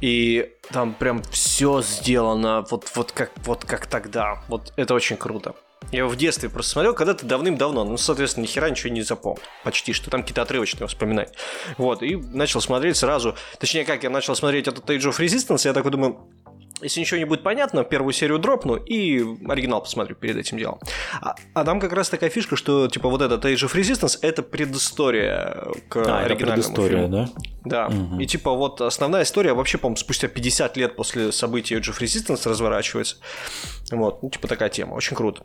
И 0.00 0.52
там 0.70 0.94
прям 0.94 1.22
все 1.22 1.82
сделано 1.82 2.64
вот, 2.70 2.90
вот, 2.94 3.12
как, 3.12 3.32
вот 3.44 3.64
как 3.64 3.86
тогда. 3.86 4.42
Вот 4.48 4.72
это 4.76 4.94
очень 4.94 5.16
круто. 5.16 5.54
Я 5.90 6.00
его 6.00 6.08
в 6.08 6.16
детстве 6.16 6.48
просто 6.48 6.72
смотрел, 6.72 6.94
когда-то 6.94 7.24
давным-давно. 7.24 7.84
Ну, 7.84 7.96
соответственно, 7.96 8.44
ни 8.44 8.48
хера 8.48 8.68
ничего 8.68 8.92
не 8.92 9.02
запомнил. 9.02 9.42
Почти 9.64 9.92
что. 9.92 10.10
Там 10.10 10.22
какие-то 10.22 10.42
отрывочные 10.42 10.86
вспоминать. 10.86 11.32
Вот. 11.78 12.02
И 12.02 12.16
начал 12.16 12.60
смотреть 12.60 12.96
сразу. 12.96 13.34
Точнее, 13.58 13.84
как 13.84 14.02
я 14.02 14.10
начал 14.10 14.36
смотреть 14.36 14.68
этот 14.68 14.88
Age 14.90 15.10
of 15.10 15.18
Resistance, 15.18 15.66
я 15.66 15.72
такой 15.72 15.90
думаю, 15.90 16.18
если 16.82 17.00
ничего 17.00 17.18
не 17.18 17.24
будет 17.24 17.42
понятно, 17.42 17.84
первую 17.84 18.12
серию 18.12 18.38
дропну 18.38 18.76
и 18.76 19.20
оригинал 19.48 19.82
посмотрю 19.82 20.16
перед 20.16 20.36
этим 20.36 20.58
делом. 20.58 20.78
А, 21.20 21.34
а 21.54 21.64
там 21.64 21.80
как 21.80 21.92
раз 21.92 22.08
такая 22.08 22.30
фишка, 22.30 22.56
что 22.56 22.88
типа 22.88 23.08
вот 23.08 23.22
этот 23.22 23.44
Age 23.44 23.66
of 23.66 23.74
Resistance 23.74 24.18
это 24.22 24.42
предыстория 24.42 25.66
к 25.88 25.96
а, 25.96 26.20
оригинальному 26.20 26.30
это 26.30 26.46
предыстория, 26.46 27.02
фильму. 27.02 27.08
да? 27.08 27.28
Да. 27.64 27.86
Угу. 27.88 28.20
И 28.20 28.26
типа 28.26 28.52
вот 28.52 28.80
основная 28.80 29.22
история 29.22 29.52
вообще, 29.52 29.78
по-моему, 29.78 29.96
спустя 29.96 30.28
50 30.28 30.76
лет 30.76 30.96
после 30.96 31.32
событий 31.32 31.76
Age 31.76 31.90
of 31.90 32.00
Resistance 32.00 32.48
разворачивается. 32.48 33.16
Вот, 33.90 34.22
ну 34.22 34.30
типа 34.30 34.48
такая 34.48 34.68
тема, 34.68 34.94
очень 34.94 35.16
круто. 35.16 35.44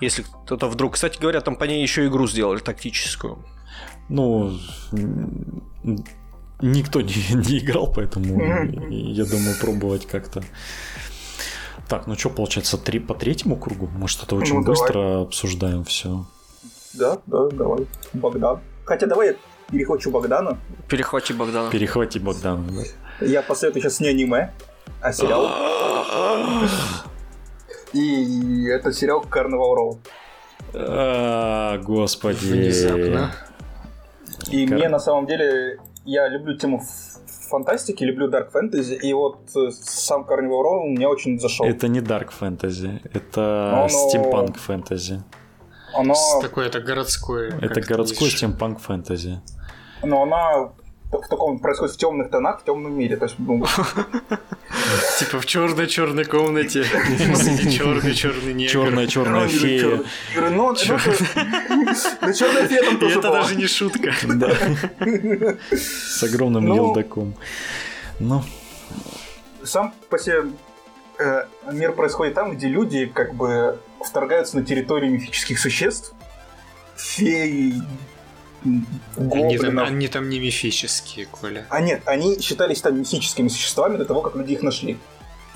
Если 0.00 0.22
кто-то 0.44 0.68
вдруг... 0.68 0.94
Кстати 0.94 1.18
говоря, 1.18 1.40
там 1.40 1.56
по 1.56 1.64
ней 1.64 1.80
еще 1.80 2.06
игру 2.06 2.26
сделали 2.26 2.58
тактическую. 2.58 3.44
Ну, 4.08 4.58
никто 6.72 7.00
не, 7.00 7.14
не 7.34 7.58
играл, 7.58 7.92
поэтому 7.92 8.40
я 8.90 9.24
думаю 9.24 9.56
пробовать 9.60 10.06
как-то. 10.06 10.42
Так, 11.88 12.06
ну 12.06 12.16
что, 12.16 12.30
получается, 12.30 12.78
три 12.78 12.98
по 12.98 13.14
третьему 13.14 13.56
кругу? 13.56 13.88
Мы 13.98 14.08
что-то 14.08 14.36
очень 14.36 14.60
ну, 14.60 14.64
быстро 14.64 14.92
давай. 14.94 15.22
обсуждаем 15.22 15.84
все. 15.84 16.24
Да, 16.94 17.18
да, 17.26 17.48
давай. 17.50 17.86
Богдан. 18.14 18.60
Хотя 18.84 19.06
давай 19.06 19.28
я 19.28 19.34
перехвачу 19.70 20.10
Богдана. 20.10 20.58
Перехвати 20.88 21.34
Богдана. 21.34 21.70
Перехвати 21.70 22.18
Богдана, 22.18 22.64
да. 22.72 23.26
Я 23.26 23.42
посоветую 23.42 23.82
сейчас 23.82 24.00
не 24.00 24.08
аниме, 24.08 24.52
а 25.00 25.12
сериал. 25.12 25.50
И 27.92 28.66
это 28.66 28.92
сериал 28.92 29.24
Carnival 29.30 29.76
Row. 29.76 29.98
А, 30.74 31.78
господи. 31.78 32.46
Внезапно. 32.46 33.32
И 34.50 34.66
мне 34.66 34.88
на 34.88 34.98
самом 34.98 35.26
деле 35.26 35.78
я 36.04 36.28
люблю 36.28 36.56
тему 36.56 36.82
фантастики, 37.48 38.04
люблю 38.04 38.28
дарк 38.28 38.50
фэнтези, 38.50 38.94
и 38.94 39.12
вот 39.12 39.38
э, 39.56 39.70
сам 39.70 40.22
Carnival 40.22 40.62
Row 40.62 40.82
мне 40.84 41.08
очень 41.08 41.38
зашел. 41.38 41.66
Это 41.66 41.88
не 41.88 42.00
дарк 42.00 42.32
фэнтези, 42.32 43.00
это 43.12 43.86
стимпанк 43.88 44.56
фэнтези. 44.56 45.22
Оно... 45.94 46.14
Такое 46.42 46.66
это 46.66 46.80
городское. 46.80 47.58
Это 47.60 47.80
городской 47.80 48.30
стимпанк 48.30 48.80
фэнтези. 48.80 49.40
Но 50.02 50.22
она 50.22 50.72
в 51.22 51.28
таком 51.28 51.58
происходит 51.58 51.94
в 51.94 51.98
темных 51.98 52.30
тонах, 52.30 52.60
в 52.60 52.64
темном 52.64 52.96
мире. 52.98 53.16
То 53.16 53.24
есть, 53.26 53.36
ну... 53.38 53.64
Типа 55.18 55.40
в 55.40 55.46
черной 55.46 55.86
черной 55.86 56.24
комнате 56.24 56.84
черный 56.84 58.14
черный 58.14 58.54
негр. 58.54 58.70
Черная 58.70 59.06
черная 59.06 59.48
фея. 59.48 60.02
Ну, 60.50 60.74
черная 60.74 60.98
фея 62.68 62.82
там 62.82 62.98
тоже 62.98 63.18
Это 63.18 63.30
даже 63.30 63.56
не 63.56 63.66
шутка. 63.66 64.12
С 65.70 66.22
огромным 66.22 66.64
ну, 66.64 66.76
елдаком. 66.76 67.34
Ну. 68.20 68.42
Сам 69.62 69.94
по 70.10 70.18
себе 70.18 70.44
э, 71.18 71.44
мир 71.72 71.92
происходит 71.92 72.34
там, 72.34 72.56
где 72.56 72.68
люди 72.68 73.06
как 73.06 73.34
бы 73.34 73.78
вторгаются 74.04 74.56
на 74.56 74.64
территорию 74.64 75.12
мифических 75.12 75.58
существ. 75.58 76.14
Феи, 76.96 77.74
они 78.64 79.58
там, 79.58 79.78
они 79.78 80.08
там 80.08 80.28
не 80.28 80.40
мифические, 80.40 81.26
Коля. 81.26 81.66
А 81.68 81.80
нет, 81.80 82.02
они 82.06 82.40
считались 82.40 82.80
там 82.80 82.98
мифическими 82.98 83.48
существами 83.48 83.96
до 83.96 84.04
того, 84.04 84.22
как 84.22 84.36
люди 84.36 84.52
их 84.52 84.62
нашли. 84.62 84.98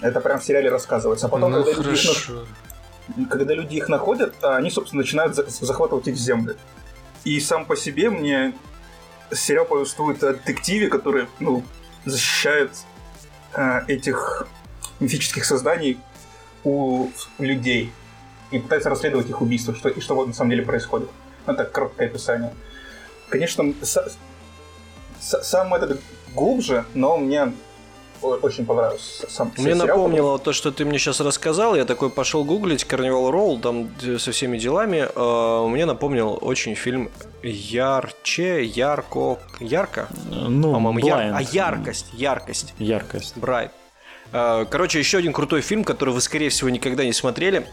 Это 0.00 0.20
прям 0.20 0.38
в 0.38 0.44
сериале 0.44 0.70
рассказывается. 0.70 1.26
А 1.26 1.28
потом, 1.28 1.52
ну, 1.52 1.64
когда, 1.64 1.82
люди 1.82 2.06
их, 2.06 3.28
когда 3.28 3.54
люди 3.54 3.76
их 3.76 3.88
находят, 3.88 4.34
они, 4.42 4.70
собственно, 4.70 5.02
начинают 5.02 5.34
захватывать 5.34 6.06
их 6.08 6.16
земли. 6.16 6.54
И 7.24 7.40
сам 7.40 7.64
по 7.64 7.76
себе 7.76 8.10
мне 8.10 8.54
сериал 9.32 9.64
повествует 9.64 10.22
о 10.22 10.34
детективе, 10.34 10.88
который 10.88 11.26
ну, 11.40 11.64
защищает 12.04 12.70
э, 13.54 13.80
этих 13.88 14.46
мифических 15.00 15.44
созданий 15.44 15.98
у 16.64 17.08
людей 17.38 17.92
и 18.50 18.58
пытается 18.58 18.90
расследовать 18.90 19.28
их 19.28 19.40
убийство, 19.40 19.74
что, 19.74 19.88
и 19.88 20.00
что 20.00 20.24
на 20.24 20.32
самом 20.32 20.50
деле 20.50 20.62
происходит. 20.62 21.08
Это 21.46 21.64
короткое 21.64 22.08
описание. 22.08 22.52
Конечно, 23.28 23.74
сам 25.20 25.74
этот 25.74 26.00
глубже, 26.34 26.84
но 26.94 27.16
мне 27.16 27.52
очень 28.20 28.66
понравился 28.66 29.30
сам 29.30 29.52
Мне 29.56 29.74
сериал, 29.74 29.86
напомнило 29.86 30.32
потому... 30.32 30.38
то, 30.38 30.52
что 30.52 30.72
ты 30.72 30.84
мне 30.84 30.98
сейчас 30.98 31.20
рассказал. 31.20 31.76
Я 31.76 31.84
такой 31.84 32.10
пошел 32.10 32.44
гуглить 32.44 32.84
Carnival 32.84 33.30
Roll 33.30 33.60
там 33.60 34.18
со 34.18 34.32
всеми 34.32 34.58
делами. 34.58 35.08
Uh, 35.14 35.68
мне 35.68 35.86
напомнил 35.86 36.36
очень 36.40 36.74
фильм 36.74 37.10
Ярче, 37.42 38.64
Ярко, 38.64 39.38
Ярко? 39.60 40.08
Ну, 40.30 40.72
По-моему, 40.72 41.06
яр... 41.06 41.32
А 41.34 41.42
яркость, 41.42 42.06
яркость. 42.12 42.74
Яркость. 42.78 43.36
Брайт. 43.36 43.70
Короче, 44.30 44.98
еще 44.98 45.18
один 45.18 45.32
крутой 45.32 45.62
фильм, 45.62 45.84
который 45.84 46.12
вы, 46.12 46.20
скорее 46.20 46.50
всего, 46.50 46.68
никогда 46.68 47.04
не 47.04 47.12
смотрели. 47.12 47.66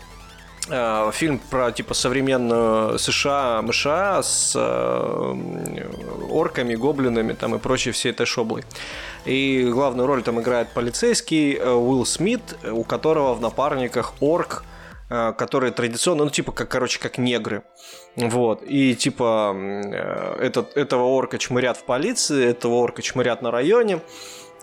Э, 0.67 1.11
фильм 1.13 1.39
про 1.39 1.71
типа 1.71 1.93
современную 1.93 2.97
США, 2.97 3.61
МША 3.61 4.23
с 4.23 4.53
э, 4.55 5.87
орками, 6.29 6.75
гоблинами 6.75 7.33
там 7.33 7.55
и 7.55 7.59
прочей 7.59 7.91
всей 7.91 8.11
этой 8.11 8.25
шоблой. 8.25 8.63
И 9.25 9.69
главную 9.71 10.07
роль 10.07 10.23
там 10.23 10.41
играет 10.41 10.69
полицейский 10.73 11.53
э, 11.53 11.71
Уилл 11.71 12.05
Смит, 12.05 12.57
у 12.63 12.83
которого 12.83 13.35
в 13.35 13.41
напарниках 13.41 14.13
орк, 14.21 14.63
которые 15.07 15.71
традиционно, 15.71 16.23
ну, 16.23 16.31
типа, 16.31 16.51
как, 16.51 16.67
короче, 16.67 16.99
как 16.99 17.19
негры. 17.19 17.61
Вот. 18.15 18.63
И, 18.63 18.95
типа, 18.95 19.55
этот, 20.39 20.75
этого 20.75 21.03
орка 21.03 21.37
чмырят 21.37 21.77
в 21.77 21.83
полиции, 21.83 22.43
этого 22.43 22.73
орка 22.73 23.03
чмырят 23.03 23.43
на 23.43 23.51
районе. 23.51 24.01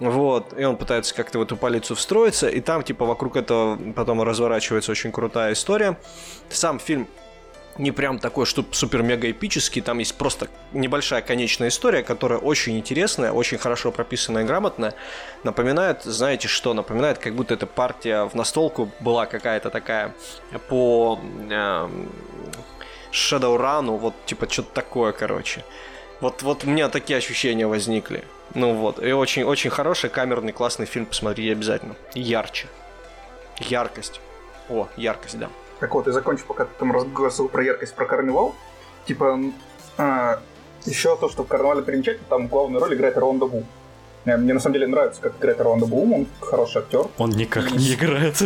Вот, 0.02 0.58
и 0.58 0.64
он 0.64 0.76
пытается 0.76 1.14
как-то 1.14 1.38
в 1.38 1.42
эту 1.42 1.56
полицию 1.56 1.96
встроиться, 1.96 2.48
и 2.48 2.60
там, 2.60 2.82
типа, 2.82 3.04
вокруг 3.04 3.36
этого 3.36 3.78
потом 3.94 4.20
разворачивается 4.20 4.90
очень 4.90 5.12
крутая 5.12 5.52
история. 5.52 5.96
Сам 6.50 6.80
фильм 6.80 7.06
не 7.78 7.92
прям 7.92 8.18
такой, 8.18 8.44
что 8.44 8.64
супер-мега 8.68 9.30
эпический, 9.30 9.80
там 9.80 10.00
есть 10.00 10.16
просто 10.16 10.48
небольшая 10.72 11.22
конечная 11.22 11.68
история, 11.68 12.02
которая 12.02 12.40
очень 12.40 12.76
интересная, 12.76 13.30
очень 13.30 13.58
хорошо 13.58 13.92
прописанная 13.92 14.42
и 14.42 14.46
грамотная. 14.46 14.94
Напоминает, 15.44 16.02
знаете 16.02 16.48
что, 16.48 16.74
напоминает, 16.74 17.18
как 17.18 17.36
будто 17.36 17.54
эта 17.54 17.68
партия 17.68 18.24
в 18.24 18.34
настолку 18.34 18.90
была 18.98 19.26
какая-то 19.26 19.70
такая 19.70 20.16
по 20.68 21.20
э, 21.48 21.88
Shadowrun, 23.12 23.98
вот 23.98 24.14
типа 24.26 24.50
что-то 24.50 24.74
такое, 24.74 25.12
короче. 25.12 25.64
Вот, 26.20 26.42
вот 26.42 26.64
у 26.64 26.66
меня 26.66 26.88
такие 26.88 27.16
ощущения 27.18 27.68
возникли. 27.68 28.24
Ну 28.54 28.74
вот, 28.74 29.02
и 29.02 29.12
очень-очень 29.12 29.70
хороший 29.70 30.10
камерный 30.10 30.52
классный 30.52 30.86
фильм, 30.86 31.06
посмотри 31.06 31.50
обязательно. 31.50 31.96
Ярче. 32.14 32.68
Яркость. 33.58 34.20
О, 34.68 34.88
яркость, 34.96 35.38
да. 35.38 35.48
Так 35.80 35.94
вот, 35.94 36.06
и 36.06 36.12
закончу, 36.12 36.44
пока 36.46 36.64
ты 36.64 36.70
там 36.78 36.92
разговаривал 36.92 37.48
про 37.48 37.64
яркость, 37.64 37.94
про 37.94 38.04
карнивал. 38.06 38.54
Типа, 39.06 39.38
а, 39.98 40.40
еще 40.84 41.16
то, 41.16 41.28
что 41.28 41.44
в 41.44 41.48
карнавале 41.48 41.82
примечательно, 41.82 42.26
там 42.28 42.48
главную 42.48 42.80
роль 42.80 42.94
играет 42.94 43.16
Ронда 43.16 43.46
Бу. 43.46 43.64
Э, 44.24 44.36
мне 44.36 44.54
на 44.54 44.60
самом 44.60 44.74
деле 44.74 44.86
нравится, 44.86 45.20
как 45.20 45.36
играет 45.38 45.60
Орландо 45.60 45.86
Блум, 45.86 46.12
он 46.12 46.26
хороший 46.40 46.78
актер. 46.78 47.06
Он 47.18 47.30
никак 47.30 47.72
не 47.72 47.94
играет. 47.94 48.36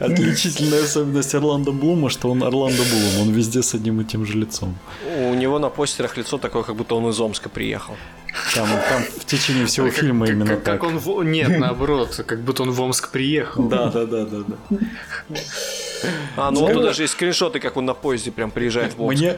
Отличительная 0.00 0.84
особенность 0.84 1.34
Орландо 1.34 1.72
Блума, 1.72 2.08
что 2.08 2.30
он 2.30 2.42
Орландо 2.42 2.82
Блум, 2.82 3.28
он 3.28 3.34
везде 3.34 3.62
с 3.62 3.74
одним 3.74 4.00
и 4.00 4.04
тем 4.04 4.24
же 4.24 4.38
лицом. 4.38 4.76
У 5.18 5.34
него 5.34 5.58
на 5.58 5.70
постерах 5.70 6.16
лицо 6.16 6.38
такое, 6.38 6.62
как 6.62 6.76
будто 6.76 6.94
он 6.94 7.08
из 7.10 7.20
Омска 7.20 7.48
приехал. 7.48 7.96
Там, 8.54 8.68
там 8.68 9.02
в 9.02 9.24
течение 9.24 9.66
всего 9.66 9.90
фильма 9.90 10.28
именно 10.28 10.46
как, 10.46 10.62
так. 10.62 10.80
Как 10.80 10.90
он 10.90 10.98
в... 10.98 11.22
Нет, 11.22 11.58
наоборот, 11.58 12.20
как 12.26 12.40
будто 12.40 12.62
он 12.62 12.70
в 12.70 12.80
Омск 12.80 13.10
приехал. 13.10 13.68
Да, 13.68 13.90
да, 13.90 14.04
да, 14.06 14.24
да, 14.24 14.38
да. 14.46 15.38
А, 16.36 16.50
ну, 16.50 16.68
ну 16.68 16.82
даже 16.82 17.02
есть 17.02 17.14
скриншоты, 17.14 17.58
как 17.58 17.76
он 17.76 17.86
на 17.86 17.94
поезде 17.94 18.30
прям 18.30 18.50
приезжает 18.50 18.94
в 18.96 19.02
Омск. 19.02 19.22
Мне... 19.22 19.36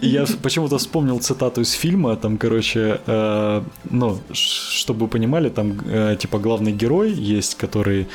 Я 0.00 0.26
почему-то 0.42 0.78
вспомнил 0.78 1.20
цитату 1.20 1.60
из 1.60 1.72
фильма, 1.72 2.16
там, 2.16 2.38
короче, 2.38 3.00
э, 3.06 3.62
ну, 3.90 4.18
чтобы 4.32 5.06
вы 5.06 5.08
понимали, 5.08 5.48
там, 5.48 5.80
э, 5.86 6.16
типа, 6.18 6.38
главный 6.38 6.72
герой 6.72 7.12
есть, 7.12 7.54
который 7.54 8.08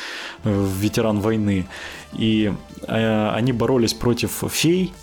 э, 0.44 0.68
ветеран 0.80 1.20
войны, 1.20 1.68
и 2.14 2.54
э, 2.88 3.30
они 3.30 3.54
боролись 3.54 3.94
против 3.94 4.44
фей, 4.52 4.94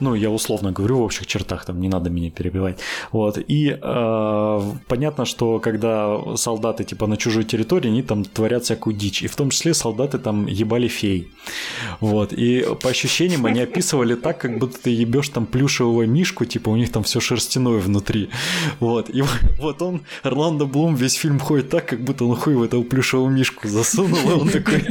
Ну, 0.00 0.14
я 0.14 0.30
условно 0.30 0.72
говорю 0.72 0.98
в 0.98 1.02
общих 1.02 1.26
чертах, 1.26 1.64
там 1.64 1.80
не 1.80 1.88
надо 1.88 2.10
меня 2.10 2.30
перебивать. 2.30 2.78
Вот. 3.12 3.38
И 3.38 3.78
э, 3.80 4.60
понятно, 4.88 5.24
что 5.24 5.58
когда 5.58 6.36
солдаты 6.36 6.84
типа 6.84 7.06
на 7.06 7.16
чужой 7.16 7.44
территории, 7.44 7.88
они 7.88 8.02
там 8.02 8.24
творят 8.24 8.64
всякую 8.64 8.96
дичь. 8.96 9.22
И 9.22 9.28
в 9.28 9.36
том 9.36 9.50
числе 9.50 9.74
солдаты 9.74 10.18
там 10.18 10.46
ебали 10.46 10.88
фей. 10.88 11.30
Вот. 12.00 12.32
И 12.32 12.66
по 12.82 12.90
ощущениям 12.90 13.46
они 13.46 13.60
описывали 13.60 14.14
так, 14.14 14.38
как 14.38 14.58
будто 14.58 14.78
ты 14.80 14.90
ебешь 14.90 15.28
там 15.28 15.46
плюшевого 15.46 16.06
мишку, 16.06 16.44
типа 16.44 16.70
у 16.70 16.76
них 16.76 16.90
там 16.92 17.02
все 17.02 17.20
шерстяное 17.20 17.78
внутри. 17.78 18.30
Вот. 18.80 19.10
И 19.10 19.22
вот 19.58 19.82
он, 19.82 20.02
Орландо 20.22 20.66
Блум, 20.66 20.94
весь 20.94 21.14
фильм 21.14 21.38
ходит 21.38 21.70
так, 21.70 21.86
как 21.86 22.02
будто 22.02 22.24
он 22.24 22.36
хуй 22.36 22.54
в 22.54 22.62
этого 22.62 22.82
плюшевого 22.82 23.28
мишку 23.28 23.68
засунул, 23.68 24.18
и 24.30 24.32
он 24.32 24.48
такой, 24.48 24.84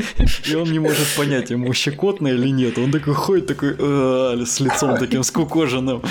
и 0.50 0.56
он 0.56 0.72
не 0.72 0.80
может 0.80 1.08
понять, 1.18 1.50
ему 1.50 1.74
щекотно 1.74 2.28
или 2.28 2.50
нет. 2.50 2.78
Он 2.78 2.92
такой 2.92 3.14
ходит 3.14 3.48
такой 3.48 3.76
«А, 3.80 4.44
с 4.46 4.60
лицом 4.60 4.98
таким 5.00 5.24
скукоженным. 5.24 6.02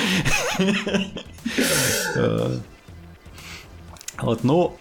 Вот, 4.20 4.43
ну, 4.43 4.76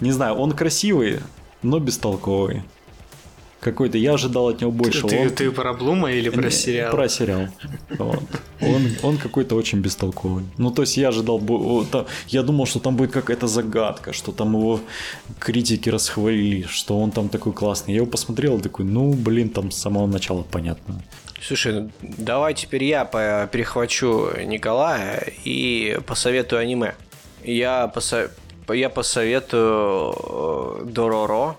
не 0.00 0.12
знаю, 0.12 0.34
он 0.34 0.52
красивый, 0.52 1.20
но 1.62 1.78
бестолковый. 1.78 2.62
Какой-то, 3.60 3.96
я 3.96 4.14
ожидал 4.14 4.48
от 4.48 4.60
него 4.60 4.72
больше. 4.72 5.06
Ты, 5.06 5.20
он... 5.20 5.30
ты 5.30 5.50
про 5.52 5.72
Блума 5.72 6.10
или 6.10 6.30
про 6.30 6.50
сериал? 6.50 6.90
Про 6.90 7.08
сериал. 7.08 7.46
Вот. 7.90 8.24
Он, 8.60 8.88
он 9.04 9.18
какой-то 9.18 9.54
очень 9.54 9.78
бестолковый. 9.78 10.44
Ну, 10.58 10.72
то 10.72 10.82
есть 10.82 10.96
я 10.96 11.08
ожидал, 11.08 11.40
я 12.26 12.42
думал, 12.42 12.66
что 12.66 12.80
там 12.80 12.96
будет 12.96 13.12
какая-то 13.12 13.46
загадка, 13.46 14.12
что 14.12 14.32
там 14.32 14.54
его 14.56 14.80
критики 15.38 15.88
расхвалили, 15.88 16.66
что 16.68 16.98
он 16.98 17.12
там 17.12 17.28
такой 17.28 17.52
классный. 17.52 17.94
Я 17.94 18.00
его 18.00 18.10
посмотрел 18.10 18.60
такой, 18.60 18.84
ну, 18.84 19.12
блин, 19.12 19.48
там 19.48 19.70
с 19.70 19.76
самого 19.78 20.08
начала 20.08 20.42
понятно. 20.42 21.00
Слушай, 21.44 21.72
ну, 21.72 21.90
давай 22.00 22.54
теперь 22.54 22.84
я 22.84 23.04
перехвачу 23.04 24.30
Николая 24.44 25.32
и 25.42 25.98
посоветую 26.06 26.60
аниме. 26.60 26.94
Я, 27.42 27.88
посо... 27.88 28.30
я 28.68 28.88
посоветую 28.88 30.14
э, 30.14 30.84
Дороро. 30.84 31.56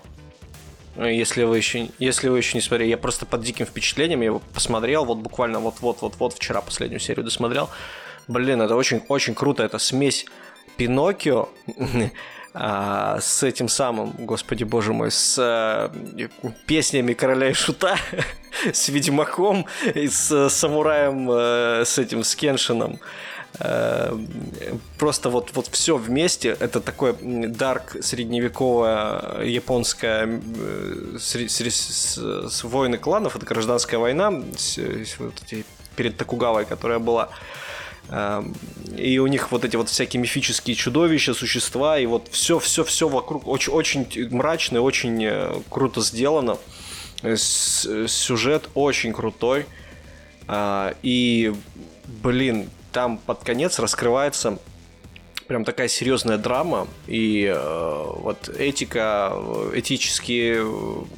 Если 0.96 1.42
вы 1.42 1.58
еще, 1.58 1.88
если 1.98 2.30
вы 2.30 2.38
еще 2.38 2.56
не 2.56 2.62
смотрели, 2.62 2.88
я 2.88 2.96
просто 2.96 3.26
под 3.26 3.42
диким 3.42 3.66
впечатлением 3.66 4.20
я 4.20 4.26
его 4.26 4.40
посмотрел, 4.54 5.04
вот 5.04 5.18
буквально 5.18 5.58
вот-вот-вот-вот 5.58 6.32
вчера 6.32 6.62
последнюю 6.62 7.00
серию 7.00 7.24
досмотрел. 7.24 7.68
Блин, 8.26 8.62
это 8.62 8.76
очень-очень 8.76 9.34
круто, 9.34 9.64
это 9.64 9.78
смесь 9.78 10.24
Пиноккио 10.78 11.50
а, 12.56 13.18
с 13.20 13.42
этим 13.42 13.68
самым, 13.68 14.12
господи 14.16 14.62
боже 14.62 14.92
мой, 14.92 15.10
с 15.10 15.36
а, 15.40 15.92
песнями 16.66 17.12
короля 17.12 17.50
и 17.50 17.52
шута, 17.52 17.96
с 18.72 18.88
Ведьмаком 18.88 19.66
и 19.92 20.06
с 20.06 20.48
самураем, 20.50 21.28
а, 21.30 21.82
с 21.84 21.98
этим, 21.98 22.22
с 22.22 22.36
Кеншином. 22.36 23.00
А, 23.58 24.16
просто 25.00 25.30
вот, 25.30 25.50
вот 25.54 25.66
все 25.66 25.96
вместе, 25.96 26.56
это 26.60 26.80
такое 26.80 27.16
дарк 27.20 27.96
средневековая 28.00 29.42
японская 29.42 30.40
с, 31.18 31.34
с, 31.34 32.18
с 32.50 32.64
войны 32.64 32.98
кланов, 32.98 33.34
это 33.34 33.46
гражданская 33.46 33.98
война 33.98 34.32
с, 34.56 34.78
с, 34.78 35.18
вот 35.18 35.34
эти, 35.44 35.64
перед 35.96 36.16
Токугавой, 36.16 36.66
которая 36.66 37.00
была. 37.00 37.24
Эм, 37.24 37.34
и 38.96 39.18
у 39.18 39.26
них 39.26 39.50
вот 39.50 39.64
эти 39.64 39.76
вот 39.76 39.88
всякие 39.88 40.20
мифические 40.20 40.76
чудовища, 40.76 41.34
существа, 41.34 41.98
и 41.98 42.06
вот 42.06 42.28
все-все-все 42.30 43.08
вокруг 43.08 43.48
очень, 43.48 43.72
очень 43.72 44.06
мрачно, 44.30 44.80
очень 44.82 45.24
э, 45.24 45.54
круто 45.70 46.00
сделано. 46.00 46.58
Сюжет 47.36 48.68
очень 48.74 49.12
крутой. 49.12 49.66
А, 50.46 50.94
и, 51.02 51.54
блин, 52.22 52.68
там 52.92 53.18
под 53.18 53.42
конец 53.42 53.78
раскрывается 53.78 54.58
прям 55.46 55.64
такая 55.64 55.88
серьезная 55.88 56.38
драма, 56.38 56.86
и 57.06 57.52
э, 57.54 58.04
вот 58.16 58.48
этика, 58.48 59.32
этические 59.74 60.66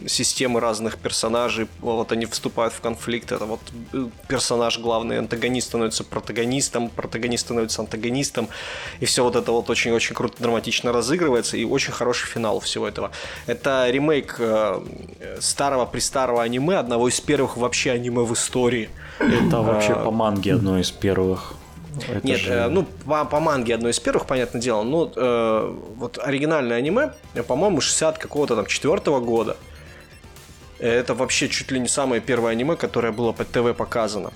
системы 0.06 0.60
разных 0.60 0.98
персонажей, 0.98 1.68
вот 1.80 2.12
они 2.12 2.26
вступают 2.26 2.72
в 2.72 2.80
конфликт, 2.80 3.32
это 3.32 3.44
вот 3.44 3.60
э, 3.92 4.06
персонаж 4.28 4.78
главный, 4.78 5.18
антагонист 5.18 5.68
становится 5.68 6.04
протагонистом, 6.04 6.88
протагонист 6.88 7.46
становится 7.46 7.82
антагонистом, 7.82 8.48
и 9.00 9.04
все 9.04 9.22
вот 9.22 9.36
это 9.36 9.52
вот 9.52 9.70
очень-очень 9.70 10.14
круто 10.14 10.42
драматично 10.42 10.92
разыгрывается, 10.92 11.56
и 11.56 11.64
очень 11.64 11.92
хороший 11.92 12.26
финал 12.26 12.60
всего 12.60 12.86
этого. 12.88 13.10
Это 13.46 13.88
ремейк 13.90 14.36
э, 14.38 14.80
старого-престарого 15.40 16.42
аниме, 16.42 16.76
одного 16.76 17.08
из 17.08 17.20
первых 17.20 17.56
вообще 17.56 17.90
аниме 17.90 18.22
в 18.22 18.32
истории. 18.32 18.90
Это 19.18 19.60
вообще 19.62 19.94
по 19.94 20.10
манге 20.10 20.54
одно 20.54 20.78
из 20.78 20.90
первых. 20.90 21.55
Это 22.09 22.26
Нет, 22.26 22.40
же... 22.40 22.53
э, 22.53 22.68
ну, 22.68 22.84
по, 22.84 23.24
по 23.24 23.40
манге 23.40 23.74
одно 23.74 23.88
из 23.88 23.99
первых, 23.99 24.26
понятное 24.26 24.61
дело, 24.61 24.82
но 24.82 25.12
э, 25.14 25.74
вот 25.97 26.18
оригинальное 26.18 26.76
аниме, 26.76 27.12
по-моему, 27.47 27.80
60 27.80 28.18
какого-то 28.18 28.57
там 28.57 28.66
четвертого 28.66 29.20
года. 29.20 29.57
Это 30.78 31.14
вообще 31.14 31.49
чуть 31.49 31.70
ли 31.70 31.80
не 31.80 31.88
самое 31.88 32.20
первое 32.20 32.53
аниме, 32.53 32.76
которое 32.76 33.12
было 33.12 33.32
по 33.32 33.44
ТВ 33.44 33.74
показано. 33.76 34.32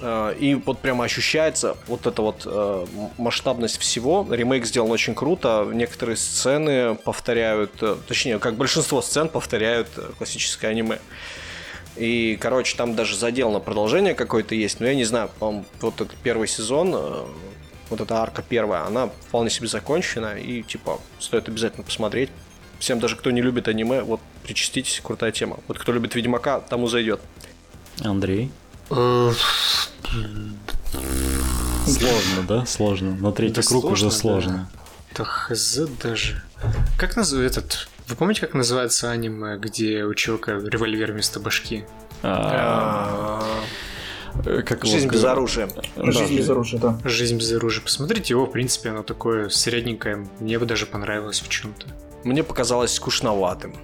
Э, 0.00 0.34
и 0.38 0.54
вот 0.54 0.78
прямо 0.78 1.04
ощущается 1.04 1.76
вот 1.86 2.06
эта 2.06 2.22
вот 2.22 2.42
э, 2.46 2.86
масштабность 3.18 3.78
всего. 3.78 4.26
Ремейк 4.30 4.66
сделан 4.66 4.90
очень 4.90 5.14
круто. 5.14 5.68
Некоторые 5.72 6.16
сцены 6.16 6.94
повторяют, 6.94 7.72
э, 7.82 7.96
точнее, 8.06 8.38
как 8.38 8.54
большинство 8.54 9.02
сцен 9.02 9.28
повторяют 9.28 9.88
э, 9.96 10.12
классическое 10.18 10.70
аниме. 10.70 10.98
И, 11.96 12.36
короче, 12.40 12.76
там 12.76 12.94
даже 12.94 13.16
задел 13.16 13.50
на 13.50 13.60
продолжение 13.60 14.14
какое-то 14.14 14.54
есть. 14.54 14.80
Но 14.80 14.86
я 14.86 14.94
не 14.94 15.04
знаю, 15.04 15.30
по 15.38 15.64
вот 15.80 16.00
этот 16.00 16.16
первый 16.18 16.48
сезон, 16.48 16.92
э, 16.94 17.24
вот 17.90 18.00
эта 18.00 18.16
арка 18.16 18.42
первая, 18.42 18.84
она 18.84 19.08
вполне 19.28 19.50
себе 19.50 19.68
закончена. 19.68 20.38
И, 20.38 20.62
типа, 20.62 21.00
стоит 21.18 21.48
обязательно 21.48 21.84
посмотреть. 21.84 22.30
Всем 22.78 23.00
даже, 23.00 23.16
кто 23.16 23.30
не 23.30 23.40
любит 23.40 23.68
аниме, 23.68 24.02
вот 24.02 24.20
причаститесь, 24.42 25.00
крутая 25.02 25.32
тема. 25.32 25.58
Вот 25.68 25.78
кто 25.78 25.92
любит 25.92 26.14
Ведьмака, 26.14 26.60
тому 26.60 26.88
зайдет. 26.88 27.20
Андрей? 28.02 28.50
Сложно, 31.86 32.42
да? 32.46 32.66
Сложно. 32.66 33.16
На 33.16 33.32
третий 33.32 33.62
круг 33.62 33.86
уже 33.86 34.10
сложно. 34.10 34.68
Да 35.16 35.24
хз 35.24 35.78
даже. 36.02 36.42
Как 36.98 37.16
называют 37.16 37.56
этот 37.56 37.88
вы 38.08 38.14
помните, 38.14 38.40
как 38.42 38.54
называется 38.54 39.10
аниме, 39.10 39.56
где 39.58 40.04
у 40.04 40.14
чувака 40.14 40.52
револьвер 40.52 41.12
вместо 41.12 41.40
башки? 41.40 41.84
А, 42.22 43.42
как 44.64 44.84
Жизнь 44.84 45.08
без 45.08 45.24
оружия. 45.24 45.68
Жизнь 45.96 46.36
без 46.36 46.48
оружия, 46.48 46.80
да. 46.80 46.98
Жизнь 47.04 47.36
без 47.36 47.52
оружия. 47.52 47.82
Посмотрите 47.82 48.34
его, 48.34 48.46
в 48.46 48.50
принципе, 48.50 48.90
оно 48.90 49.02
такое 49.02 49.48
средненькое. 49.48 50.26
Мне 50.40 50.58
бы 50.58 50.66
даже 50.66 50.86
понравилось 50.86 51.40
в 51.40 51.48
чем-то. 51.48 51.86
Мне 52.24 52.42
показалось 52.42 52.92
скучноватым. 52.92 53.74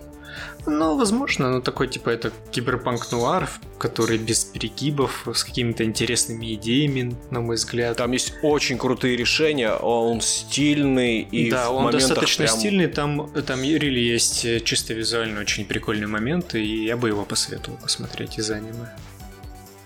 Ну, 0.67 0.97
возможно, 0.97 1.51
но 1.51 1.61
такой, 1.61 1.89
типа, 1.89 2.11
это 2.11 2.33
киберпанк-нуар, 2.53 3.49
который 3.79 4.19
без 4.19 4.45
перегибов, 4.45 5.27
с 5.33 5.43
какими-то 5.43 5.85
интересными 5.85 6.55
идеями, 6.55 7.17
на 7.31 7.41
мой 7.41 7.57
взгляд. 7.57 7.97
Там 7.97 8.13
есть 8.13 8.35
очень 8.43 8.79
крутые 8.79 9.17
решения, 9.17 9.73
он 9.73 10.21
стильный 10.21 11.21
и 11.23 11.51
Да, 11.51 11.71
он 11.71 11.91
достаточно 11.91 12.45
прям... 12.45 12.57
стильный, 12.57 12.87
там, 12.87 13.31
там 13.47 13.63
Юрили 13.63 13.99
есть 13.99 14.45
э, 14.45 14.61
чисто 14.61 14.95
визуально 14.95 15.41
очень 15.41 15.65
прикольный 15.65 16.07
момент, 16.07 16.55
и 16.55 16.85
я 16.85 16.97
бы 16.97 17.09
его 17.09 17.25
посоветовал 17.25 17.79
посмотреть 17.79 18.39
из 18.39 18.51
аниме. 18.51 18.89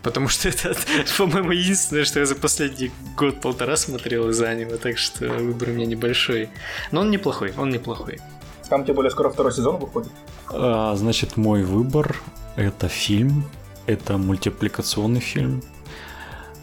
Потому 0.03 0.29
что 0.29 0.49
это, 0.51 0.77
по-моему, 1.17 1.53
единственное, 1.53 2.05
что 2.05 2.21
я 2.21 2.27
за 2.27 2.35
последний 2.35 2.93
год-полтора 3.17 3.77
смотрел 3.77 4.29
из 4.29 4.41
аниме, 4.43 4.77
так 4.77 4.99
что 4.99 5.27
выбор 5.27 5.71
у 5.71 5.73
меня 5.73 5.87
небольшой. 5.87 6.51
Но 6.93 7.01
он 7.01 7.11
неплохой, 7.11 7.55
он 7.57 7.71
неплохой. 7.71 8.21
Там 8.69 8.85
тем 8.85 8.97
более 8.97 9.11
скоро 9.11 9.31
второй 9.31 9.53
сезон 9.53 9.77
выходит. 9.77 10.11
А, 10.51 10.95
значит, 10.97 11.37
мой 11.37 11.63
выбор 11.63 12.17
это 12.57 12.89
фильм, 12.89 13.45
это 13.87 14.19
мультипликационный 14.19 15.21
фильм, 15.21 15.63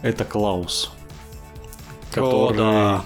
это 0.02 0.24
Клаус, 0.24 0.92
который 2.10 2.34
О, 2.34 2.52
да. 2.52 3.04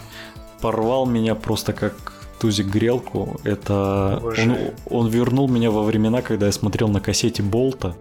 порвал 0.61 1.07
меня 1.07 1.35
просто 1.35 1.73
как 1.73 2.13
тузик 2.41 2.67
грелку. 2.67 3.41
Это 3.45 4.21
он, 4.23 4.57
он 4.91 5.09
вернул 5.09 5.49
меня 5.49 5.71
во 5.71 5.83
времена, 5.83 6.23
когда 6.23 6.47
я 6.47 6.53
смотрел 6.53 6.89
на 6.89 7.01
кассете 7.01 7.43
Болта. 7.43 7.95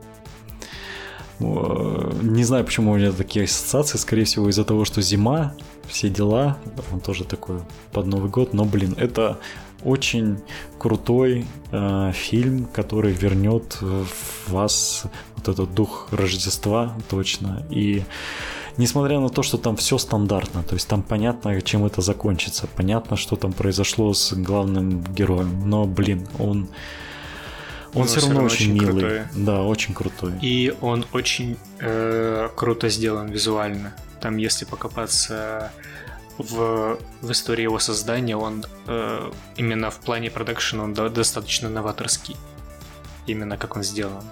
Не 1.40 2.44
знаю, 2.44 2.66
почему 2.66 2.94
у 2.94 2.98
меня 2.98 3.12
такие 3.12 3.46
ассоциации, 3.46 4.00
скорее 4.00 4.24
всего, 4.24 4.50
из-за 4.50 4.64
того, 4.64 4.86
что 4.86 5.02
зима, 5.04 5.54
все 5.88 6.10
дела, 6.10 6.58
он 6.92 7.00
тоже 7.00 7.24
такой 7.26 7.60
под 7.92 8.08
Новый 8.08 8.32
год, 8.32 8.54
но, 8.54 8.66
блин, 8.66 8.96
это 8.98 9.38
очень 9.88 10.38
крутой 10.78 11.46
э, 11.72 12.12
фильм, 12.14 12.66
который 12.66 13.14
вернет 13.14 13.78
в 13.82 14.52
вас 14.52 15.04
вот 15.36 15.48
этот 15.48 15.74
дух 15.74 16.08
Рождества 16.12 16.94
точно. 17.10 17.66
И 17.70 18.04
несмотря 18.78 19.20
на 19.20 19.30
то, 19.30 19.44
что 19.44 19.58
там 19.58 19.76
все 19.76 19.98
стандартно, 19.98 20.64
то 20.64 20.76
есть 20.76 20.88
там 20.88 21.02
понятно, 21.02 21.62
чем 21.62 21.86
это 21.86 22.02
закончится, 22.02 22.68
понятно, 22.76 23.16
что 23.18 23.36
там 23.36 23.54
произошло 23.54 24.14
с 24.14 24.34
главным 24.34 25.04
героем, 25.16 25.70
но, 25.70 25.86
блин, 25.86 26.28
он 26.40 26.68
Он 27.94 28.02
Но 28.02 28.08
все 28.08 28.20
равно 28.20 28.44
очень 28.44 28.74
милый. 28.74 29.02
крутой. 29.02 29.22
Да, 29.36 29.64
очень 29.64 29.94
крутой. 29.94 30.34
И 30.42 30.74
он 30.82 31.06
очень 31.14 31.58
э, 31.80 32.50
круто 32.56 32.90
сделан 32.90 33.28
визуально. 33.32 33.94
Там, 34.22 34.38
если 34.38 34.66
покопаться 34.66 35.72
в, 36.38 36.98
в 37.22 37.32
истории 37.32 37.64
его 37.64 37.80
создания, 37.80 38.36
он 38.38 38.64
э, 38.88 39.32
именно 39.56 39.90
в 39.90 39.98
плане 40.00 40.30
продакшена 40.30 40.84
он 40.84 40.94
до- 40.94 41.10
достаточно 41.10 41.70
новаторский. 41.70 42.36
Именно 43.26 43.58
как 43.58 43.76
он 43.76 43.84
сделан. 43.84 44.24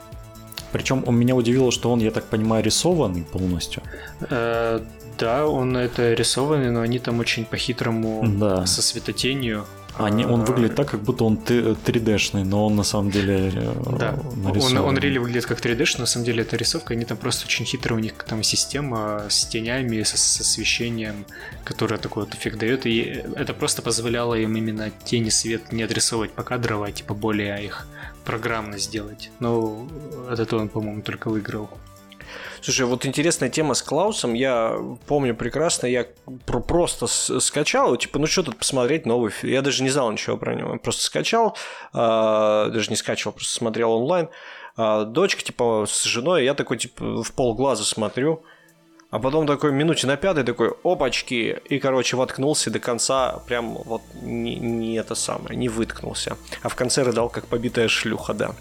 Причем 0.72 1.04
он 1.08 1.16
меня 1.16 1.36
удивило, 1.36 1.72
что 1.72 1.92
он, 1.92 2.00
я 2.00 2.12
так 2.12 2.26
понимаю, 2.26 2.64
рисованный 2.64 3.24
полностью. 3.24 3.82
Э, 4.30 4.82
да, 5.18 5.48
он 5.48 5.78
это 5.78 6.14
рисованный, 6.14 6.72
но 6.72 6.82
они 6.82 7.00
там 7.00 7.20
очень 7.20 7.46
по-хитрому 7.46 8.24
Да. 8.38 8.66
со 8.66 8.82
светотенью. 8.82 9.66
Они, 9.98 10.26
он 10.26 10.44
выглядит 10.44 10.76
так, 10.76 10.90
как 10.92 11.02
будто 11.02 11.24
он 11.24 11.38
т- 11.38 11.72
3D-шный, 11.86 12.44
но 12.44 12.66
он 12.66 12.76
на 12.76 12.84
самом 12.84 13.12
деле 13.12 13.52
э, 13.56 13.74
Да, 13.98 14.20
он, 14.30 14.42
нарисован. 14.44 14.78
он 14.86 14.98
реально 14.98 15.22
выглядит 15.22 15.46
как 15.46 15.60
3D, 15.60 15.86
что 15.86 16.02
на 16.02 16.06
самом 16.06 16.26
деле 16.26 16.42
это 16.42 16.58
рисовка, 16.58 16.94
они 16.94 17.06
там 17.06 17.18
просто 17.18 17.46
очень 17.46 17.66
хитрые, 17.66 17.98
у 17.98 18.02
них 18.02 18.14
там 18.28 18.44
система 18.44 19.24
с 19.30 19.46
тенями, 19.46 20.04
со- 20.04 20.18
с 20.18 20.42
освещением, 20.42 21.26
которая 21.64 21.98
такой 22.00 22.26
вот 22.26 22.36
эффект 22.36 22.58
дает, 22.60 22.86
и 22.86 23.24
это 23.36 23.54
просто 23.54 23.82
позволяло 23.82 24.36
им 24.36 24.56
именно 24.58 24.92
тени 25.06 25.30
свет 25.30 25.72
не 25.72 25.84
отрисовывать 25.84 26.32
покадрово, 26.32 26.88
а 26.88 26.92
типа 26.92 27.14
более 27.14 27.64
их 27.66 27.88
программно 28.26 28.78
сделать. 28.80 29.30
Но 29.40 29.88
от 30.30 30.40
этого 30.40 30.60
он, 30.62 30.70
по-моему, 30.70 31.02
только 31.04 31.30
выиграл. 31.30 31.70
Слушай, 32.66 32.88
вот 32.88 33.06
интересная 33.06 33.50
тема 33.50 33.76
с 33.76 33.84
Клаусом. 33.84 34.34
Я 34.34 34.76
помню 35.06 35.36
прекрасно, 35.36 35.86
я 35.86 36.08
про- 36.48 36.62
просто 36.62 37.06
скачал, 37.06 37.96
типа, 37.96 38.18
ну 38.18 38.26
что 38.26 38.42
тут 38.42 38.58
посмотреть 38.58 39.06
новый 39.06 39.30
фильм. 39.30 39.54
Я 39.54 39.62
даже 39.62 39.84
не 39.84 39.90
знал 39.90 40.12
ничего 40.12 40.36
про 40.36 40.56
него. 40.56 40.76
Просто 40.80 41.04
скачал, 41.04 41.56
а, 41.94 42.70
даже 42.70 42.90
не 42.90 42.96
скачивал, 42.96 43.34
просто 43.34 43.54
смотрел 43.54 43.92
онлайн. 43.92 44.30
А, 44.78 45.04
дочка, 45.06 45.44
типа, 45.44 45.86
с 45.88 46.06
женой, 46.06 46.44
я 46.44 46.56
такой, 46.56 46.80
типа, 46.80 47.22
в 47.22 47.32
полглаза 47.34 47.86
смотрю. 47.86 48.42
А 49.12 49.20
потом 49.20 49.46
такой 49.46 49.72
минуте 49.72 50.08
на 50.08 50.18
пятой 50.18 50.44
такой, 50.44 50.74
опачки, 50.84 51.62
и, 51.70 51.78
короче, 51.78 52.18
воткнулся 52.18 52.72
до 52.72 52.80
конца 52.80 53.44
прям 53.48 53.76
вот 53.76 54.02
не, 54.24 54.56
не 54.56 54.96
это 54.96 55.14
самое, 55.14 55.56
не 55.56 55.70
выткнулся. 55.70 56.36
А 56.64 56.70
в 56.70 56.76
конце 56.76 57.04
рыдал, 57.04 57.30
как 57.30 57.46
побитая 57.46 57.88
шлюха, 57.90 58.34
да. 58.34 58.56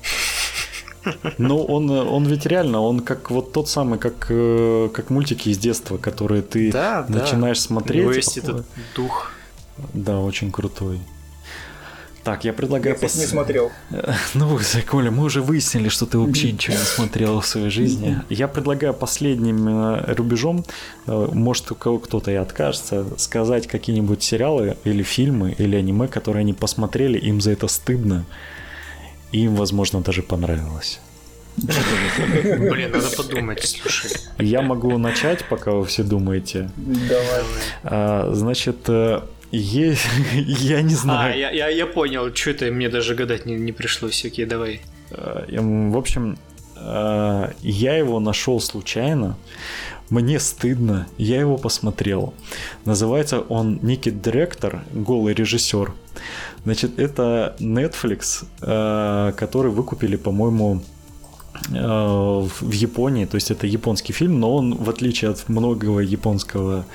Ну, 1.39 1.63
он, 1.63 1.91
э, 1.91 2.03
он 2.03 2.25
ведь 2.27 2.47
реально, 2.47 2.81
он 2.81 3.01
как 3.01 3.31
вот 3.31 3.53
тот 3.53 3.69
самый, 3.69 3.99
как, 3.99 4.27
э, 4.31 4.89
как 4.93 5.11
мультики 5.11 5.49
из 5.51 5.59
детства, 5.59 5.97
которые 5.99 6.43
ты 6.43 6.71
Да, 6.73 7.05
да. 7.09 7.21
начинаешь 7.21 7.59
У 7.59 7.61
смотреть. 7.63 8.03
него 8.03 8.13
есть 8.13 8.39
этот 8.39 8.65
дух. 8.97 9.31
Да, 9.93 10.21
очень 10.21 10.51
крутой. 10.51 10.99
Так, 12.23 12.45
я 12.45 12.55
предлагаю... 12.55 12.97
Я, 12.99 13.07
кстати, 13.07 13.19
не 13.19 13.25
пос- 13.27 13.31
смотрел. 13.33 13.71
Ну, 14.35 14.59
Коля, 14.91 15.11
мы 15.11 15.25
уже 15.25 15.43
выяснили, 15.43 15.91
что 15.91 16.07
ты 16.07 16.17
вообще 16.19 16.53
ничего 16.53 16.75
не 16.75 16.83
смотрел 16.83 17.41
в 17.41 17.47
своей 17.47 17.69
жизни. 17.69 18.19
Я 18.31 18.49
предлагаю 18.49 18.95
последним 18.95 19.69
э, 19.69 20.15
рубежом, 20.15 20.65
может, 21.07 21.71
у 21.71 21.75
кого 21.75 21.99
кто-то 21.99 22.31
и 22.31 22.35
откажется, 22.37 23.05
сказать 23.19 23.67
какие-нибудь 23.67 24.23
сериалы 24.23 24.79
или 24.85 25.03
фильмы 25.03 25.55
или 25.59 25.77
аниме, 25.77 26.09
которые 26.09 26.41
они 26.41 26.55
посмотрели, 26.55 27.19
им 27.19 27.43
за 27.43 27.51
это 27.51 27.69
стыдно, 27.69 28.25
и 29.35 29.45
им, 29.45 29.57
возможно, 29.57 30.01
даже 30.01 30.23
понравилось. 30.23 31.01
Блин, 31.57 32.91
надо 32.93 33.11
подумать, 33.17 33.63
слушай. 33.65 34.11
Я 34.39 34.63
могу 34.63 34.99
начать, 34.99 35.45
пока 35.49 35.71
вы 35.73 35.85
все 35.85 36.03
думаете. 36.05 36.71
Давай. 36.77 37.43
А, 37.83 38.31
Значит, 38.33 38.77
э, 38.89 39.21
е- 39.53 39.97
я 40.33 40.83
не 40.83 40.95
А, 40.95 40.97
знаю. 40.97 41.39
я, 41.39 41.51
я, 41.51 41.69
я 41.69 41.87
понял, 41.87 42.35
что 42.35 42.51
это 42.51 42.71
мне 42.71 42.89
даже 42.89 43.15
гадать 43.15 43.47
не, 43.47 43.55
не 43.57 43.73
пришлось. 43.73 44.25
Окей, 44.25 44.47
давай. 44.47 44.81
Э, 45.11 45.45
эм, 45.49 45.91
В 45.93 45.97
общем, 45.97 46.39
э, 46.77 47.51
я 47.63 47.97
его 47.99 48.21
нашел 48.21 48.61
случайно. 48.61 49.37
Мне 50.15 50.39
стыдно. 50.39 51.09
Я 51.19 51.41
его 51.41 51.57
посмотрел. 51.57 52.35
Называется 52.85 53.41
он 53.41 53.81
Никки 53.83 54.11
Директор, 54.11 54.85
голый 54.93 55.35
режиссер. 55.35 55.93
Значит, 56.63 57.01
это 57.01 57.57
Netflix, 57.59 58.45
э, 58.61 59.33
который 59.37 59.73
выкупили, 59.73 60.15
по-моему, 60.15 60.83
э, 61.69 62.49
в 62.61 62.71
Японии. 62.71 63.25
То 63.25 63.35
есть 63.35 63.51
это 63.51 63.67
японский 63.67 64.13
фильм, 64.13 64.39
но 64.39 64.55
он, 64.55 64.77
в 64.77 64.89
отличие 64.89 65.33
от 65.33 65.49
многого 65.49 65.99
японского 65.99 66.87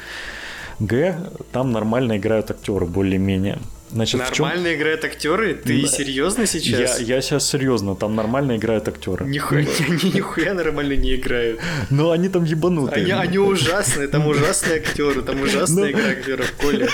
Г, 0.79 1.17
там 1.51 1.73
нормально 1.73 2.15
играют 2.15 2.51
актеры 2.51 2.85
более-менее. 2.85 3.59
Значит, 3.91 4.19
Нормально 4.19 4.75
играют 4.75 5.03
актеры? 5.03 5.55
Ты 5.55 5.81
Да. 5.81 5.87
серьезно 5.87 6.41
Я, 6.41 6.47
сейчас? 6.47 6.99
я 7.01 7.21
сейчас 7.21 7.49
серьезно, 7.49 7.95
там 7.95 8.15
нормально 8.15 8.55
играют 8.57 8.87
актеры. 8.87 9.25
Нихуя, 9.25 9.65
они 9.87 10.11
нихуя 10.13 10.53
нормально 10.53 10.93
не 10.93 11.15
играют. 11.15 11.59
Но 11.89 12.11
они 12.11 12.29
там 12.29 12.43
ебанутые. 12.43 13.01
Они, 13.03 13.11
они 13.11 13.37
ужасные, 13.39 14.07
там 14.07 14.27
ужасные 14.27 14.77
актеры, 14.77 15.21
там 15.23 15.41
ужасная 15.41 15.85
Ну. 15.85 15.91
игра 15.91 16.09
актеров, 16.09 16.51
Коля. 16.61 16.87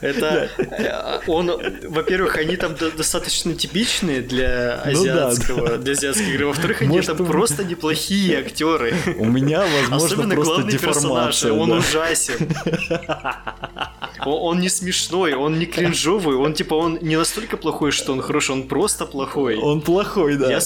Это 0.00 0.48
э, 0.58 1.20
он, 1.26 1.50
во-первых, 1.88 2.36
они 2.36 2.56
там 2.56 2.74
до- 2.74 2.90
достаточно 2.90 3.54
типичные 3.54 4.20
для 4.22 4.82
Ну 4.86 5.04
да, 5.04 5.28
азиатского, 5.28 5.76
для 5.78 5.92
азиатской 5.92 6.30
игры. 6.34 6.46
Во-вторых, 6.46 6.82
они 6.82 7.00
там 7.02 7.16
просто 7.26 7.64
неплохие 7.64 8.38
актеры. 8.38 8.94
У 9.18 9.24
меня, 9.24 9.60
возможно, 9.60 9.96
Особенно 10.06 10.34
просто 10.34 10.54
главный 10.54 10.72
персонаж, 10.78 11.40
деформация. 11.40 11.52
он 11.52 11.68
да. 11.70 11.76
ужасен. 11.76 12.48
Он, 14.26 14.58
не 14.58 14.68
смешной, 14.68 15.34
он 15.34 15.58
не 15.58 15.66
кринжовый, 15.66 16.36
он 16.36 16.52
типа 16.52 16.74
он 16.74 16.98
не 17.02 17.16
настолько 17.16 17.56
плохой, 17.56 17.92
что 17.92 18.12
он 18.12 18.20
хороший, 18.20 18.50
он 18.52 18.66
просто 18.66 19.06
плохой. 19.06 19.56
Он 19.56 19.80
плохой, 19.80 20.36
да. 20.36 20.50
Я, 20.50 20.60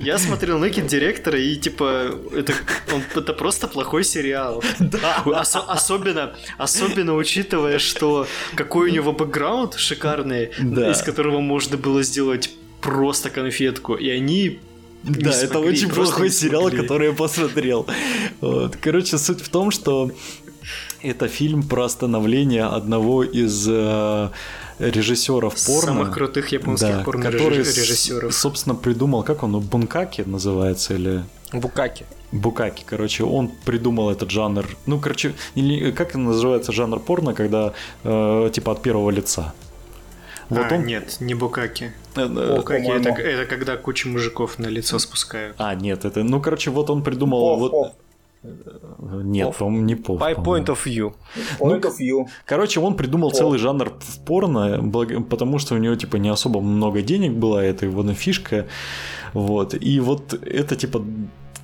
я 0.00 0.18
смотрел 0.18 0.62
Naked 0.62 0.88
директора 0.88 1.38
и 1.38 1.54
типа 1.56 2.10
это, 2.34 2.52
он, 2.92 3.02
это 3.14 3.32
просто 3.34 3.68
плохой 3.68 4.02
сериал. 4.04 4.62
Ос- 5.24 5.56
особенно, 5.68 6.34
особенно 6.58 7.14
учитывая, 7.14 7.78
что 7.78 8.26
какой 8.54 8.90
у 8.90 8.92
него 8.92 9.12
бэкграунд 9.12 9.74
шикарный, 9.74 10.50
Да. 10.58 10.90
из 10.90 11.02
которого 11.02 11.40
можно 11.40 11.76
было 11.76 12.02
сделать 12.02 12.50
просто 12.80 13.30
конфетку, 13.30 13.94
и 13.94 14.08
они 14.10 14.60
не 15.04 15.14
Да, 15.22 15.30
это 15.30 15.52
смогли, 15.52 15.70
очень 15.70 15.88
просто 15.88 16.14
плохой 16.14 16.30
сериал, 16.30 16.70
который 16.70 17.08
я 17.08 17.14
посмотрел. 17.14 17.86
Вот. 18.40 18.76
Короче, 18.76 19.18
суть 19.18 19.40
в 19.40 19.48
том, 19.48 19.70
что 19.70 20.10
это 21.02 21.28
фильм 21.28 21.62
про 21.62 21.88
становление 21.88 22.64
одного 22.64 23.22
из 23.22 23.66
э, 23.68 24.28
режиссеров 24.78 25.54
порно. 25.66 25.86
Самых 25.86 26.14
крутых 26.14 26.48
японских 26.52 26.88
да, 26.88 27.02
порно 27.04 27.30
который, 27.30 27.64
собственно, 28.32 28.74
придумал, 28.74 29.22
как 29.22 29.42
он, 29.42 29.60
Бункаки 29.60 30.22
называется, 30.26 30.94
или 30.94 31.22
Букаки. 31.52 32.04
Букаки, 32.32 32.84
короче, 32.86 33.24
он 33.24 33.48
придумал 33.64 34.10
этот 34.10 34.30
жанр. 34.30 34.66
Ну, 34.86 35.00
короче, 35.00 35.34
или 35.54 35.90
как 35.92 36.14
называется 36.14 36.72
жанр 36.72 37.00
порно, 37.00 37.32
когда 37.34 37.72
э, 38.04 38.50
типа 38.52 38.72
от 38.72 38.82
первого 38.82 39.10
лица. 39.10 39.54
Вот 40.50 40.72
а, 40.72 40.74
он. 40.74 40.86
нет, 40.86 41.16
не 41.20 41.34
Букаки. 41.34 41.92
э, 42.16 42.20
э, 42.20 42.56
Букаки 42.56 42.90
это, 42.90 43.10
это 43.10 43.46
когда 43.46 43.76
куча 43.76 44.08
мужиков 44.08 44.58
на 44.58 44.66
лицо 44.66 44.98
спускают. 44.98 45.56
А, 45.58 45.74
нет, 45.74 46.04
это. 46.04 46.22
Ну, 46.22 46.40
короче, 46.40 46.70
вот 46.70 46.90
он 46.90 47.02
придумал. 47.02 47.54
Оф, 47.54 47.58
вот... 47.60 47.72
оф. 47.74 47.92
Нет, 48.42 49.48
Оф. 49.48 49.58
по-моему, 49.58 49.84
не 49.84 49.94
пов. 49.96 50.20
By 50.20 50.34
point 50.36 50.66
of 50.66 50.78
view. 50.86 51.14
Point 51.58 51.82
of 51.82 51.92
view. 52.00 52.26
Короче, 52.46 52.80
он 52.80 52.94
придумал 52.96 53.30
целый 53.32 53.58
жанр 53.58 53.92
в 54.00 54.24
порно, 54.24 54.82
потому 55.28 55.58
что 55.58 55.74
у 55.74 55.78
него 55.78 55.94
типа 55.96 56.16
не 56.16 56.28
особо 56.28 56.60
много 56.60 57.02
денег 57.02 57.32
было, 57.32 57.58
это 57.58 57.86
его 57.86 58.02
ну, 58.02 58.14
фишка. 58.14 58.66
Вот. 59.34 59.74
И 59.74 60.00
вот 60.00 60.34
это 60.34 60.76
типа 60.76 61.04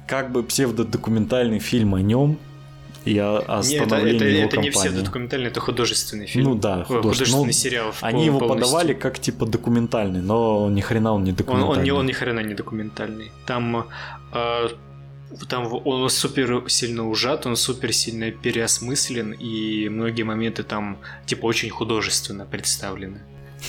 как 0.08 0.32
бы 0.32 0.42
псевдодокументальный 0.42 1.60
фильм 1.60 1.94
о 1.94 2.00
нем 2.02 2.36
и 3.04 3.18
о, 3.18 3.38
о 3.38 3.62
Не, 3.62 3.76
это, 3.76 3.86
становлении 3.86 4.16
это, 4.16 4.24
его 4.24 4.46
это 4.46 4.56
не 4.56 4.70
компании. 4.70 4.70
псевдодокументальный, 4.88 5.46
это 5.48 5.60
художественный 5.60 6.26
фильм. 6.26 6.44
Ну 6.44 6.54
да, 6.56 6.84
художественный. 6.84 7.02
художественный 7.02 7.46
Ну, 7.46 7.52
сериал. 7.52 7.92
в 7.92 8.02
Они 8.02 8.24
его 8.24 8.38
полностью. 8.38 8.66
подавали 8.66 8.94
как 8.94 9.18
типа 9.18 9.46
документальный, 9.46 10.20
но 10.22 10.68
ни 10.70 10.80
хрена 10.80 11.12
он 11.14 11.22
не 11.24 11.30
Он, 11.30 11.36
документальный. 11.36 11.78
он, 11.78 11.84
не, 11.84 11.90
он 11.92 12.06
ни 12.06 12.12
хрена 12.12 12.40
не 12.40 12.54
документальный. 12.54 13.30
Там, 13.46 13.86
э, 14.32 14.68
там 15.48 15.72
он 15.84 16.10
супер 16.10 16.64
сильно 16.68 17.08
ужат, 17.08 17.46
он 17.46 17.56
супер 17.56 17.92
сильно 17.92 18.30
переосмыслен, 18.30 19.32
и 19.32 19.88
многие 19.88 20.22
моменты 20.22 20.62
там 20.62 20.98
типа 21.26 21.46
очень 21.46 21.70
художественно 21.70 22.46
представлены. 22.46 23.20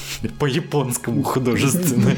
По-японскому 0.39 1.23
художественно. 1.23 2.15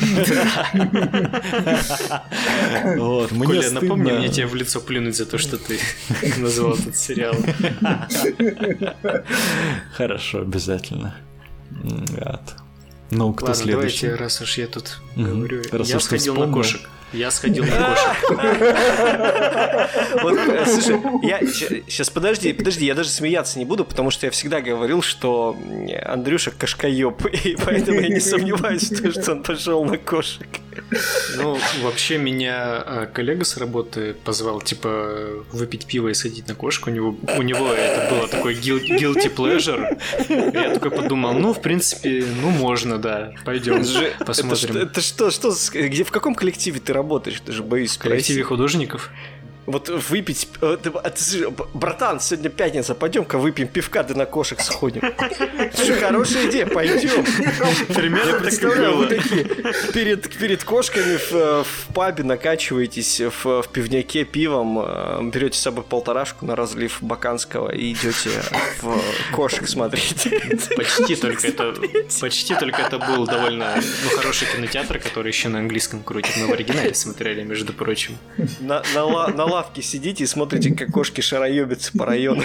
Коля, 3.46 3.72
напомни 3.72 4.12
мне 4.12 4.30
тебе 4.30 4.48
в 4.48 4.56
лицо 4.56 4.80
плюнуть 4.80 5.16
за 5.16 5.26
то, 5.26 5.38
что 5.38 5.58
ты 5.58 5.80
назвал 6.38 6.76
этот 6.76 6.96
сериал. 6.96 7.36
Хорошо, 9.94 10.42
обязательно. 10.42 11.16
Ну, 13.10 13.34
кто 13.34 13.54
следующий? 13.54 14.08
давайте, 14.08 14.24
раз 14.24 14.42
уж 14.42 14.58
я 14.58 14.68
тут 14.68 15.00
говорю. 15.16 15.64
Я 15.86 16.00
сходил 16.00 16.36
на 16.36 16.52
кошек. 16.52 16.82
Я 17.14 17.32
сходил 17.32 17.64
на 17.64 17.72
кошек. 17.72 18.18
Вот, 20.22 20.38
э, 20.38 20.66
слушай, 20.66 21.00
я 21.24 21.40
сейчас 21.88 22.10
подожди, 22.10 22.52
подожди, 22.54 22.86
я 22.86 22.96
даже 22.96 23.10
смеяться 23.10 23.60
не 23.60 23.66
буду, 23.66 23.86
потому 23.86 24.12
что 24.12 24.26
я 24.26 24.32
всегда 24.32 24.62
говорил, 24.62 25.02
что 25.02 25.56
Андрюша 26.06 26.52
кошкоеб, 26.52 27.26
и 27.46 27.56
поэтому 27.64 28.02
я 28.02 28.10
не 28.10 28.20
сомневаюсь, 28.20 28.92
что 28.92 29.32
он 29.34 29.44
пошел 29.44 29.86
на 29.86 29.98
кошек. 29.98 30.48
Ну, 31.38 31.58
вообще 31.82 32.18
меня 32.18 32.84
а, 32.86 33.06
коллега 33.06 33.44
с 33.44 33.58
работы 33.58 34.16
позвал, 34.24 34.62
типа, 34.62 35.44
выпить 35.52 35.86
пиво 35.86 36.10
и 36.10 36.14
сходить 36.14 36.48
на 36.48 36.56
кошку. 36.56 36.90
У 36.90 36.94
него, 36.94 37.16
у 37.38 37.42
него 37.42 37.72
это 37.72 38.14
было 38.14 38.28
такой 38.28 38.56
guilty 38.56 39.34
pleasure. 39.36 40.00
Я 40.30 40.74
такой 40.74 40.92
подумал, 40.92 41.34
ну, 41.34 41.54
в 41.54 41.62
принципе, 41.62 42.24
ну, 42.42 42.50
можно, 42.50 42.98
да. 42.98 43.32
Пойдем, 43.46 43.84
посмотрим. 44.26 44.78
Это, 44.78 44.86
это 44.86 45.02
что, 45.02 45.32
что, 45.32 45.54
где, 45.74 46.04
в 46.04 46.12
каком 46.12 46.36
коллективе 46.36 46.80
ты 46.80 46.94
работаешь? 46.98 47.40
Ты 47.40 47.52
же 47.52 47.64
боюсь 47.64 47.96
В 47.96 48.00
коллективе 48.00 48.44
художников. 48.44 49.12
Вот 49.68 49.90
выпить... 49.90 50.48
Э, 50.62 50.78
а 50.82 51.14
братан, 51.74 52.22
сегодня 52.22 52.50
пятница, 52.50 52.96
пойдем-ка 52.96 53.38
выпьем 53.38 53.68
пивка, 53.68 54.02
да 54.04 54.16
на 54.16 54.26
кошек 54.26 54.62
сходим. 54.62 55.02
Что, 55.02 55.94
хорошая 56.00 56.50
идея, 56.50 56.66
пойдем. 56.66 57.26
Примерно 57.94 58.30
Я 58.30 58.36
представляю, 58.36 58.96
вы 58.96 59.08
такие 59.08 59.44
перед, 59.94 60.30
перед 60.38 60.64
кошками 60.64 61.18
в, 61.18 61.34
э, 61.34 61.64
в 61.64 61.94
пабе 61.94 62.24
накачиваетесь 62.24 63.20
в, 63.20 63.62
в 63.62 63.68
пивняке 63.68 64.24
пивом, 64.24 64.80
э, 64.80 65.30
берете 65.34 65.60
с 65.60 65.64
собой 65.64 65.84
полторашку 65.84 66.46
на 66.46 66.56
разлив 66.56 67.00
баканского 67.02 67.70
и 67.70 67.92
идете 67.92 68.30
в 68.82 68.98
кошек 69.34 69.68
смотреть. 69.68 70.30
Почти 70.78 71.18
только 71.18 71.46
это, 71.46 71.76
почти 72.22 72.56
только 72.56 72.84
это 72.84 73.00
был 73.00 73.26
довольно 73.26 73.76
ну, 73.76 74.10
хороший 74.16 74.48
кинотеатр, 74.48 75.00
который 75.00 75.28
еще 75.28 75.50
на 75.50 75.60
английском 75.60 76.04
крутит. 76.04 76.38
Мы 76.38 76.48
в 76.48 76.54
оригинале 76.54 76.94
смотрели, 76.94 77.44
между 77.44 77.74
прочим. 77.74 78.18
На, 78.62 78.82
на, 78.96 79.28
на 79.28 79.57
лавке 79.58 79.82
сидите 79.82 80.24
и 80.24 80.28
смотрите, 80.28 80.74
как 80.74 80.92
кошки 80.92 81.22
шароебятся 81.22 81.92
по 81.98 82.06
району. 82.06 82.44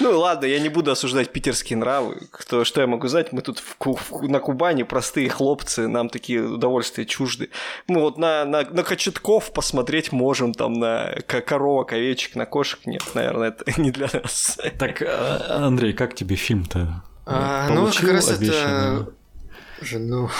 Ну 0.00 0.18
ладно, 0.18 0.46
я 0.46 0.58
не 0.58 0.68
буду 0.68 0.90
осуждать 0.90 1.30
питерские 1.30 1.76
нравы. 1.76 2.16
Кто, 2.30 2.64
что 2.64 2.80
я 2.80 2.86
могу 2.86 3.06
знать? 3.08 3.32
Мы 3.32 3.42
тут 3.42 3.60
в, 3.60 3.76
в, 3.78 4.28
на 4.28 4.40
Кубани 4.40 4.82
простые 4.82 5.28
хлопцы, 5.28 5.88
нам 5.88 6.08
такие 6.08 6.42
удовольствия 6.42 7.04
чужды. 7.06 7.50
Мы 7.86 8.00
вот 8.00 8.18
на, 8.18 8.44
на, 8.44 8.62
на 8.62 8.82
кочетков 8.82 9.52
посмотреть 9.52 10.12
можем, 10.12 10.52
там 10.52 10.74
на 10.74 11.14
коровок, 11.26 11.92
овечек, 11.92 12.34
на 12.34 12.46
кошек. 12.46 12.80
Нет, 12.86 13.02
наверное, 13.14 13.48
это 13.48 13.80
не 13.80 13.90
для 13.90 14.08
нас. 14.12 14.58
Так, 14.78 15.02
а, 15.02 15.66
Андрей, 15.66 15.92
как 15.92 16.14
тебе 16.14 16.36
фильм-то? 16.36 17.02
А, 17.26 17.68
ну, 17.70 17.86
как 17.86 18.10
раз 18.10 18.30
это 18.30 19.08
ну, 19.92 20.30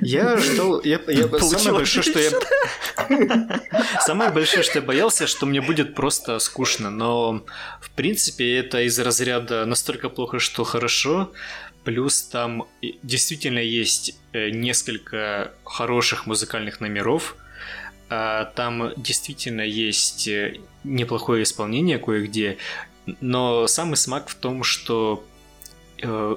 я 0.00 0.36
ждал... 0.36 0.80
Я, 0.82 1.00
я, 1.08 1.28
самое 1.38 1.72
большое, 1.72 2.02
что 2.02 2.18
я... 2.18 3.60
Самое 4.00 4.30
большое, 4.30 4.62
что 4.62 4.78
я 4.78 4.84
боялся, 4.84 5.26
что 5.26 5.46
мне 5.46 5.60
будет 5.60 5.94
просто 5.94 6.38
скучно, 6.38 6.90
но 6.90 7.44
в 7.80 7.90
принципе 7.90 8.56
это 8.56 8.82
из 8.82 8.98
разряда 8.98 9.64
настолько 9.64 10.08
плохо, 10.08 10.38
что 10.38 10.64
хорошо, 10.64 11.32
плюс 11.84 12.22
там 12.22 12.66
действительно 13.02 13.58
есть 13.58 14.16
э, 14.32 14.50
несколько 14.50 15.52
хороших 15.64 16.26
музыкальных 16.26 16.80
номеров, 16.80 17.36
а 18.08 18.46
там 18.56 18.92
действительно 18.96 19.62
есть 19.62 20.28
э, 20.28 20.56
неплохое 20.82 21.42
исполнение 21.42 21.98
кое-где, 21.98 22.58
но 23.20 23.66
самый 23.66 23.96
смак 23.96 24.28
в 24.28 24.34
том, 24.34 24.62
что 24.62 25.24
э, 26.02 26.36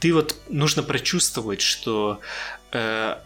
ты 0.00 0.12
вот 0.12 0.36
нужно 0.48 0.82
прочувствовать, 0.82 1.60
что 1.60 2.20
э, 2.72 3.16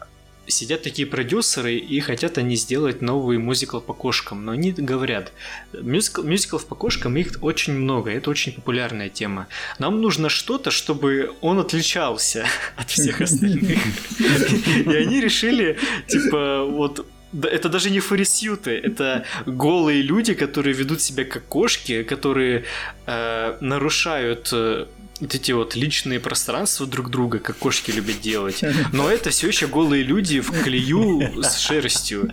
сидят 0.47 0.83
такие 0.83 1.07
продюсеры 1.07 1.77
и 1.77 2.01
хотят 2.01 2.39
они 2.39 2.57
сделать 2.57 3.03
новый 3.03 3.39
мюзикл 3.39 3.81
по 3.81 3.95
кошкам, 3.95 4.45
но 4.45 4.53
они 4.53 4.73
говорят, 4.73 5.33
мюзикл, 5.73 6.23
мюзиклов 6.23 6.67
по 6.67 6.75
кошкам 6.75 7.17
их 7.17 7.39
очень 7.41 7.75
много, 7.75 8.11
это 8.11 8.31
очень 8.31 8.53
популярная 8.53 9.09
тема. 9.09 9.47
Нам 9.79 10.01
нужно 10.01 10.29
что-то, 10.29 10.71
чтобы 10.71 11.33
он 11.41 11.59
отличался 11.59 12.47
от 12.77 12.91
всех 12.91 13.21
остальных. 13.21 13.79
И 14.87 14.95
они 14.95 15.21
решили, 15.21 15.79
типа, 16.09 16.65
вот 16.65 17.07
это 17.33 17.69
даже 17.69 17.91
не 17.91 18.01
фурисьюты, 18.01 18.73
это 18.73 19.25
голые 19.47 20.03
люди, 20.03 20.35
которые 20.35 20.75
ведут 20.75 21.01
себя 21.01 21.25
как 21.25 21.45
кошки, 21.45 22.03
которые 22.03 22.65
э, 23.07 23.57
нарушают 23.61 24.51
э, 24.53 24.87
вот 25.21 25.35
эти 25.35 25.53
вот 25.53 25.77
личные 25.77 26.21
пространства 26.21 26.87
друг 26.87 27.11
друга, 27.11 27.39
как 27.39 27.57
кошки 27.57 27.91
любят 27.91 28.21
делать. 28.21 28.63
Но 28.93 29.11
это 29.11 29.31
все 29.31 29.49
еще 29.49 29.67
голые 29.67 30.03
люди 30.03 30.41
в 30.41 30.51
клею 30.63 31.21
с 31.43 31.59
шерстью. 31.59 32.31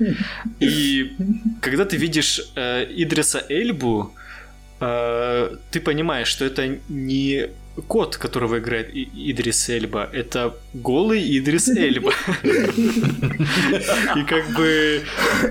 И 0.59 1.15
когда 1.61 1.85
ты 1.85 1.97
видишь 1.97 2.41
э, 2.55 2.85
Идриса 2.89 3.45
Эльбу, 3.49 4.13
э, 4.79 5.55
ты 5.71 5.79
понимаешь, 5.79 6.27
что 6.27 6.45
это 6.45 6.79
не 6.89 7.49
кот, 7.87 8.17
которого 8.17 8.59
играет 8.59 8.89
Идрис 8.93 9.69
Эльба, 9.69 10.09
это 10.11 10.55
голый 10.73 11.21
Идрис 11.37 11.67
Эльба. 11.69 12.13
И 14.15 14.23
как 14.23 14.49
бы 14.55 15.01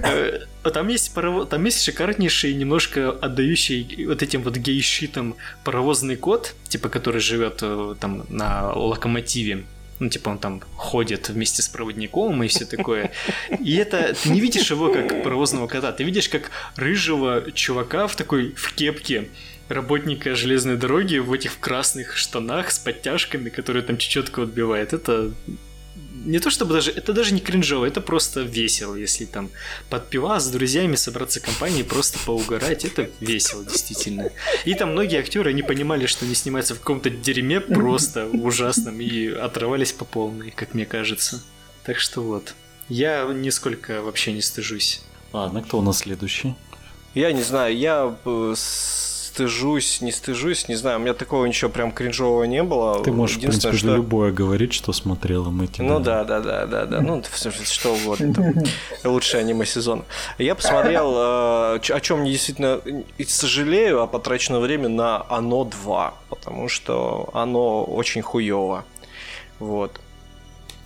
э, 0.02 0.40
там 0.70 0.88
есть, 0.88 1.14
парово... 1.14 1.46
там 1.46 1.64
есть 1.64 1.82
шикарнейший, 1.82 2.54
немножко 2.54 3.10
отдающий 3.10 4.06
вот 4.06 4.22
этим 4.22 4.42
вот 4.42 4.56
гей-щитом 4.56 5.36
паровозный 5.64 6.16
кот, 6.16 6.54
типа, 6.68 6.88
который 6.88 7.20
живет 7.20 7.58
э, 7.62 7.94
там 8.00 8.26
на 8.28 8.72
локомотиве. 8.72 9.64
Ну, 10.00 10.08
типа, 10.08 10.28
он 10.28 10.38
там 10.38 10.62
ходит 10.76 11.28
вместе 11.28 11.60
с 11.62 11.68
проводником 11.68 12.42
и 12.44 12.48
все 12.48 12.64
такое. 12.64 13.10
И 13.60 13.74
это... 13.76 14.14
Ты 14.22 14.30
не 14.30 14.40
видишь 14.40 14.70
его 14.70 14.92
как 14.92 15.24
паровозного 15.24 15.66
кота, 15.66 15.90
ты 15.92 16.04
видишь 16.04 16.28
как 16.28 16.50
рыжего 16.76 17.50
чувака 17.52 18.06
в 18.06 18.14
такой, 18.14 18.52
в 18.52 18.74
кепке, 18.74 19.28
работника 19.68 20.34
железной 20.34 20.76
дороги 20.76 21.18
в 21.18 21.32
этих 21.32 21.60
красных 21.60 22.16
штанах 22.16 22.70
с 22.70 22.78
подтяжками, 22.78 23.48
которые 23.48 23.82
там 23.82 23.98
чечетку 23.98 24.42
отбивает. 24.42 24.92
Это 24.92 25.32
не 26.24 26.38
то 26.38 26.50
чтобы 26.50 26.74
даже, 26.74 26.90
это 26.90 27.12
даже 27.12 27.32
не 27.32 27.40
кринжово, 27.40 27.86
это 27.86 28.00
просто 28.00 28.40
весело, 28.40 28.94
если 28.94 29.24
там 29.24 29.50
под 29.88 30.10
пива 30.10 30.38
с 30.38 30.48
друзьями 30.50 30.96
собраться 30.96 31.40
компанией, 31.40 31.84
просто 31.84 32.18
поугарать, 32.24 32.84
это 32.84 33.08
весело, 33.20 33.64
действительно. 33.64 34.30
И 34.64 34.74
там 34.74 34.92
многие 34.92 35.20
актеры 35.20 35.52
не 35.52 35.62
понимали, 35.62 36.06
что 36.06 36.24
они 36.24 36.34
снимаются 36.34 36.74
в 36.74 36.80
каком-то 36.80 37.10
дерьме 37.10 37.60
просто 37.60 38.26
ужасном 38.32 39.00
и 39.00 39.28
отрывались 39.28 39.92
по 39.92 40.04
полной, 40.04 40.50
как 40.50 40.74
мне 40.74 40.86
кажется. 40.86 41.42
Так 41.84 41.98
что 41.98 42.20
вот. 42.22 42.54
Я 42.88 43.24
нисколько 43.24 44.02
вообще 44.02 44.32
не 44.32 44.42
стыжусь. 44.42 45.02
Ладно, 45.32 45.62
кто 45.62 45.78
у 45.78 45.82
нас 45.82 45.98
следующий? 45.98 46.54
Я 47.14 47.32
не 47.32 47.42
знаю, 47.42 47.76
я 47.76 48.16
э, 48.24 48.54
стыжусь, 49.38 50.00
не 50.00 50.10
стыжусь, 50.10 50.68
не 50.68 50.74
знаю, 50.74 50.98
у 50.98 51.00
меня 51.00 51.14
такого 51.14 51.46
ничего 51.46 51.70
прям 51.70 51.92
кринжового 51.92 52.42
не 52.42 52.64
было. 52.64 53.04
Ты 53.04 53.12
можешь, 53.12 53.36
в 53.36 53.40
принципе, 53.40 53.76
что... 53.76 53.94
любое 53.94 54.32
говорить, 54.32 54.72
что 54.72 54.92
смотрела 54.92 55.48
мы 55.50 55.68
тебе. 55.68 55.86
Ну 55.86 56.00
да, 56.00 56.24
да, 56.24 56.40
да, 56.40 56.66
да, 56.66 56.86
да, 56.86 57.00
ну 57.00 57.22
что 57.64 57.94
угодно. 57.94 58.52
Лучшее 59.04 59.42
аниме 59.42 59.64
сезон. 59.64 60.04
Я 60.38 60.56
посмотрел, 60.56 61.12
э, 61.14 61.78
о 61.88 62.00
чем 62.02 62.20
мне 62.20 62.32
действительно 62.32 62.80
сожалею, 63.28 64.02
о 64.02 64.08
потраченном 64.08 64.60
время 64.60 64.88
на 64.88 65.24
Оно 65.28 65.64
2, 65.64 66.14
потому 66.30 66.68
что 66.68 67.30
оно 67.32 67.84
очень 67.84 68.22
хуево. 68.22 68.84
Вот. 69.60 70.00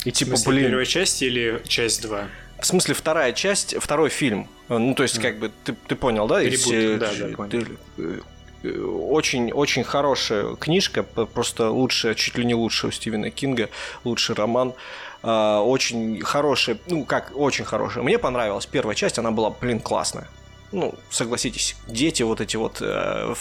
И 0.04 0.12
типа, 0.12 0.36
блин... 0.44 0.66
первая 0.66 0.84
часть 0.84 1.22
или 1.22 1.62
часть 1.66 2.02
2? 2.02 2.24
В 2.60 2.66
смысле, 2.66 2.94
вторая 2.94 3.32
часть, 3.32 3.74
второй 3.80 4.10
фильм. 4.10 4.46
Ну, 4.68 4.94
то 4.94 5.02
есть, 5.02 5.18
как 5.18 5.38
бы, 5.38 5.50
ты, 5.64 5.74
ты 5.88 5.96
понял, 5.96 6.26
да? 6.26 6.42
Ребут, 6.42 7.00
да, 7.00 7.10
да, 7.18 7.36
понял. 7.36 7.50
Ты, 7.50 7.66
э, 7.98 8.20
очень-очень 8.64 9.84
хорошая 9.84 10.56
книжка, 10.56 11.02
просто 11.02 11.70
лучшая, 11.70 12.14
чуть 12.14 12.36
ли 12.38 12.44
не 12.44 12.54
лучшая 12.54 12.90
у 12.90 12.92
Стивена 12.92 13.30
Кинга, 13.30 13.68
лучший 14.04 14.34
роман. 14.34 14.74
А, 15.22 15.60
очень 15.62 16.20
хорошая, 16.20 16.78
ну 16.88 17.04
как, 17.04 17.32
очень 17.34 17.64
хорошая. 17.64 18.04
Мне 18.04 18.18
понравилась 18.18 18.66
первая 18.66 18.94
часть, 18.94 19.18
она 19.18 19.30
была, 19.30 19.50
блин, 19.50 19.80
классная 19.80 20.28
ну, 20.72 20.94
согласитесь, 21.10 21.76
дети 21.86 22.22
вот 22.22 22.40
эти 22.40 22.56
вот 22.56 22.78
э, 22.80 23.34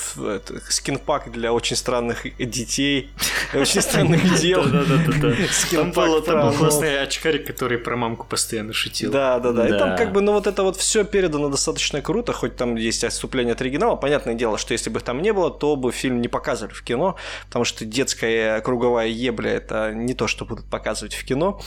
скинпак 0.69 1.31
для 1.31 1.53
очень 1.53 1.77
странных 1.77 2.23
детей, 2.37 3.09
очень 3.53 3.81
странных 3.81 4.39
дел. 4.39 4.63
Да-да-да. 4.63 5.35
Там 5.71 5.91
был 5.91 6.21
классный 6.53 7.01
очкарик, 7.01 7.47
который 7.47 7.77
про 7.77 7.95
мамку 7.95 8.27
постоянно 8.27 8.73
шутил. 8.73 9.11
Да-да-да. 9.11 9.67
И 9.67 9.71
там 9.71 9.95
как 9.95 10.11
бы, 10.11 10.21
ну 10.21 10.33
вот 10.33 10.45
это 10.45 10.63
вот 10.63 10.75
все 10.75 11.05
передано 11.05 11.49
достаточно 11.49 12.01
круто, 12.01 12.33
хоть 12.33 12.57
там 12.57 12.75
есть 12.75 13.03
отступление 13.03 13.53
от 13.53 13.61
оригинала. 13.61 13.95
Понятное 13.95 14.35
дело, 14.35 14.57
что 14.57 14.73
если 14.73 14.89
бы 14.89 14.99
их 14.99 15.05
там 15.05 15.21
не 15.21 15.31
было, 15.31 15.49
то 15.49 15.75
бы 15.75 15.91
фильм 15.91 16.21
не 16.21 16.27
показывали 16.27 16.73
в 16.73 16.83
кино, 16.83 17.15
потому 17.47 17.63
что 17.63 17.85
детская 17.85 18.59
круговая 18.61 19.07
ебля 19.07 19.51
это 19.51 19.93
не 19.93 20.13
то, 20.13 20.27
что 20.27 20.45
будут 20.45 20.65
показывать 20.65 21.13
в 21.13 21.23
кино. 21.23 21.61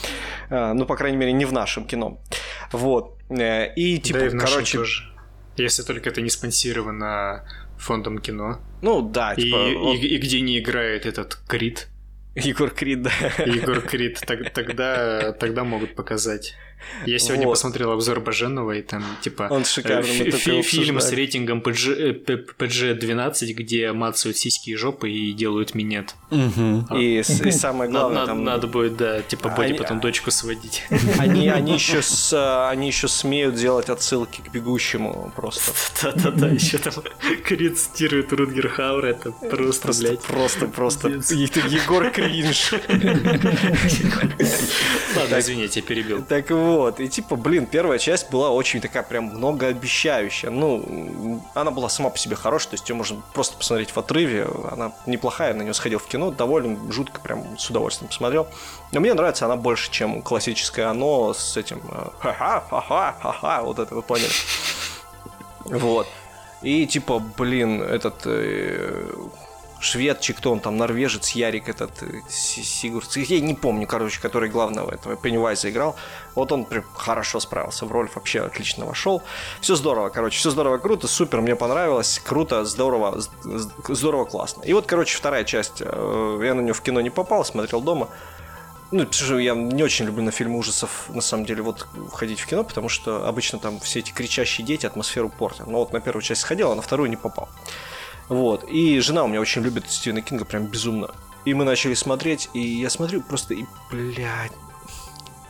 Э, 0.49 0.73
ну, 0.73 0.85
по 0.85 0.95
крайней 0.95 1.17
мере, 1.17 1.33
не 1.33 1.45
в 1.45 1.53
нашем 1.53 1.85
кино. 1.85 2.19
Вот. 2.71 3.17
Э, 3.29 3.73
и 3.73 3.97
типа, 3.97 4.19
да 4.19 4.25
и 4.27 4.29
короче... 4.29 4.77
Тоже. 4.77 5.14
Если 5.57 5.83
только 5.83 6.09
это 6.09 6.21
не 6.21 6.29
спонсировано 6.29 7.45
фондом 7.77 8.19
кино. 8.19 8.59
Ну 8.81 9.01
да, 9.01 9.35
типа... 9.35 9.55
И, 9.55 9.75
он... 9.75 9.95
и, 9.95 9.99
и 9.99 10.17
где 10.17 10.41
не 10.41 10.59
играет 10.59 11.05
этот 11.05 11.35
Крид. 11.47 11.87
Егор 12.35 12.69
Крид, 12.69 13.01
да. 13.01 13.11
Егор 13.45 13.81
Крид, 13.81 14.19
так, 14.19 14.51
тогда, 14.53 15.31
тогда 15.33 15.63
могут 15.63 15.95
показать. 15.95 16.53
Я 17.05 17.19
сегодня 17.19 17.45
Вот. 17.47 17.53
посмотрел 17.53 17.91
обзор 17.91 18.19
Баженова, 18.19 18.71
и 18.73 18.81
там, 18.81 19.03
типа, 19.21 19.47
Он 19.49 19.63
фильм 19.63 20.99
с 21.01 21.11
рейтингом 21.11 21.59
PG, 21.61 21.93
э, 22.09 22.13
П- 22.13 22.45
PG-12, 22.57 23.53
где 23.53 23.91
мацают 23.91 24.37
сиськи 24.37 24.69
и 24.71 24.75
жопы 24.75 25.09
и 25.09 25.33
делают 25.33 25.73
минет. 25.75 26.13
Мгм. 26.29 26.87
И, 26.95 27.23
самое 27.23 27.89
главное, 27.89 28.15
надо- 28.21 28.27
там... 28.27 28.43
надо 28.43 28.67
будет, 28.67 28.97
да, 28.97 29.21
типа, 29.21 29.49
Боди 29.49 29.69
Они- 29.69 29.77
потом 29.77 29.99
дочку 29.99 30.31
сводить. 30.31 30.83
Они, 31.17 31.49
они, 31.49 31.73
еще 31.73 32.01
с, 32.01 32.31
а, 32.33 32.69
они 32.69 32.87
еще 32.87 33.07
смеют 33.07 33.55
делать 33.55 33.89
отсылки 33.89 34.41
к 34.41 34.51
бегущему 34.51 35.31
просто. 35.35 35.71
Да-да-да, 36.03 36.47
еще 36.47 36.77
там 36.77 36.93
Крид 37.43 37.77
цитирует 37.77 38.31
Рутгер 38.31 38.69
Хауэр, 38.69 39.05
это 39.05 39.31
просто, 39.31 39.81
Просто, 39.87 40.03
блядь. 40.03 40.21
просто, 40.21 40.67
просто. 40.67 41.07
Егор 41.09 42.09
Кринж. 42.11 42.73
Ладно, 45.15 45.39
извини, 45.39 45.63
я 45.63 45.67
тебя 45.67 45.83
перебил. 45.85 46.23
Так 46.23 46.49
вот, 46.51 46.64
и 46.97 47.07
типа, 47.07 47.35
блин, 47.35 47.65
первая 47.65 47.99
часть 47.99 48.29
была 48.29 48.49
очень 48.49 48.81
такая 48.81 49.03
прям 49.03 49.25
многообещающая. 49.25 50.49
Ну, 50.49 51.41
она 51.53 51.71
была 51.71 51.89
сама 51.89 52.09
по 52.09 52.17
себе 52.17 52.35
хорошая, 52.35 52.71
то 52.71 52.73
есть 52.75 52.89
ее 52.89 52.95
можно 52.95 53.21
просто 53.33 53.57
посмотреть 53.57 53.91
в 53.91 53.97
отрыве. 53.97 54.47
Она 54.71 54.93
неплохая, 55.05 55.53
на 55.53 55.63
нее 55.63 55.73
сходил 55.73 55.99
в 55.99 56.07
кино, 56.07 56.31
довольно 56.31 56.91
жутко, 56.91 57.21
прям 57.21 57.57
с 57.57 57.69
удовольствием 57.69 58.09
посмотрел. 58.09 58.47
Но 58.91 58.99
мне 58.99 59.13
нравится 59.13 59.45
она 59.45 59.55
больше, 59.55 59.91
чем 59.91 60.21
классическое 60.21 60.89
оно 60.89 61.33
с 61.33 61.57
этим 61.57 61.81
э, 61.91 62.09
ха-ха, 62.19 62.63
ха-ха, 62.69 63.15
ха-ха, 63.21 63.61
вот 63.63 63.79
это 63.79 63.95
вы 63.95 64.01
поняли. 64.01 64.31
Вот. 65.65 66.07
И 66.61 66.85
типа, 66.87 67.19
блин, 67.19 67.81
этот 67.81 68.25
э, 69.85 69.91
шведчик, 69.91 70.37
кто 70.37 70.51
он 70.51 70.59
там, 70.59 70.77
норвежец, 70.77 71.31
Ярик 71.31 71.69
этот, 71.69 72.03
э, 72.03 72.21
Си- 72.29 72.63
Сигурд, 72.63 73.15
я 73.17 73.39
не 73.39 73.53
помню, 73.53 73.87
короче, 73.87 74.19
который 74.21 74.49
главного 74.49 74.91
этого 74.91 75.15
Пеннивайза 75.15 75.69
играл. 75.69 75.95
Вот 76.35 76.51
он 76.51 76.65
прям 76.65 76.83
хорошо 76.93 77.39
справился 77.39 77.85
в 77.85 77.91
роль, 77.91 78.09
вообще 78.13 78.41
отлично 78.41 78.85
вошел. 78.85 79.21
Все 79.61 79.75
здорово, 79.75 80.09
короче, 80.09 80.37
все 80.37 80.49
здорово, 80.49 80.77
круто, 80.77 81.07
супер, 81.07 81.41
мне 81.41 81.55
понравилось, 81.55 82.21
круто, 82.23 82.65
здорово, 82.65 83.21
здорово, 83.87 84.25
классно. 84.25 84.63
И 84.63 84.73
вот, 84.73 84.85
короче, 84.85 85.17
вторая 85.17 85.43
часть, 85.43 85.81
э, 85.81 86.39
я 86.43 86.53
на 86.53 86.61
нее 86.61 86.73
в 86.73 86.81
кино 86.81 87.01
не 87.01 87.09
попал, 87.09 87.45
смотрел 87.45 87.81
дома. 87.81 88.09
Ну, 88.91 89.03
я 89.39 89.55
не 89.55 89.83
очень 89.83 90.05
люблю 90.05 90.23
на 90.23 90.31
фильмы 90.31 90.59
ужасов, 90.59 91.09
на 91.09 91.21
самом 91.21 91.45
деле, 91.45 91.63
вот 91.63 91.87
ходить 92.13 92.39
в 92.39 92.45
кино, 92.45 92.63
потому 92.63 92.87
что 92.87 93.27
обычно 93.27 93.59
там 93.59 93.79
все 93.79 93.99
эти 93.99 94.11
кричащие 94.11 94.65
дети 94.65 94.85
атмосферу 94.85 95.29
портят. 95.29 95.67
Но 95.67 95.79
вот 95.79 95.91
на 95.91 95.99
первую 95.99 96.21
часть 96.21 96.41
сходил, 96.41 96.71
а 96.71 96.75
на 96.75 96.81
вторую 96.81 97.09
не 97.09 97.17
попал. 97.17 97.49
Вот. 98.29 98.63
И 98.69 98.99
жена 98.99 99.23
у 99.23 99.27
меня 99.27 99.41
очень 99.41 99.61
любит 99.61 99.89
Стивена 99.89 100.21
Кинга 100.21 100.45
прям 100.45 100.65
безумно. 100.65 101.13
И 101.45 101.53
мы 101.53 101.63
начали 101.63 101.93
смотреть, 101.93 102.49
и 102.53 102.59
я 102.59 102.89
смотрю 102.89 103.21
просто, 103.21 103.53
и, 103.53 103.65
блядь, 103.91 104.51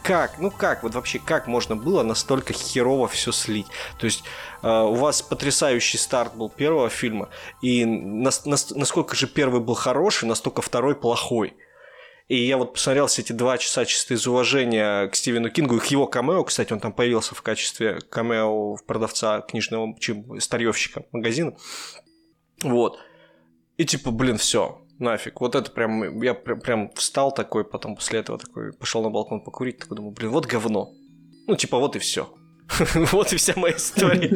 как, 0.03 0.37
ну 0.37 0.51
как, 0.51 0.83
вот 0.83 0.93
вообще, 0.93 1.17
как 1.17 1.47
можно 1.47 1.75
было 1.75 2.03
настолько 2.03 2.53
херово 2.53 3.07
все 3.07 3.31
слить? 3.31 3.65
То 3.97 4.05
есть 4.05 4.23
э, 4.61 4.67
у 4.69 4.93
вас 4.93 5.23
потрясающий 5.23 5.97
старт 5.97 6.35
был 6.35 6.47
первого 6.49 6.89
фильма, 6.89 7.29
и 7.63 7.85
нас- 7.85 8.45
нас- 8.45 8.69
насколько 8.69 9.15
же 9.15 9.25
первый 9.25 9.61
был 9.61 9.73
хороший, 9.73 10.25
настолько 10.27 10.61
второй 10.61 10.95
плохой. 10.95 11.55
И 12.27 12.37
я 12.37 12.57
вот 12.57 12.73
посмотрел 12.73 13.07
все 13.07 13.21
эти 13.21 13.31
два 13.31 13.57
часа 13.57 13.85
чисто 13.85 14.13
из 14.15 14.27
уважения 14.27 15.07
к 15.07 15.15
Стивену 15.15 15.49
Кингу 15.49 15.77
и 15.77 15.79
к 15.79 15.85
его 15.85 16.05
камео. 16.07 16.43
Кстати, 16.43 16.73
он 16.73 16.79
там 16.79 16.91
появился 16.91 17.33
в 17.33 17.41
качестве 17.41 17.99
камео 18.01 18.77
продавца 18.85 19.41
книжного 19.41 19.95
чем, 19.99 20.39
старьевщика 20.39 21.03
магазина. 21.11 21.55
Вот. 22.71 22.99
И 23.77 23.85
типа, 23.85 24.11
блин, 24.11 24.37
все, 24.37 24.81
нафиг. 24.99 25.41
Вот 25.41 25.55
это 25.55 25.71
прям, 25.71 26.21
я 26.21 26.33
прям, 26.33 26.59
прям 26.59 26.91
встал 26.95 27.33
такой, 27.33 27.65
потом 27.65 27.95
после 27.95 28.19
этого 28.19 28.37
такой 28.37 28.73
пошел 28.73 29.03
на 29.03 29.09
балкон 29.09 29.41
покурить, 29.41 29.79
такой 29.79 29.97
думаю, 29.97 30.13
блин, 30.13 30.31
вот 30.31 30.45
говно. 30.45 30.91
Ну, 31.47 31.55
типа, 31.55 31.77
вот 31.79 31.95
и 31.95 31.99
все. 31.99 32.33
Вот 33.11 33.31
и 33.31 33.35
вся 33.35 33.53
моя 33.55 33.75
история 33.75 34.29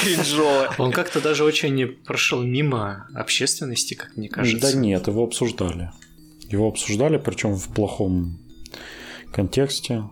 кринжовая. 0.00 0.70
Он 0.78 0.92
как-то 0.92 1.20
даже 1.20 1.44
очень 1.44 1.74
не 1.74 1.86
прошел 1.86 2.42
мимо 2.42 3.06
общественности, 3.14 3.94
как 3.94 4.16
мне 4.16 4.28
кажется. 4.28 4.72
Да 4.72 4.78
нет, 4.78 5.06
его 5.06 5.24
обсуждали. 5.24 5.90
Его 6.50 6.68
обсуждали, 6.68 7.16
причем 7.16 7.54
в 7.54 7.68
плохом 7.68 8.38
контексте. 9.32 10.04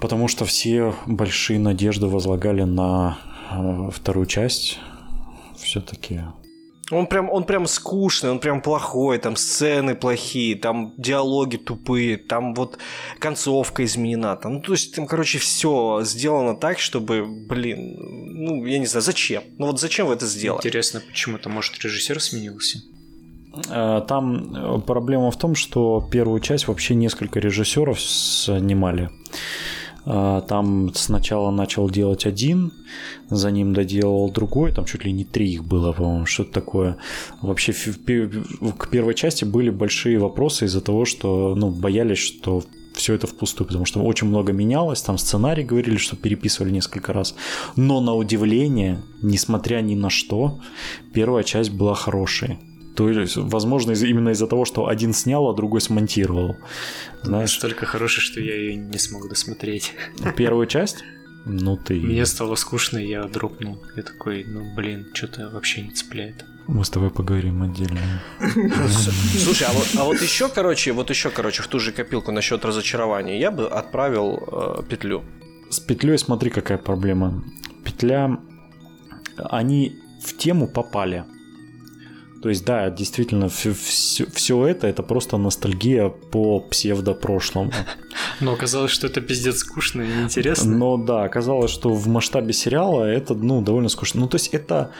Потому 0.00 0.28
что 0.28 0.44
все 0.44 0.94
большие 1.06 1.58
надежды 1.58 2.06
возлагали 2.06 2.62
на 2.62 3.18
э, 3.50 3.90
вторую 3.90 4.26
часть. 4.26 4.78
Все-таки. 5.74 6.20
Он 6.92 7.06
прям, 7.06 7.28
он 7.30 7.44
прям 7.44 7.66
скучный, 7.66 8.30
он 8.30 8.38
прям 8.38 8.62
плохой, 8.62 9.18
там 9.18 9.34
сцены 9.34 9.96
плохие, 9.96 10.54
там 10.54 10.94
диалоги 10.98 11.56
тупые, 11.56 12.16
там 12.16 12.54
вот 12.54 12.78
концовка 13.18 13.82
изменена. 13.82 14.36
Там, 14.36 14.54
ну, 14.54 14.60
то 14.60 14.72
есть, 14.72 14.94
там, 14.94 15.06
короче, 15.06 15.38
все 15.38 16.02
сделано 16.04 16.54
так, 16.54 16.78
чтобы, 16.78 17.26
блин, 17.26 17.96
ну, 17.98 18.66
я 18.66 18.78
не 18.78 18.86
знаю, 18.86 19.02
зачем? 19.02 19.42
Ну 19.58 19.66
вот 19.66 19.80
зачем 19.80 20.06
вы 20.06 20.14
это 20.14 20.26
сделали? 20.26 20.58
Интересно, 20.60 21.02
почему-то, 21.04 21.48
может, 21.48 21.82
режиссер 21.82 22.20
сменился? 22.20 22.78
Э, 23.70 24.02
Там 24.06 24.54
э, 24.54 24.80
проблема 24.82 25.32
в 25.32 25.38
том, 25.38 25.56
что 25.56 26.08
первую 26.12 26.38
часть 26.38 26.68
вообще 26.68 26.94
несколько 26.94 27.40
режиссеров 27.40 28.00
снимали. 28.00 29.10
Э, 30.06 30.42
Там 30.48 30.92
сначала 30.94 31.50
начал 31.50 31.90
делать 31.90 32.26
один, 32.26 32.72
за 33.30 33.50
ним 33.50 33.74
доделал 33.74 34.30
другой, 34.30 34.72
там 34.72 34.84
чуть 34.84 35.04
ли 35.04 35.12
не 35.12 35.24
три 35.24 35.52
их 35.52 35.64
было, 35.64 35.92
по-моему, 35.92 36.26
что-то 36.26 36.52
такое. 36.52 36.96
Вообще 37.42 37.72
к 37.72 38.88
первой 38.90 39.14
части 39.14 39.44
были 39.44 39.70
большие 39.70 40.18
вопросы 40.18 40.66
из-за 40.66 40.80
того, 40.80 41.04
что 41.04 41.54
ну, 41.56 41.70
боялись, 41.70 42.18
что 42.18 42.62
все 42.94 43.14
это 43.14 43.26
впустую, 43.26 43.66
потому 43.66 43.86
что 43.86 44.00
очень 44.00 44.28
много 44.28 44.52
менялось, 44.52 45.02
там 45.02 45.18
сценарий 45.18 45.64
говорили, 45.64 45.96
что 45.96 46.16
переписывали 46.16 46.70
несколько 46.70 47.12
раз. 47.12 47.34
Но 47.76 48.00
на 48.00 48.14
удивление, 48.14 49.02
несмотря 49.22 49.80
ни 49.80 49.96
на 49.96 50.10
что, 50.10 50.60
первая 51.12 51.42
часть 51.42 51.70
была 51.70 51.94
хорошей. 51.94 52.58
То 52.94 53.08
есть, 53.10 53.36
возможно, 53.36 53.92
из- 53.92 54.02
именно 54.04 54.30
из-за 54.30 54.46
того, 54.46 54.64
что 54.64 54.86
один 54.86 55.12
снял, 55.12 55.48
а 55.48 55.54
другой 55.54 55.80
смонтировал. 55.80 56.56
Знаешь, 57.22 57.52
Настолько 57.54 57.86
хороший, 57.86 58.20
что 58.20 58.40
я 58.40 58.54
ее 58.56 58.76
не 58.76 58.98
смог 58.98 59.28
досмотреть. 59.28 59.94
первую 60.36 60.66
часть? 60.66 61.04
Ну 61.46 61.76
ты... 61.76 62.00
Мне 62.00 62.24
стало 62.24 62.54
скучно, 62.54 62.98
я 62.98 63.24
дропнул. 63.24 63.82
Я 63.96 64.02
такой, 64.02 64.44
ну 64.46 64.74
блин, 64.74 65.06
что-то 65.12 65.50
вообще 65.50 65.82
не 65.82 65.90
цепляет. 65.90 66.44
Мы 66.66 66.82
с 66.84 66.88
тобой 66.88 67.10
поговорим 67.10 67.62
отдельно. 67.62 68.00
Слушай, 69.38 69.66
а 69.68 69.72
вот, 69.72 69.86
а 69.98 70.04
вот 70.04 70.22
еще, 70.22 70.48
короче, 70.48 70.92
вот 70.92 71.10
еще, 71.10 71.28
короче, 71.28 71.62
в 71.62 71.66
ту 71.66 71.78
же 71.78 71.92
копилку 71.92 72.32
насчет 72.32 72.64
разочарования 72.64 73.38
я 73.38 73.50
бы 73.50 73.66
отправил 73.68 74.38
э, 74.50 74.82
петлю. 74.88 75.22
С 75.68 75.80
петлей 75.80 76.16
смотри, 76.18 76.50
какая 76.50 76.78
проблема. 76.78 77.44
Петля... 77.84 78.38
Они 79.36 79.96
в 80.22 80.36
тему 80.36 80.68
попали. 80.68 81.24
То 82.44 82.50
есть, 82.50 82.66
да, 82.66 82.90
действительно, 82.90 83.48
все 83.48 84.66
это 84.66 84.86
это 84.86 85.02
просто 85.02 85.38
ностальгия 85.38 86.10
по 86.10 86.60
псевдопрошлому. 86.60 87.72
Но 88.40 88.52
оказалось, 88.52 88.90
что 88.90 89.06
это 89.06 89.22
пиздец 89.22 89.60
скучно 89.60 90.02
и 90.02 90.06
неинтересно. 90.06 90.76
Но 90.76 90.98
да, 90.98 91.24
оказалось, 91.24 91.70
что 91.70 91.94
в 91.94 92.06
масштабе 92.06 92.52
сериала 92.52 93.04
это, 93.04 93.32
ну, 93.32 93.62
довольно 93.62 93.88
скучно. 93.88 94.20
Ну, 94.20 94.28
то 94.28 94.34
есть 94.34 94.48
это 94.48 94.90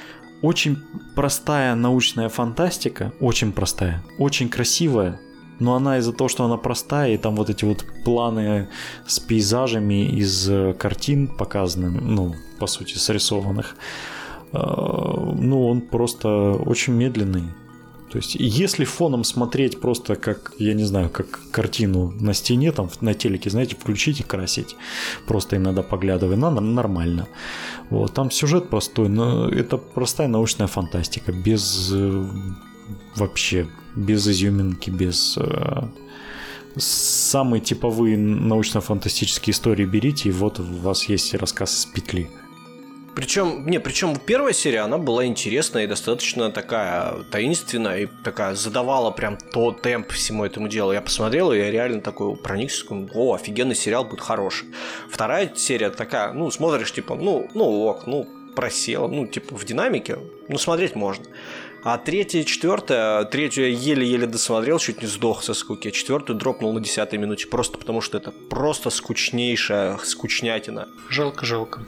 очень 0.41 0.79
простая 1.15 1.75
научная 1.75 2.31
фантастика, 2.31 3.13
очень 3.21 3.53
простая, 3.53 4.03
очень 4.19 4.49
красивая, 4.49 5.21
но 5.59 5.75
она 5.75 5.99
из-за 5.99 6.15
того, 6.15 6.29
что 6.29 6.47
она 6.47 6.57
простая, 6.57 7.13
и 7.13 7.19
там 7.19 7.37
вот 7.37 7.51
эти 7.51 7.67
вот 7.67 7.85
планы 8.07 8.71
с 9.07 9.21
пейзажами 9.21 10.07
из 10.19 10.49
э, 10.49 10.73
картин 10.73 11.29
показаны, 11.29 11.91
ну, 11.91 12.37
по 12.59 12.67
сути, 12.67 12.97
срисованных, 12.97 13.77
ну, 14.55 15.69
он 15.69 15.81
просто 15.81 16.29
очень 16.53 16.95
медленный. 16.95 17.45
То 18.11 18.19
есть, 18.19 18.37
если 18.37 18.85
фоном 18.85 19.25
смотреть 19.25 19.81
просто 19.81 20.15
как, 20.15 20.53
я 20.59 20.75
не 20.75 20.85
знаю, 20.85 21.11
как 21.11 21.41
картину 21.51 22.15
на 22.21 22.33
стене, 22.33 22.71
там 22.71 22.89
на 23.01 23.13
телеке, 23.13 23.51
знаете, 23.51 23.75
включить 23.75 24.21
и 24.21 24.23
красить, 24.23 24.77
просто 25.27 25.57
иногда 25.57 25.83
поглядывая, 25.83 26.37
на 26.37 26.51
нормально. 26.51 27.27
Вот, 27.91 28.15
там 28.15 28.31
сюжет 28.31 28.71
простой, 28.71 29.09
но 29.09 29.49
это 29.49 29.79
простая 29.79 30.29
научная 30.29 30.69
фантастика, 30.69 31.33
без 31.33 31.91
э, 31.93 32.25
вообще, 33.17 33.67
без 33.97 34.29
изюминки, 34.29 34.91
без... 34.91 35.37
Э, 35.37 35.89
самые 36.77 37.61
типовые 37.61 38.17
научно-фантастические 38.17 39.53
истории 39.53 39.85
берите, 39.85 40.29
и 40.29 40.33
вот 40.33 40.61
у 40.61 40.63
вас 40.63 41.09
есть 41.09 41.35
рассказ 41.35 41.81
из 41.81 41.87
петли. 41.87 42.31
Причем, 43.15 43.65
не, 43.67 43.79
причем 43.79 44.17
первая 44.17 44.53
серия, 44.53 44.81
она 44.81 44.99
была 44.99 45.25
интересная 45.27 45.85
и 45.85 45.87
достаточно 45.87 46.51
такая 46.51 47.23
таинственная, 47.31 48.01
и 48.01 48.07
такая 48.25 48.55
задавала 48.55 49.11
прям 49.13 49.37
то 49.37 49.71
темп 49.71 50.11
всему 50.13 50.45
этому 50.45 50.69
делу. 50.69 50.93
Я 50.93 51.01
посмотрел, 51.01 51.53
и 51.53 51.59
я 51.59 51.71
реально 51.71 52.01
такой 52.01 52.37
проникся, 52.37 52.85
о, 53.15 53.35
офигенный 53.35 53.77
сериал 53.77 54.05
будет 54.05 54.21
хороший. 54.21 54.69
Вторая 55.09 55.53
серия 55.55 55.91
такая, 55.91 56.33
ну, 56.33 56.51
смотришь, 56.51 56.93
типа, 56.93 57.15
ну, 57.15 57.49
ну 57.55 57.85
ок, 57.85 58.07
ну, 58.07 58.27
просела, 58.57 59.07
ну, 59.07 59.27
типа, 59.27 59.57
в 59.57 59.65
динамике, 59.65 60.19
ну, 60.49 60.59
смотреть 60.59 60.97
можно. 60.97 61.25
А 61.85 61.99
третья 61.99 62.41
и 62.41 62.47
четвертая, 62.47 63.25
третью 63.25 63.71
я 63.71 63.77
еле-еле 63.77 64.27
досмотрел, 64.27 64.79
чуть 64.79 65.03
не 65.03 65.07
сдох 65.07 65.43
со 65.43 65.53
скуки, 65.53 65.89
а 65.89 65.91
четвертую 65.91 66.39
дропнул 66.39 66.73
на 66.73 66.81
десятой 66.81 67.19
минуте, 67.19 67.47
просто 67.47 67.77
потому 67.77 68.01
что 68.01 68.17
это 68.17 68.31
просто 68.31 68.89
скучнейшая 68.89 69.99
скучнятина. 69.99 70.89
Жалко, 71.11 71.45
жалко. 71.45 71.85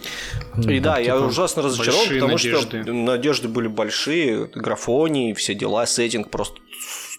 И 0.69 0.81
да, 0.81 0.99
я 0.99 1.15
типа, 1.15 1.25
ужасно 1.25 1.63
разочарован, 1.63 2.09
потому 2.09 2.33
надежды. 2.33 2.83
что 2.83 2.93
надежды 2.93 3.49
были 3.49 3.69
большие, 3.69 4.51
графонии, 4.55 5.33
все 5.33 5.55
дела, 5.55 5.87
сеттинг 5.87 6.31
просто 6.31 6.61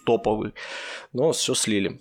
топовый. 0.06 0.52
Но 1.12 1.32
все 1.32 1.54
слили. 1.54 1.98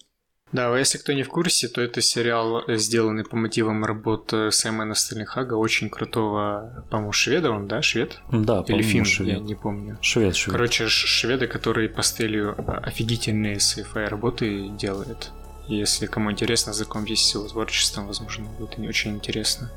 Да, 0.54 0.74
а 0.74 0.78
если 0.78 0.98
кто 0.98 1.12
не 1.12 1.24
в 1.24 1.30
курсе, 1.30 1.68
то 1.68 1.82
это 1.82 2.02
сериал, 2.02 2.64
э, 2.68 2.78
сделанный 2.78 3.26
по 3.26 3.36
мотивам 3.36 3.84
работ 3.84 4.32
э, 4.32 4.50
Саймона 4.50 4.96
Стерлинхага, 4.96 5.56
очень 5.56 5.90
крутого, 5.90 6.86
по-моему, 6.90 7.12
шведа 7.12 7.52
он, 7.52 7.68
да, 7.68 7.82
швед? 7.82 8.22
Да, 8.32 8.64
Или 8.68 8.82
фин, 8.82 9.04
я 9.04 9.06
швед. 9.06 9.42
не 9.42 9.56
помню. 9.56 9.98
Швед, 10.02 10.38
швед. 10.38 10.54
Короче, 10.54 10.88
шведы, 10.88 11.48
которые 11.48 11.90
по 11.90 12.02
стилю 12.02 12.56
а, 12.58 12.78
офигительные 12.78 13.58
sci-fi 13.58 14.08
работы 14.08 14.70
делают. 14.70 15.32
Если 15.68 16.06
кому 16.06 16.32
интересно, 16.32 16.72
знакомьтесь 16.72 17.28
с 17.28 17.36
его 17.36 17.46
творчеством, 17.46 18.08
возможно, 18.08 18.46
будет 18.58 18.78
не 18.78 18.88
очень 18.88 19.16
интересно. 19.16 19.70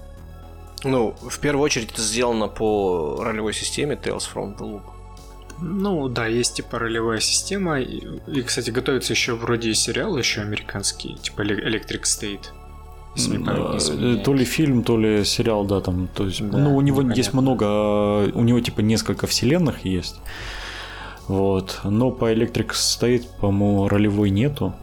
Ну, 0.85 1.17
в 1.21 1.41
первую 1.41 1.65
очередь 1.65 1.91
это 1.91 2.01
сделано 2.01 2.47
по 2.47 3.23
ролевой 3.25 3.55
системе 3.55 3.99
Tales 4.01 4.23
from 4.33 4.57
the 4.57 4.61
Loop. 4.61 4.83
Ну 5.61 6.09
да, 6.09 6.27
есть 6.27 6.55
типа 6.55 6.79
ролевая 6.79 7.21
система. 7.21 7.81
И, 7.81 8.03
и, 8.27 8.43
кстати, 8.43 8.71
готовится 8.71 9.13
еще 9.13 9.35
вроде 9.35 9.75
сериал 9.75 10.17
еще 10.17 10.41
американский, 10.41 11.17
типа 11.23 11.43
Electric 11.43 12.03
State. 12.03 12.47
Если 13.17 13.37
не 13.37 14.21
Э. 14.21 14.23
То 14.23 14.35
ли 14.35 14.45
фильм, 14.45 14.83
то 14.83 14.97
ли 14.97 15.25
сериал, 15.25 15.65
да, 15.65 15.81
там, 15.81 16.09
то 16.15 16.27
есть, 16.27 16.49
Да, 16.49 16.59
ну, 16.59 16.77
у 16.77 16.81
него 16.81 16.99
непонятно. 17.03 17.21
есть 17.21 17.35
много, 17.35 18.31
у 18.35 18.43
него, 18.45 18.61
типа, 18.61 18.81
несколько 18.83 19.27
вселенных 19.27 19.85
есть, 19.85 20.21
вот, 21.27 21.81
но 21.85 22.13
по 22.13 22.33
Electric 22.33 22.71
State, 22.71 23.27
по-моему, 23.41 23.89
ролевой 23.89 24.31
нету, 24.31 24.75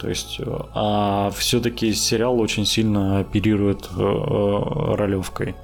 то 0.00 0.08
есть, 0.08 0.40
э, 0.40 0.58
а 0.74 1.30
все-таки 1.36 1.92
сериал 1.92 2.40
очень 2.40 2.66
сильно 2.66 3.20
оперирует 3.20 3.88
э, 3.96 4.94
ролевкой, 4.96 5.54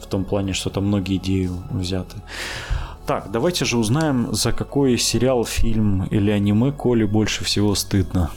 в 0.00 0.06
том 0.06 0.24
плане, 0.24 0.52
что 0.52 0.70
там 0.70 0.86
многие 0.86 1.16
идеи 1.16 1.50
взяты. 1.70 2.16
Так, 3.06 3.30
давайте 3.30 3.64
же 3.64 3.78
узнаем, 3.78 4.34
за 4.34 4.52
какой 4.52 4.98
сериал, 4.98 5.44
фильм 5.44 6.04
или 6.10 6.30
аниме 6.30 6.72
Коле 6.72 7.06
больше 7.06 7.44
всего 7.44 7.74
стыдно. 7.74 8.30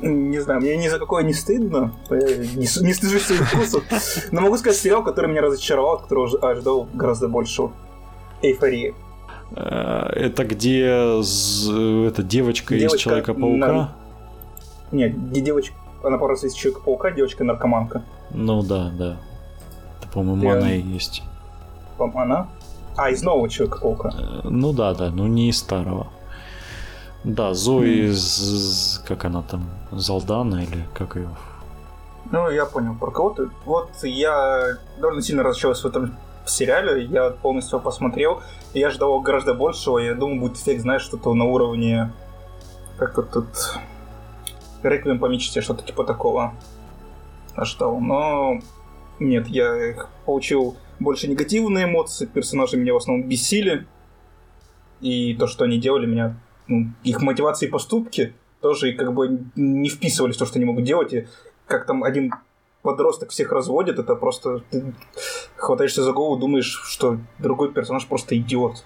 Не 0.00 0.40
знаю, 0.40 0.60
мне 0.60 0.76
ни 0.76 0.88
за 0.88 0.98
какое 0.98 1.22
не 1.24 1.32
стыдно, 1.34 1.92
не, 2.10 2.82
не 2.86 2.92
стыжусь 2.94 3.22
своих 3.22 3.48
вкусов. 3.48 3.84
Но 4.32 4.40
могу 4.42 4.56
сказать 4.56 4.78
сериал, 4.78 5.02
который 5.04 5.30
меня 5.30 5.42
разочаровал, 5.42 5.94
от 5.96 6.02
которого 6.02 6.50
ожидал 6.50 6.88
гораздо 6.94 7.28
большего. 7.28 7.72
Эйфория. 8.42 8.94
Э, 9.56 10.08
Это 10.14 10.44
где 10.44 10.84
эта 10.84 12.22
девочка, 12.22 12.74
из 12.74 12.80
Девочка 12.80 12.98
Человека-паука? 12.98 13.72
на- 13.72 13.96
Нет, 14.92 15.30
где 15.30 15.40
девочка, 15.40 15.74
она 16.02 16.18
просто 16.18 16.46
из 16.48 16.54
Человека-паука, 16.54 17.10
девочка-наркоманка. 17.10 18.02
Ну 18.30 18.62
да, 18.62 18.90
да. 18.90 19.16
Это, 20.00 20.08
по-моему, 20.12 20.44
Я- 20.44 20.56
она 20.58 20.74
и 20.74 20.80
есть. 20.82 21.22
По-моему, 21.96 22.20
Она? 22.20 22.48
А, 22.96 23.10
из 23.10 23.22
нового 23.22 23.48
Человека-паука. 23.48 24.10
Э, 24.16 24.40
Ну 24.44 24.72
да, 24.72 24.94
да, 24.94 25.10
ну 25.10 25.26
не 25.26 25.48
из 25.48 25.58
старого. 25.58 26.06
Да, 27.24 27.54
Зои 27.54 28.04
М. 28.06 28.10
из... 28.12 29.02
Как 29.08 29.24
она 29.24 29.42
там? 29.42 29.68
Залдана 29.90 30.62
или 30.62 30.86
как 30.94 31.16
ее? 31.16 31.28
Ну, 32.30 32.50
я 32.50 32.66
понял, 32.66 32.94
про 32.94 33.10
кого 33.10 33.30
ты. 33.30 33.48
Вот 33.64 33.90
я 34.02 34.76
довольно 34.98 35.22
сильно 35.22 35.42
разочаровался 35.42 35.88
в 35.88 35.90
этом 35.90 36.16
сериале, 36.46 37.04
я 37.04 37.30
полностью 37.30 37.78
его 37.78 37.84
посмотрел, 37.84 38.42
я 38.74 38.90
ждал 38.90 39.20
гораздо 39.20 39.54
большего, 39.54 39.98
я 39.98 40.14
думал, 40.14 40.40
будет 40.40 40.56
эффект, 40.58 40.82
знаешь, 40.82 41.02
что-то 41.02 41.34
на 41.34 41.44
уровне... 41.44 42.12
Как 42.98 43.16
вот 43.16 43.30
тут... 43.30 43.46
Реквием 44.82 45.18
по 45.18 45.26
мечте, 45.26 45.62
что-то 45.62 45.82
типа 45.82 46.04
такого 46.04 46.52
ожидал. 47.54 47.98
Но 48.00 48.58
нет, 49.18 49.48
я 49.48 49.96
получил 50.26 50.76
больше 51.00 51.28
негативные 51.28 51.84
эмоции, 51.84 52.26
персонажи 52.26 52.76
меня 52.76 52.94
в 52.94 52.98
основном 52.98 53.28
бесили, 53.28 53.86
и 55.00 55.34
то, 55.34 55.46
что 55.46 55.64
они 55.64 55.78
делали, 55.78 56.06
меня... 56.06 56.36
ну, 56.66 56.86
их 57.02 57.20
мотивации 57.20 57.66
и 57.66 57.70
поступки 57.70 58.34
тоже 58.60 58.92
как 58.94 59.12
бы 59.12 59.44
не 59.56 59.88
вписывались 59.90 60.36
в 60.36 60.38
то, 60.38 60.46
что 60.46 60.58
они 60.58 60.64
могут 60.64 60.84
делать, 60.84 61.12
и 61.12 61.26
как 61.66 61.86
там 61.86 62.02
один 62.04 62.32
подросток 62.82 63.30
всех 63.30 63.52
разводит, 63.52 63.98
это 63.98 64.14
просто 64.14 64.60
ты 64.70 64.94
хватаешься 65.56 66.02
за 66.02 66.12
голову, 66.12 66.36
думаешь, 66.36 66.80
что 66.84 67.18
другой 67.38 67.72
персонаж 67.72 68.06
просто 68.06 68.36
идиот. 68.36 68.84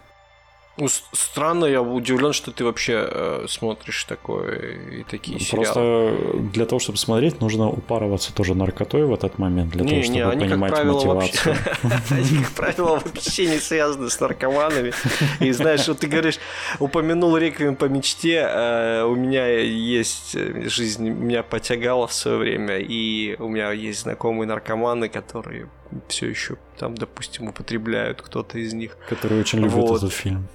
Ну, 0.78 0.86
странно, 1.12 1.64
я 1.64 1.82
удивлен, 1.82 2.32
что 2.32 2.52
ты 2.52 2.64
вообще 2.64 3.08
э, 3.10 3.46
смотришь 3.48 4.04
такое 4.04 5.00
и 5.00 5.02
такие 5.02 5.40
сериалы. 5.40 5.64
Просто 5.64 6.38
для 6.52 6.66
того, 6.66 6.78
чтобы 6.78 6.98
смотреть, 6.98 7.40
нужно 7.40 7.68
упарываться 7.68 8.32
тоже 8.32 8.54
наркотой 8.54 9.04
в 9.04 9.12
этот 9.12 9.38
момент, 9.38 9.70
для 9.72 9.82
Не, 9.82 9.88
того, 9.88 10.00
не, 10.00 10.04
чтобы 10.04 10.30
они, 10.30 10.40
как 10.40 10.50
понимать 10.50 10.72
правило, 10.72 10.94
мотивацию. 10.94 11.56
они, 12.10 12.44
как 12.44 12.52
правило, 12.52 13.02
вообще 13.04 13.46
не 13.46 13.58
связаны 13.58 14.08
с 14.08 14.20
наркоманами. 14.20 14.92
И 15.40 15.50
знаешь, 15.50 15.88
вот 15.88 15.98
ты 15.98 16.06
говоришь, 16.06 16.38
упомянул 16.78 17.36
реквием 17.36 17.74
по 17.74 17.86
мечте, 17.86 18.46
э, 18.48 19.02
у 19.02 19.16
меня 19.16 19.48
есть 19.48 20.36
э, 20.36 20.68
жизнь, 20.68 21.08
меня 21.08 21.42
потягала 21.42 22.06
в 22.06 22.12
свое 22.12 22.36
время, 22.36 22.78
и 22.78 23.34
у 23.40 23.48
меня 23.48 23.72
есть 23.72 24.02
знакомые 24.02 24.46
наркоманы, 24.46 25.08
которые 25.08 25.68
все 26.08 26.28
еще 26.28 26.56
там, 26.78 26.94
допустим, 26.94 27.48
употребляют 27.48 28.22
кто-то 28.22 28.58
из 28.58 28.72
них. 28.72 28.96
Которые 29.08 29.40
очень 29.40 29.60
любят 29.60 29.74
Вот. 29.74 29.98
этот 29.98 30.12
фильм. 30.12 30.48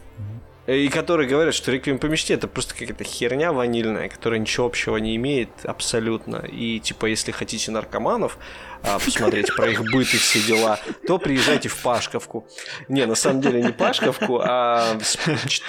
И 0.65 0.88
которые 0.88 1.27
говорят, 1.27 1.53
что 1.53 1.71
реквием 1.73 1.99
по 1.99 2.05
мечте 2.05 2.36
это 2.36 2.47
просто 2.47 2.73
какая-то 2.73 3.03
херня 3.03 3.51
ванильная, 3.51 4.07
которая 4.07 4.39
ничего 4.39 4.65
общего 4.65 4.95
не 4.95 5.17
имеет 5.17 5.49
абсолютно. 5.65 6.38
И 6.38 6.79
типа, 6.79 7.07
если 7.07 7.31
хотите 7.31 7.69
наркоманов 7.69 8.38
а, 8.81 8.97
посмотреть 8.97 9.53
про 9.53 9.67
их 9.69 9.81
быт 9.91 10.13
и 10.13 10.17
все 10.17 10.41
дела, 10.41 10.79
то 11.05 11.17
приезжайте 11.17 11.67
в 11.67 11.81
Пашковку. 11.81 12.47
Не, 12.88 13.05
на 13.05 13.15
самом 13.15 13.41
деле 13.41 13.61
не 13.61 13.73
Пашковку, 13.73 14.39
а 14.41 14.97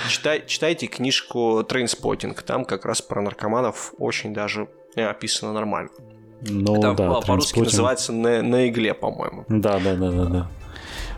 читай- 0.09 0.47
читайте 0.47 0.87
книжку 0.87 1.65
Trainspotting. 1.65 2.41
Там 2.43 2.65
как 2.65 2.85
раз 2.85 3.03
про 3.03 3.21
наркоманов 3.21 3.95
очень 3.99 4.33
даже 4.33 4.69
э, 4.95 5.05
описано 5.05 5.53
нормально. 5.53 5.91
Ну 6.49 6.77
это 6.77 6.93
да, 6.95 7.09
по- 7.15 7.21
по-русски 7.21 7.59
называется 7.61 8.13
на, 8.13 8.43
на 8.43 8.69
игле, 8.69 8.95
по-моему. 8.95 9.45
Да, 9.49 9.79
да, 9.79 9.95
да, 9.95 10.11
да, 10.11 10.25
да. 10.25 10.49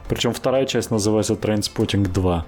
Причем 0.09 0.33
вторая 0.33 0.67
часть 0.67 0.91
называется 0.91 1.35
Trainspotting 1.35 2.07
2. 2.09 2.47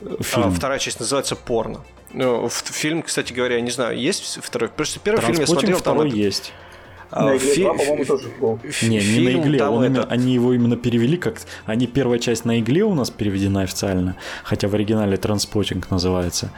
А, 0.00 0.22
Фильм. 0.22 0.52
вторая 0.52 0.78
часть 0.78 1.00
называется 1.00 1.36
порно. 1.36 1.80
Ну, 2.12 2.48
фильм, 2.48 3.02
кстати 3.02 3.32
говоря, 3.32 3.56
я 3.56 3.60
не 3.60 3.70
знаю, 3.70 3.98
есть 3.98 4.38
второй. 4.42 4.70
Потому 4.70 4.86
что 4.86 5.00
первый 5.00 5.20
фильм 5.20 5.40
я 5.40 5.46
смотрел, 5.46 5.76
там 5.80 5.96
второй 5.96 6.08
это- 6.08 6.16
есть. 6.16 6.52
а, 6.52 6.67
на 7.10 7.36
игле 7.36 7.38
фи- 7.54 7.62
2, 7.62 7.74
по-моему, 7.74 7.96
фи- 8.04 8.08
тоже 8.08 8.28
был. 8.40 8.58
Не, 8.82 8.98
не 8.98 9.20
на 9.20 9.40
игле, 9.40 9.64
он 9.64 9.84
именно- 9.84 10.00
это- 10.00 10.10
они 10.12 10.34
его 10.34 10.52
именно 10.52 10.76
перевели 10.76 11.16
как... 11.16 11.40
Они 11.66 11.86
первая 11.86 12.18
часть 12.18 12.44
на 12.44 12.58
игле 12.60 12.84
у 12.84 12.94
нас 12.94 13.10
переведена 13.10 13.62
официально, 13.62 14.16
хотя 14.44 14.68
в 14.68 14.74
оригинале 14.74 15.16
Транспотинг 15.16 15.90
называется. 15.90 16.50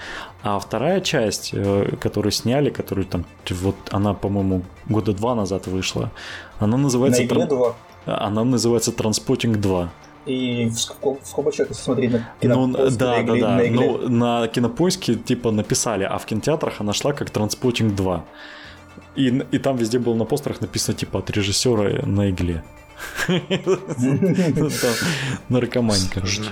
А 0.43 0.59
вторая 0.59 1.01
часть, 1.01 1.51
э, 1.53 1.95
которую 2.01 2.33
сняли, 2.33 2.71
которую 2.71 3.07
там, 3.07 3.25
вот 3.51 3.77
она, 3.91 4.15
по-моему, 4.15 4.63
года 4.89 5.13
два 5.13 5.35
назад 5.35 5.67
вышла, 5.67 6.11
она 6.59 6.77
На 6.77 6.83
называется... 6.85 7.25
игле 7.25 7.45
тран- 7.45 7.49
2. 7.49 7.77
Она 8.07 8.45
называется 8.45 8.93
Транспотинг 8.93 9.59
2. 9.59 9.91
И 10.27 10.67
в 10.69 10.75
в 10.75 11.27
скобочках, 11.27 11.71
если 11.71 11.83
смотреть 11.83 12.13
на 12.13 12.19
Ну, 12.43 12.67
кинопоиске, 12.67 12.99
да, 12.99 13.17
на 13.17 13.23
да, 13.27 13.33
игле- 13.35 13.41
да. 13.41 13.57
на 13.57 13.67
игле. 13.67 13.79
Ну, 13.81 14.09
на 14.09 14.49
кинопоиске 14.49 15.15
типа 15.15 15.51
написали, 15.51 16.05
а 16.05 16.19
в 16.19 16.27
кинотеатрах 16.27 16.81
она 16.81 16.93
шла 16.93 17.13
как 17.13 17.31
Транспотинг 17.31 17.95
2. 17.95 18.25
И, 19.17 19.27
и 19.51 19.59
там 19.59 19.77
везде 19.77 19.99
было 19.99 20.15
на 20.15 20.25
постерах 20.25 20.61
написано 20.61 20.97
типа 20.97 21.19
от 21.19 21.31
режиссера 21.31 22.07
на 22.07 22.31
игле. 22.31 22.63
Там 23.27 24.95
Наркомань, 25.49 26.09
короче. 26.13 26.43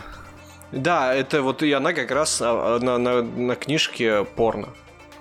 Да, 0.73 1.15
это 1.15 1.43
вот 1.43 1.63
и 1.63 1.73
она 1.73 1.93
как 1.93 2.11
раз 2.11 2.41
а, 2.43 2.79
на, 2.79 2.99
на, 2.99 3.23
на 3.23 3.55
книжке 3.55 4.25
порно. 4.25 4.69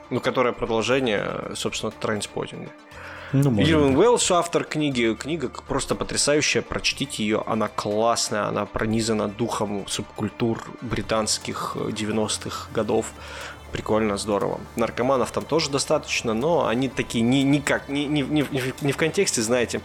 Ну, 0.09 0.21
которая 0.21 0.53
продолжение, 0.53 1.51
собственно, 1.53 1.91
трейнспотинга. 1.91 2.69
Ну, 3.33 3.61
Ирвин. 3.61 3.97
Уэллс, 3.97 4.31
автор 4.31 4.63
книги, 4.63 5.13
книга 5.19 5.51
просто 5.67 5.95
потрясающая, 5.95 6.61
прочтите 6.61 7.23
ее, 7.23 7.43
она 7.45 7.67
классная, 7.67 8.45
она 8.45 8.65
пронизана 8.65 9.27
духом 9.27 9.85
субкультур 9.87 10.63
британских 10.81 11.75
э, 11.75 11.89
90-х 11.89 12.69
годов. 12.73 13.11
Прикольно, 13.77 14.17
здорово. 14.17 14.59
Наркоманов 14.75 15.29
там 15.31 15.45
тоже 15.45 15.69
достаточно, 15.69 16.33
но 16.33 16.65
они 16.67 16.89
такие 16.89 17.23
не, 17.23 17.43
никак, 17.43 17.87
не, 17.89 18.07
не, 18.07 18.21
не, 18.23 18.41
в- 18.41 18.81
не 18.81 18.91
в 18.91 18.97
контексте, 18.97 19.43
знаете, 19.43 19.81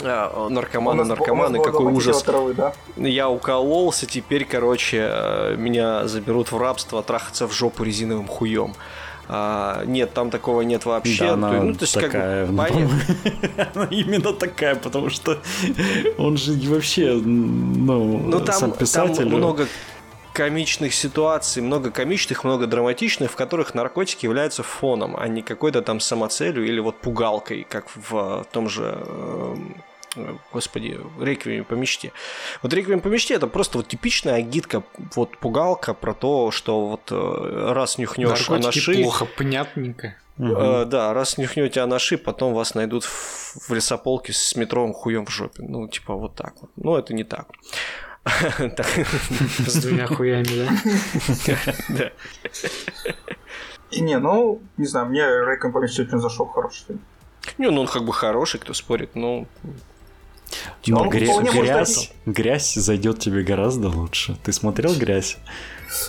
а, 0.00 0.48
наркоманы, 0.48 1.02
наркоманы, 1.02 1.60
какой 1.60 1.92
ужас. 1.92 2.22
травы, 2.22 2.54
да? 2.54 2.72
Я 2.96 3.28
укололся, 3.28 4.06
теперь, 4.06 4.44
короче, 4.44 5.08
э, 5.10 5.56
меня 5.58 6.06
заберут 6.06 6.52
в 6.52 6.56
рабство, 6.56 7.02
трахаться 7.02 7.48
в 7.48 7.52
жопу 7.52 7.82
резиновым 7.82 8.28
хуем. 8.28 8.74
А, 9.26 9.84
нет, 9.86 10.14
там 10.14 10.30
такого 10.30 10.60
нет 10.62 10.84
вообще. 10.86 11.26
Да, 11.26 11.32
она 11.32 11.50
ну, 11.62 11.74
то 11.74 11.82
есть, 11.82 11.94
как 11.94 12.02
бы, 12.04 12.08
такая, 12.12 12.46
ну, 12.46 12.56
понятно. 12.56 13.00
Она 13.74 13.84
именно 13.90 14.32
такая, 14.32 14.76
потому 14.76 15.10
что 15.10 15.38
он 16.16 16.36
же 16.36 16.52
вообще, 16.70 17.12
ну, 17.14 18.18
Ну, 18.18 18.40
там, 18.40 18.54
сам 18.54 18.70
там 18.70 18.78
писатель. 18.78 19.26
много 19.26 19.66
комичных 20.40 20.94
ситуаций, 20.94 21.60
много 21.60 21.90
комичных, 21.90 22.44
много 22.44 22.66
драматичных, 22.66 23.30
в 23.30 23.36
которых 23.36 23.74
наркотики 23.74 24.24
являются 24.24 24.62
фоном, 24.62 25.14
а 25.14 25.28
не 25.28 25.42
какой-то 25.42 25.82
там 25.82 26.00
самоцелью 26.00 26.66
или 26.66 26.80
вот 26.80 26.96
пугалкой, 26.96 27.66
как 27.68 27.84
в 27.94 28.46
том 28.50 28.66
же 28.70 29.04
эм, 29.06 29.76
господи, 30.50 30.98
Реквием 31.20 31.66
по 31.66 31.74
мечте. 31.74 32.12
Вот 32.62 32.72
Реквием 32.72 33.02
по 33.02 33.08
мечте 33.08 33.34
это 33.34 33.48
просто 33.48 33.76
вот 33.76 33.88
типичная 33.88 34.36
агитка, 34.36 34.82
вот 35.14 35.36
пугалка 35.36 35.92
про 35.92 36.14
то, 36.14 36.50
что 36.50 36.86
вот 36.86 37.02
э, 37.10 37.72
раз 37.74 37.98
нюхнешь 37.98 38.48
анаши... 38.48 38.94
плохо, 38.94 39.26
понятненько. 39.26 40.16
Угу. 40.38 40.86
да, 40.86 41.12
раз 41.12 41.36
нюхнете 41.36 41.82
анаши, 41.82 42.16
потом 42.16 42.54
вас 42.54 42.74
найдут 42.74 43.04
в, 43.04 43.68
в 43.68 43.74
лесополке 43.74 44.32
с 44.32 44.56
метровым 44.56 44.94
хуем 44.94 45.26
в 45.26 45.30
жопе. 45.30 45.62
Ну, 45.62 45.86
типа 45.86 46.14
вот 46.14 46.34
так 46.34 46.54
вот. 46.62 46.70
Но 46.76 46.98
это 46.98 47.12
не 47.12 47.24
так. 47.24 47.46
С 49.66 49.74
двумя 49.82 50.06
хуями, 50.06 50.66
да? 51.46 51.52
Да. 51.88 52.10
Не, 53.92 54.18
ну, 54.18 54.60
не 54.76 54.86
знаю, 54.86 55.06
мне 55.06 55.22
Рейком 55.22 55.72
по 55.72 55.78
мечте 55.78 56.02
очень 56.02 56.20
зашел 56.20 56.46
хороший 56.46 56.84
фильм. 56.86 57.00
Не, 57.58 57.70
ну 57.70 57.80
он 57.80 57.86
как 57.86 58.04
бы 58.04 58.12
хороший, 58.12 58.60
кто 58.60 58.72
спорит, 58.72 59.14
но 59.14 59.46
но 60.86 61.06
гря- 61.06 61.52
грязь, 61.52 62.12
грязь 62.26 62.74
зайдет 62.74 63.18
тебе 63.20 63.42
гораздо 63.42 63.88
лучше. 63.88 64.36
Ты 64.42 64.52
смотрел 64.52 64.94
грязь? 64.94 65.38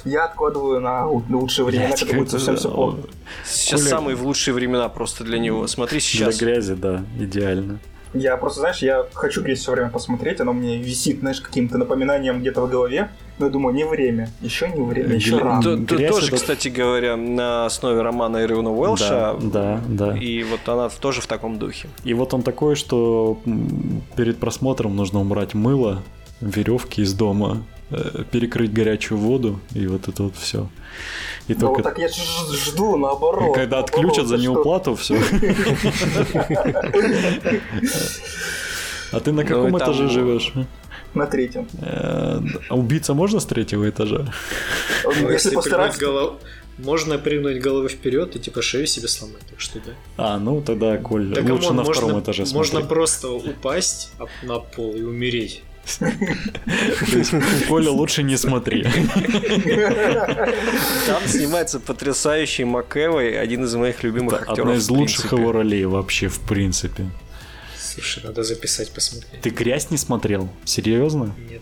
Я 0.06 0.26
откладываю 0.26 0.80
на 0.80 1.08
лучшие 1.08 1.66
времена, 1.66 1.96
когда 1.98 2.18
будет 2.18 2.32
совсем 2.32 2.56
все 2.56 3.10
Сейчас 3.46 3.84
самые 3.84 4.16
лучшие 4.16 4.54
времена 4.54 4.90
просто 4.90 5.24
для 5.24 5.40
него. 5.40 5.66
Смотри 5.68 6.00
сейчас. 6.00 6.38
Для 6.38 6.48
грязи, 6.48 6.74
да, 6.76 7.04
идеально. 7.20 7.80
Я 8.14 8.36
просто, 8.38 8.60
знаешь, 8.60 8.80
я 8.80 9.06
хочу 9.14 9.42
грязь 9.42 9.60
все 9.60 9.72
время 9.72 9.90
посмотреть, 9.90 10.42
оно 10.42 10.54
мне 10.54 10.78
висит, 10.78 11.20
знаешь, 11.20 11.40
каким-то 11.40 11.78
напоминанием 11.78 12.40
где-то 12.42 12.62
в 12.62 12.70
голове, 12.70 13.10
но 13.40 13.46
я 13.46 13.52
думаю, 13.52 13.74
не 13.74 13.86
время, 13.86 14.30
еще 14.42 14.68
не 14.68 14.82
время, 14.82 15.16
еще 15.16 15.38
рано. 15.38 15.62
Т- 15.62 15.96
т- 15.96 16.08
тоже, 16.10 16.28
это... 16.28 16.36
кстати 16.36 16.68
говоря, 16.68 17.16
на 17.16 17.66
основе 17.66 18.02
романа 18.02 18.44
Ирвина 18.44 18.72
Уэлша. 18.72 19.38
Да, 19.42 19.82
да, 19.88 20.08
да. 20.12 20.18
И 20.18 20.44
вот 20.44 20.60
она 20.68 20.90
тоже 20.90 21.22
в 21.22 21.28
таком 21.28 21.58
духе. 21.58 21.88
И 22.04 22.14
вот 22.14 22.34
он 22.34 22.44
такой, 22.44 22.76
что 22.76 23.40
перед 24.16 24.40
просмотром 24.40 24.96
нужно 24.96 25.22
убрать 25.22 25.54
мыло, 25.54 26.04
веревки 26.42 27.02
из 27.02 27.14
дома, 27.14 27.64
перекрыть 28.32 28.72
горячую 28.74 29.18
воду 29.18 29.60
и 29.74 29.88
вот 29.88 30.08
это 30.08 30.24
вот 30.24 30.36
все. 30.36 30.70
И 31.48 31.54
ну, 31.54 31.60
только... 31.60 31.84
так 31.84 31.98
я 32.00 32.10
жду, 32.10 32.98
наоборот. 32.98 33.52
И 33.52 33.54
когда 33.54 33.78
наоборот, 33.78 33.90
отключат 33.90 34.28
за 34.28 34.38
неуплату, 34.38 34.96
все. 34.96 35.20
А 39.12 39.20
ты 39.20 39.32
на 39.32 39.44
каком 39.44 39.78
этаже 39.78 40.10
живешь? 40.10 40.54
На 41.14 41.26
третьем. 41.26 41.68
Э, 41.82 42.40
убийца 42.70 43.14
можно 43.14 43.42
с 43.42 43.46
третьего 43.46 43.90
этажа? 43.90 44.34
Ну, 45.04 45.30
если 45.30 45.54
постараться... 45.54 46.00
Можно 46.78 47.18
прыгнуть 47.18 47.62
головой 47.62 47.90
вперед 47.90 48.36
и 48.36 48.40
типа 48.40 48.62
шею 48.62 48.88
себе 48.88 49.08
сломать, 49.08 49.42
так 49.50 49.60
что 49.60 49.80
да. 49.80 49.92
А, 50.18 50.40
ну 50.40 50.62
тогда, 50.62 50.98
Коль, 50.98 51.34
так, 51.34 51.44
лучше 51.50 51.74
на 51.74 51.84
втором 51.84 52.22
этаже 52.22 52.46
смотри. 52.46 52.58
Можно 52.58 52.82
просто 52.82 53.30
упасть 53.30 54.14
на 54.42 54.60
пол 54.60 54.96
и 54.96 55.04
умереть. 55.04 55.64
Коля, 57.68 57.90
лучше 57.92 58.24
не 58.24 58.38
смотри. 58.38 58.84
Там 61.08 61.28
снимается 61.28 61.80
потрясающий 61.80 62.66
МакЭвой, 62.66 63.40
один 63.40 63.64
из 63.66 63.76
моих 63.76 64.04
любимых 64.04 64.34
актеров. 64.42 64.60
Одна 64.60 64.76
из 64.76 64.90
лучших 64.90 65.32
его 65.34 65.52
ролей 65.52 65.86
вообще, 65.86 66.28
в 66.28 66.40
принципе. 66.40 67.06
Слушай, 67.78 68.24
надо 68.24 68.44
записать, 68.44 68.92
посмотреть. 68.92 69.42
Ты 69.42 69.50
грязь 69.50 69.92
не 69.92 69.98
смотрел? 69.98 70.50
Серьезно? 70.64 71.36
Нет, 71.38 71.62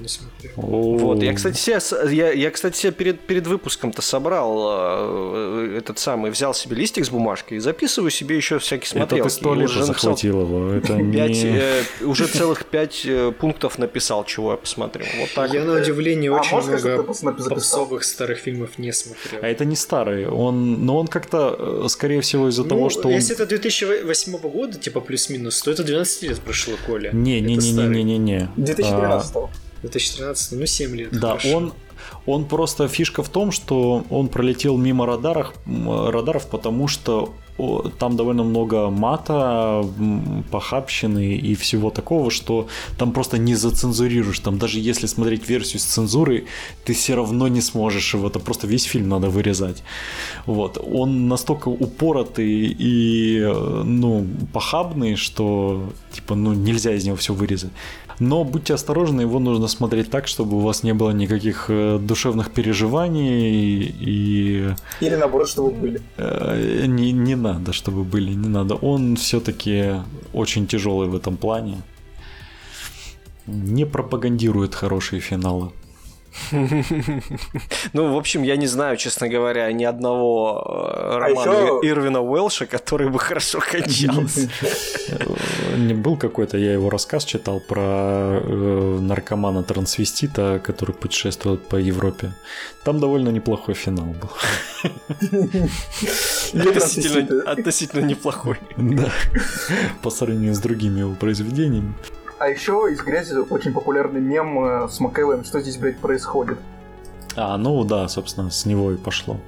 не 0.00 0.08
смотрел. 0.08 0.52
Вот, 0.56 1.22
я, 1.22 1.32
кстати, 1.32 1.56
себя, 1.56 1.80
я, 2.10 2.32
я, 2.32 2.50
кстати, 2.50 2.76
себя 2.76 2.92
перед, 2.92 3.20
перед 3.20 3.46
выпуском-то 3.46 4.02
собрал 4.02 4.68
э, 4.68 5.78
этот 5.78 5.98
самый, 5.98 6.30
взял 6.30 6.54
себе 6.54 6.76
листик 6.76 7.04
с 7.04 7.10
бумажкой 7.10 7.58
и 7.58 7.60
записываю 7.60 8.10
себе 8.10 8.36
еще 8.36 8.58
всякие 8.58 8.88
смотрелки. 8.88 9.14
Это 9.14 9.24
ты 9.24 9.30
сто 9.30 9.54
лет 9.54 9.70
захватил 9.70 10.42
его. 10.42 10.72
Это 10.72 10.96
5, 10.96 11.02
не... 11.02 11.58
э, 11.58 11.82
уже 12.02 12.26
целых 12.28 12.66
пять 12.66 13.02
э, 13.04 13.32
пунктов 13.32 13.78
написал, 13.78 14.24
чего 14.24 14.52
я 14.52 14.56
посмотрел. 14.56 15.06
Вот 15.18 15.30
так. 15.34 15.52
Я 15.52 15.64
на 15.64 15.80
удивление 15.80 16.30
а 16.30 16.40
очень 16.40 16.56
много 16.58 17.02
попсовых 17.02 18.04
старых 18.04 18.38
фильмов 18.38 18.78
не 18.78 18.92
смотрел. 18.92 19.40
А 19.42 19.46
это 19.46 19.64
не 19.64 19.76
старый, 19.76 20.26
он, 20.26 20.84
но 20.84 20.98
он 20.98 21.06
как-то, 21.06 21.82
э, 21.84 21.88
скорее 21.88 22.20
всего, 22.20 22.48
из-за 22.48 22.64
ну, 22.64 22.68
того, 22.68 22.90
что 22.90 23.08
если 23.08 23.34
он... 23.34 23.40
это 23.40 23.46
2008 23.46 24.38
года, 24.38 24.78
типа 24.78 25.00
плюс-минус, 25.00 25.62
то 25.62 25.70
это 25.70 25.84
12 25.84 26.22
лет 26.22 26.40
прошло, 26.40 26.74
Коля. 26.86 27.10
Не-не-не-не-не-не. 27.12 28.50
2013 28.56 29.34
-го. 29.34 29.48
2013, 29.88 30.52
ну 30.52 30.66
7 30.66 30.96
лет. 30.96 31.18
Да, 31.18 31.28
хорошо. 31.30 31.56
он 31.56 31.72
он 32.26 32.44
просто 32.44 32.88
фишка 32.88 33.22
в 33.22 33.28
том, 33.28 33.52
что 33.52 34.04
он 34.10 34.28
пролетел 34.28 34.76
мимо 34.76 35.06
радаров, 35.06 35.54
радаров, 35.66 36.46
потому 36.46 36.88
что 36.88 37.34
там 37.98 38.16
довольно 38.16 38.44
много 38.44 38.90
мата, 38.90 39.84
похабщины 40.50 41.36
и 41.36 41.54
всего 41.54 41.90
такого, 41.90 42.30
что 42.30 42.68
там 42.98 43.12
просто 43.12 43.38
не 43.38 43.54
зацензурируешь. 43.54 44.40
Там 44.40 44.58
даже 44.58 44.80
если 44.80 45.06
смотреть 45.06 45.48
версию 45.48 45.80
с 45.80 45.84
цензурой, 45.84 46.46
ты 46.84 46.92
все 46.92 47.14
равно 47.14 47.48
не 47.48 47.60
сможешь 47.60 48.14
его. 48.14 48.28
Это 48.28 48.38
просто 48.38 48.66
весь 48.66 48.84
фильм 48.84 49.08
надо 49.08 49.28
вырезать. 49.28 49.82
Вот. 50.46 50.78
Он 50.92 51.28
настолько 51.28 51.68
упоротый 51.68 52.76
и 52.78 53.40
ну, 53.84 54.26
похабный, 54.52 55.16
что 55.16 55.92
типа 56.12 56.34
ну 56.34 56.52
нельзя 56.52 56.92
из 56.92 57.04
него 57.04 57.16
все 57.16 57.32
вырезать. 57.32 57.72
Но 58.18 58.44
будьте 58.44 58.74
осторожны, 58.74 59.22
его 59.22 59.38
нужно 59.38 59.68
смотреть 59.68 60.10
так, 60.10 60.26
чтобы 60.26 60.56
у 60.56 60.60
вас 60.60 60.82
не 60.82 60.94
было 60.94 61.10
никаких 61.10 61.66
э, 61.68 61.98
душевных 61.98 62.50
переживаний 62.50 63.94
и... 64.00 64.70
Или 65.00 65.16
наоборот, 65.16 65.48
чтобы 65.48 65.70
были. 65.70 66.00
Э, 66.16 66.84
не, 66.86 67.12
не 67.12 67.36
надо, 67.52 67.72
чтобы 67.72 68.04
были, 68.04 68.34
не 68.34 68.48
надо. 68.48 68.74
Он 68.74 69.16
все-таки 69.16 70.02
очень 70.32 70.66
тяжелый 70.66 71.08
в 71.08 71.14
этом 71.14 71.36
плане. 71.36 71.82
Не 73.46 73.86
пропагандирует 73.86 74.74
хорошие 74.74 75.20
финалы. 75.20 75.70
Ну, 77.92 78.12
в 78.14 78.16
общем, 78.16 78.42
я 78.42 78.56
не 78.56 78.66
знаю, 78.66 78.96
честно 78.96 79.28
говоря, 79.28 79.70
ни 79.72 79.84
одного 79.84 80.62
э, 80.66 81.16
а 81.16 81.18
романа 81.18 81.80
Ирвина 81.82 82.20
Уэлша, 82.20 82.66
который 82.66 83.08
бы 83.08 83.18
хорошо 83.18 83.60
кончался. 83.60 84.48
Не 85.76 85.94
был 85.94 86.16
какой-то, 86.16 86.58
я 86.58 86.72
его 86.72 86.90
рассказ 86.90 87.24
читал 87.24 87.60
про 87.60 88.40
э, 88.42 88.98
наркомана-трансвестита, 89.00 90.60
который 90.64 90.94
путешествует 90.94 91.66
по 91.68 91.76
Европе. 91.76 92.32
Там 92.84 93.00
довольно 93.00 93.30
неплохой 93.30 93.74
финал 93.74 94.06
был. 94.06 94.30
Относительно 97.46 98.04
неплохой. 98.04 98.58
Да, 98.76 99.10
по 100.02 100.10
сравнению 100.10 100.54
с 100.54 100.58
другими 100.58 101.00
его 101.00 101.14
произведениями. 101.14 101.94
А 102.38 102.48
еще 102.48 102.88
из 102.92 103.00
грязи 103.00 103.34
очень 103.34 103.72
популярный 103.72 104.20
мем 104.20 104.62
э, 104.64 104.88
с 104.88 105.00
Макэвоем, 105.00 105.44
что 105.44 105.60
здесь, 105.60 105.78
блядь, 105.78 105.98
происходит. 105.98 106.58
А, 107.34 107.56
ну 107.56 107.82
да, 107.84 108.08
собственно, 108.08 108.50
с 108.50 108.66
него 108.66 108.92
и 108.92 108.96
пошло. 108.96 109.38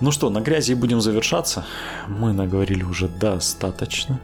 Ну 0.00 0.10
что, 0.10 0.28
на 0.28 0.40
грязи 0.40 0.74
будем 0.74 1.00
завершаться. 1.00 1.64
Мы 2.06 2.32
наговорили 2.32 2.82
уже 2.82 3.08
достаточно. 3.08 4.20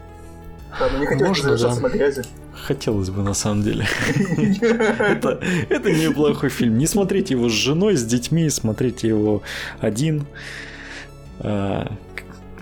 Да, 0.79 0.89
но 0.93 0.99
не 0.99 1.07
хотелось 1.07 1.29
Можно, 1.29 1.57
завершаться 1.57 1.81
да. 1.81 1.89
на 1.89 1.93
грязи. 1.93 2.23
Хотелось 2.53 3.11
бы, 3.11 3.23
на 3.23 3.35
самом 3.35 3.63
деле. 3.63 3.87
это, 4.99 5.41
это 5.69 5.91
неплохой 5.91 6.51
фильм. 6.51 6.79
Не 6.79 6.87
смотрите 6.87 7.35
его 7.35 7.49
с 7.49 7.53
женой, 7.53 7.97
с 7.97 8.05
детьми, 8.05 8.49
смотрите 8.51 9.09
его 9.09 9.43
один. 9.81 10.27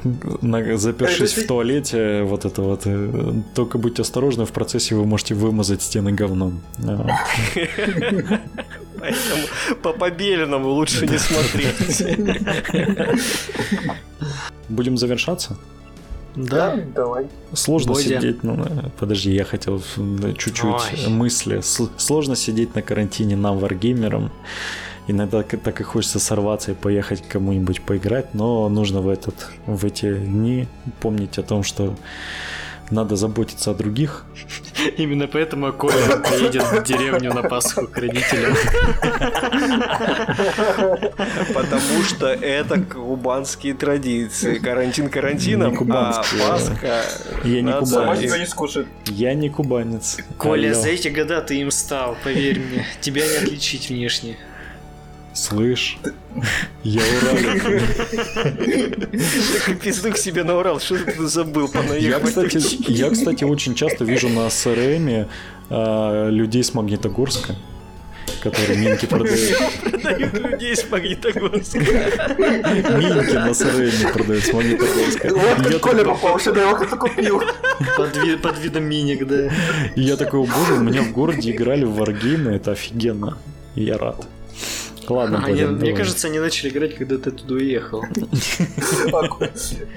А, 0.04 0.76
запершись 0.76 1.32
в 1.36 1.46
туалете, 1.46 2.22
вот 2.22 2.44
это 2.44 2.62
вот. 2.62 2.82
Э, 2.86 3.34
только 3.54 3.78
будьте 3.78 4.02
осторожны, 4.02 4.44
в 4.44 4.52
процессе 4.52 4.94
вы 4.94 5.04
можете 5.04 5.34
вымазать 5.34 5.82
стены 5.82 6.12
говном. 6.12 6.60
Поэтому 8.98 9.46
по 9.82 9.92
побеленному 9.92 10.68
лучше 10.70 11.06
не 11.06 11.18
смотреть. 11.18 12.02
Будем 14.68 14.96
завершаться? 14.96 15.56
Да, 16.34 16.76
давай. 16.94 17.26
Сложно 17.52 17.92
Бодя. 17.92 18.20
сидеть, 18.20 18.42
ну, 18.42 18.64
э, 18.64 18.88
подожди, 18.98 19.32
я 19.32 19.44
хотел 19.44 19.82
чуть-чуть 20.38 20.64
Ой. 20.64 21.08
мысли. 21.08 21.60
Сложно 21.96 22.36
сидеть 22.36 22.74
на 22.74 22.82
карантине 22.82 23.36
нам, 23.36 23.58
варгеймерам. 23.58 24.30
Иногда 25.08 25.42
так 25.42 25.80
и 25.80 25.84
хочется 25.84 26.20
сорваться 26.20 26.72
и 26.72 26.74
поехать 26.74 27.22
кому-нибудь 27.28 27.82
поиграть, 27.82 28.34
но 28.34 28.68
нужно 28.68 29.00
в, 29.00 29.08
этот, 29.08 29.50
в 29.66 29.84
эти 29.84 30.14
дни 30.14 30.68
помнить 31.00 31.38
о 31.38 31.42
том, 31.42 31.64
что 31.64 31.96
надо 32.92 33.16
заботиться 33.16 33.70
о 33.70 33.74
других. 33.74 34.24
Именно 34.96 35.26
поэтому 35.26 35.72
Коля 35.72 36.18
приедет 36.18 36.62
в 36.62 36.82
деревню 36.84 37.32
на 37.32 37.42
Пасху 37.42 37.86
к 37.86 37.96
родителям. 37.96 38.54
Потому 41.54 42.02
что 42.04 42.26
это 42.26 42.80
кубанские 42.80 43.74
традиции. 43.74 44.58
Карантин 44.58 45.08
карантином, 45.08 45.76
а 45.90 46.22
Пасха... 46.38 47.02
Я 47.44 47.62
не 47.62 47.72
кубанец. 47.72 48.38
не 48.38 48.46
скушает. 48.46 48.88
Я 49.06 49.34
не 49.34 49.48
кубанец. 49.48 50.18
Коля, 50.36 50.74
за 50.74 50.90
эти 50.90 51.08
года 51.08 51.40
ты 51.40 51.60
им 51.60 51.70
стал, 51.70 52.16
поверь 52.22 52.60
мне. 52.60 52.86
Тебя 53.00 53.26
не 53.26 53.36
отличить 53.36 53.88
внешне. 53.88 54.36
Слышь, 55.34 55.98
я 56.84 57.00
Урал. 57.00 57.36
Так 59.66 59.80
пизду 59.80 60.12
к 60.12 60.18
себе 60.18 60.44
на 60.44 60.58
Урал, 60.58 60.78
что 60.78 60.96
ты 60.98 61.26
забыл 61.26 61.66
Я, 61.72 61.80
понаехать? 61.80 62.24
кстати, 62.24 62.90
я, 62.90 63.10
кстати, 63.10 63.44
очень 63.44 63.74
часто 63.74 64.04
вижу 64.04 64.28
на 64.28 64.50
СРМе 64.50 65.28
а, 65.70 66.28
людей 66.28 66.62
с 66.62 66.74
Магнитогорска, 66.74 67.54
которые 68.42 68.78
минки 68.78 69.06
продают. 69.06 69.40
Продают 69.90 70.34
людей 70.34 70.76
с 70.76 70.90
Магнитогорска. 70.90 71.78
Минки 71.78 73.34
на 73.34 73.54
СРМе 73.54 74.12
продают 74.12 74.44
с 74.44 74.52
Магнитогорска. 74.52 75.28
Вот 75.34 75.58
Я 75.66 75.72
как 75.72 75.80
Коля 75.80 76.04
попал, 76.04 76.38
что 76.38 76.54
я 76.54 76.68
его 76.68 76.76
купил. 76.96 77.42
Под, 77.96 78.16
ви- 78.18 78.36
под 78.36 78.58
видом 78.58 78.84
миник, 78.84 79.26
да. 79.26 79.50
И 79.96 80.02
я 80.02 80.16
такой, 80.16 80.40
«О, 80.40 80.44
боже, 80.44 80.74
у 80.74 80.80
меня 80.80 81.00
в 81.02 81.12
городе 81.12 81.52
играли 81.52 81.84
в 81.86 81.94
варгеймы, 81.94 82.52
это 82.52 82.72
офигенно. 82.72 83.38
И 83.76 83.84
я 83.84 83.96
рад. 83.96 84.26
Ладно, 85.12 85.42
А, 85.44 85.48
Бодя, 85.48 85.66
мне 85.68 85.92
кажется, 85.94 86.28
они 86.28 86.38
начали 86.38 86.70
играть, 86.70 86.96
когда 86.96 87.18
ты 87.18 87.30
туда 87.30 87.54
уехал. 87.54 88.04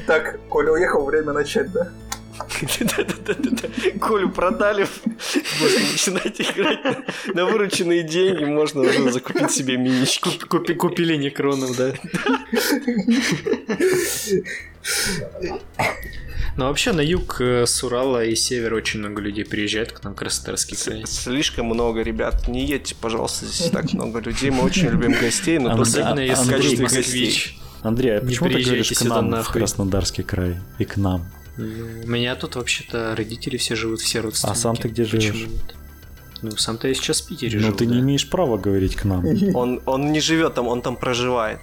Так, 0.07 0.39
Коля 0.49 0.71
уехал, 0.73 1.05
время 1.05 1.31
начать, 1.33 1.71
да? 1.71 1.89
Колю 4.01 4.29
продали, 4.29 4.87
можно 5.61 5.79
начинать 5.91 6.41
играть 6.41 6.79
на- 7.33 7.45
вырученные 7.45 8.03
деньги, 8.03 8.43
можно 8.43 8.81
уже 8.81 9.09
закупить 9.11 9.51
себе 9.51 9.77
минички. 9.77 10.29
Купи- 10.49 10.75
купили 10.75 11.15
некронов, 11.15 11.77
да. 11.77 11.93
Но 16.57 16.67
вообще 16.67 16.93
на 16.93 17.01
юг 17.01 17.41
э, 17.41 17.65
с 17.65 17.83
Урала 17.83 18.23
и 18.23 18.33
север 18.35 18.73
очень 18.75 18.99
много 18.99 19.21
людей 19.21 19.43
приезжает 19.43 19.91
к 19.91 20.03
нам, 20.03 20.13
в 20.13 20.15
Краснодарский 20.15 20.77
край. 20.77 21.03
Слишком 21.05 21.65
много, 21.65 22.01
ребят. 22.01 22.47
Не 22.47 22.65
едьте, 22.65 22.95
пожалуйста, 22.95 23.45
здесь 23.45 23.69
так 23.71 23.91
много 23.91 24.19
людей. 24.19 24.51
Мы 24.51 24.63
очень 24.63 24.87
любим 24.87 25.11
гостей, 25.11 25.59
но 25.59 25.71
А, 25.71 25.75
только 25.75 25.89
Особенно 25.89 26.21
А, 26.21 26.23
если 26.23 26.35
в 26.35 26.53
Андрей, 26.53 26.75
ты 26.77 26.83
качестве 26.83 27.01
гостей. 27.01 27.59
Андрей, 27.81 28.17
а 28.17 28.21
почему 28.21 28.49
ты 28.49 28.63
говоришь 28.63 28.89
к 28.91 29.01
нам 29.03 29.43
в. 29.43 29.49
Краснодарский 29.49 30.23
край 30.23 30.55
и 30.79 30.85
к 30.85 30.95
нам? 30.95 31.25
Ну, 31.57 32.03
у 32.03 32.07
меня 32.07 32.35
тут 32.35 32.55
вообще-то 32.55 33.15
родители 33.15 33.57
все 33.57 33.75
живут, 33.75 34.01
все 34.01 34.21
родственники. 34.21 34.57
А 34.57 34.59
сам 34.59 34.75
ты 34.75 34.87
где 34.87 35.05
живешь? 35.05 35.47
Ну, 36.41 36.51
сам-то 36.51 36.87
я 36.87 36.93
сейчас 36.93 37.21
в 37.21 37.27
Питере 37.27 37.57
Но 37.59 37.67
живу, 37.67 37.77
ты 37.77 37.85
да. 37.85 37.95
не 37.95 38.01
имеешь 38.01 38.29
права 38.29 38.57
говорить 38.57 38.95
к 38.95 39.05
нам. 39.05 39.25
Он, 39.55 39.81
он 39.85 40.11
не 40.11 40.19
живет 40.19 40.53
там, 40.53 40.67
он 40.67 40.81
там 40.81 40.95
проживает. 40.95 41.59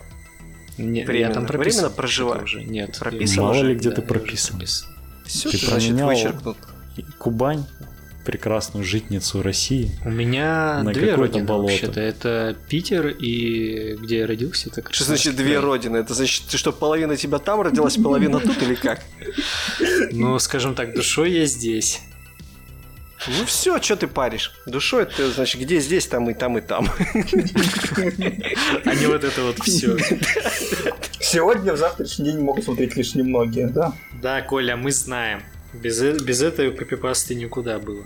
Не, 0.79 1.05
Временно. 1.05 1.29
я 1.29 1.35
там 1.35 1.47
прописан 1.47 1.81
Временно 1.81 1.97
проживаю. 1.97 2.45
уже. 2.45 2.63
Нет. 2.65 2.97
Прописан 2.99 3.45
Мало 3.45 3.55
уже? 3.57 3.67
ли 3.69 3.75
где 3.75 3.91
Да, 3.91 3.97
ты 3.97 4.01
уже 4.03 4.09
прописан. 4.09 4.61
Все, 5.25 5.51
Ты 5.51 5.59
значит, 5.59 5.71
променял- 5.91 6.09
вычеркнут. 6.09 6.57
Кубань, 7.19 7.65
прекрасную 8.25 8.85
житницу 8.85 9.43
России. 9.43 9.91
У 10.05 10.11
меня 10.11 10.83
На 10.83 10.93
две 10.93 11.15
родины 11.15 11.45
болото. 11.45 11.73
вообще-то. 11.73 12.01
Это 12.01 12.57
Питер 12.69 13.09
и 13.09 13.97
где 14.01 14.19
я 14.19 14.27
родился, 14.27 14.69
это 14.71 14.83
Что 14.93 15.05
значит 15.05 15.37
две 15.37 15.59
родины? 15.61 15.97
Это 15.99 16.15
значит, 16.15 16.45
ты 16.49 16.57
что, 16.57 16.73
половина 16.73 17.17
тебя 17.17 17.39
там 17.39 17.61
родилась, 17.63 17.97
половина 18.03 18.41
тут 18.41 18.63
или 18.63 18.75
как? 18.75 19.01
Ну, 20.13 20.39
скажем 20.39 20.75
так, 20.75 20.95
душой 20.95 21.33
я 21.33 21.47
здесь. 21.47 22.01
Ну 23.29 23.45
все, 23.47 23.81
что 23.81 23.97
ты 23.97 24.07
паришь? 24.09 24.53
Душой 24.67 25.05
это 25.05 25.31
значит, 25.31 25.61
где 25.61 25.79
здесь, 25.81 26.07
там 26.07 26.29
и 26.31 26.35
там, 26.35 26.59
и 26.59 26.61
там. 26.61 26.89
А 28.85 28.95
не 28.95 29.07
вот 29.07 29.25
это 29.25 29.43
вот 29.43 29.59
все. 29.61 29.97
Сегодня, 31.21 31.73
в 31.73 31.77
завтрашний 31.77 32.27
день 32.33 32.41
могут 32.41 32.65
смотреть 32.65 32.97
лишь 32.97 33.15
немногие, 33.15 33.69
да? 33.69 33.93
Да, 34.21 34.43
Коля, 34.43 34.77
мы 34.77 34.91
знаем. 34.93 35.43
Без, 35.73 36.01
э- 36.03 36.19
без 36.19 36.43
этой 36.43 36.71
копипасты 36.73 37.35
никуда 37.35 37.79
было. 37.79 38.05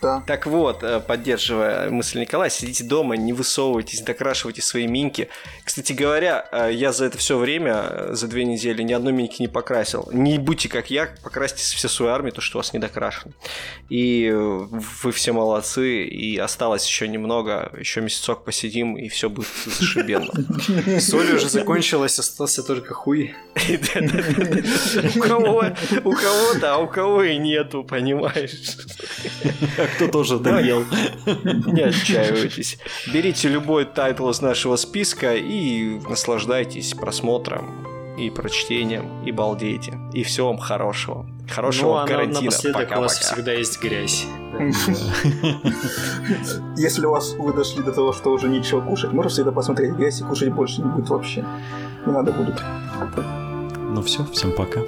Да. 0.00 0.22
Так 0.26 0.46
вот, 0.46 0.82
э, 0.82 1.00
поддерживая 1.00 1.90
мысль 1.90 2.20
Николая, 2.20 2.50
сидите 2.50 2.84
дома, 2.84 3.16
не 3.16 3.32
высовывайтесь, 3.32 4.02
докрашивайте 4.02 4.62
свои 4.62 4.86
минки. 4.86 5.28
Кстати 5.64 5.92
говоря, 5.92 6.46
э, 6.52 6.70
я 6.72 6.92
за 6.92 7.06
это 7.06 7.18
все 7.18 7.38
время, 7.38 7.86
э, 7.88 8.08
за 8.12 8.28
две 8.28 8.44
недели, 8.44 8.82
ни 8.82 8.92
одной 8.92 9.12
минки 9.12 9.40
не 9.40 9.48
покрасил. 9.48 10.08
Не 10.12 10.38
будьте 10.38 10.68
как 10.68 10.90
я, 10.90 11.08
покрасьте 11.22 11.62
всю 11.62 11.88
свою 11.88 12.12
армию, 12.12 12.32
то, 12.32 12.40
что 12.40 12.58
у 12.58 12.60
вас 12.60 12.72
не 12.72 12.78
докрашено. 12.78 13.32
И 13.88 14.30
вы 14.32 15.12
все 15.12 15.32
молодцы, 15.32 16.04
и 16.04 16.36
осталось 16.36 16.86
еще 16.86 17.08
немного, 17.08 17.72
еще 17.78 18.00
месяцок 18.00 18.44
посидим, 18.44 18.96
и 18.96 19.08
все 19.08 19.30
будет 19.30 19.48
зашибенно. 19.64 20.32
Соль 21.00 21.32
уже 21.34 21.48
закончилась, 21.48 22.18
остался 22.18 22.62
только 22.62 22.94
хуй. 22.94 23.34
У 26.04 26.12
кого-то, 26.12 26.74
а 26.74 26.76
у 26.78 26.86
кого 26.86 27.22
и 27.22 27.36
нету, 27.38 27.84
понимаешь? 27.84 28.76
Кто 29.94 30.08
тоже 30.08 30.38
доел? 30.38 30.84
Не 31.26 31.82
отчаивайтесь. 31.82 32.78
Берите 33.12 33.48
любой 33.48 33.84
тайтл 33.84 34.28
из 34.30 34.40
нашего 34.40 34.76
списка 34.76 35.34
и 35.34 36.00
наслаждайтесь 36.08 36.94
просмотром 36.94 37.86
и 38.18 38.30
прочтением, 38.30 39.24
и 39.24 39.30
балдейте. 39.32 39.98
И 40.14 40.22
всего 40.22 40.48
вам 40.48 40.58
хорошего. 40.58 41.26
Хорошего 41.50 41.88
Ну, 41.90 41.96
а 41.96 42.00
на- 42.02 42.06
карантина. 42.08 42.40
напоследок 42.42 42.90
у 42.96 43.00
вас 43.00 43.14
Пока-пока. 43.18 43.34
всегда 43.34 43.52
есть 43.52 43.80
грязь. 43.82 44.26
Если 46.76 47.04
у 47.06 47.10
вас 47.10 47.34
вы 47.38 47.52
дошли 47.52 47.82
до 47.82 47.92
того, 47.92 48.12
что 48.12 48.30
уже 48.32 48.48
нечего 48.48 48.80
кушать, 48.80 49.12
можно 49.12 49.28
всегда 49.30 49.52
посмотреть 49.52 49.92
грязь 49.92 50.20
и 50.20 50.24
кушать 50.24 50.50
больше 50.52 50.80
не 50.82 50.88
будет 50.88 51.08
вообще. 51.10 51.44
Не 52.06 52.12
надо 52.12 52.32
будет. 52.32 52.60
Ну 53.78 54.02
все, 54.02 54.24
всем 54.32 54.52
пока. 54.52 54.80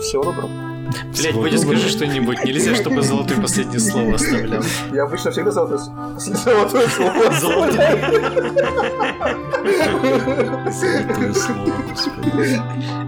Всего 0.00 0.24
доброго. 0.24 0.71
Блять, 1.16 1.34
доброго. 1.34 1.56
скажи 1.56 1.88
что-нибудь. 1.88 2.44
Нельзя, 2.44 2.74
чтобы 2.74 3.02
золотое 3.02 3.40
последнее 3.40 3.80
слово 3.80 4.14
оставлял. 4.14 4.62
Я 4.92 5.04
обычно 5.04 5.30
всегда 5.30 5.50
золотое, 5.50 5.78
золотое 6.18 6.88
слово. 6.88 7.32
Золотое. 7.40 8.12
Золотое 10.72 11.32
слово, 11.34 11.72
господи. 11.88 13.01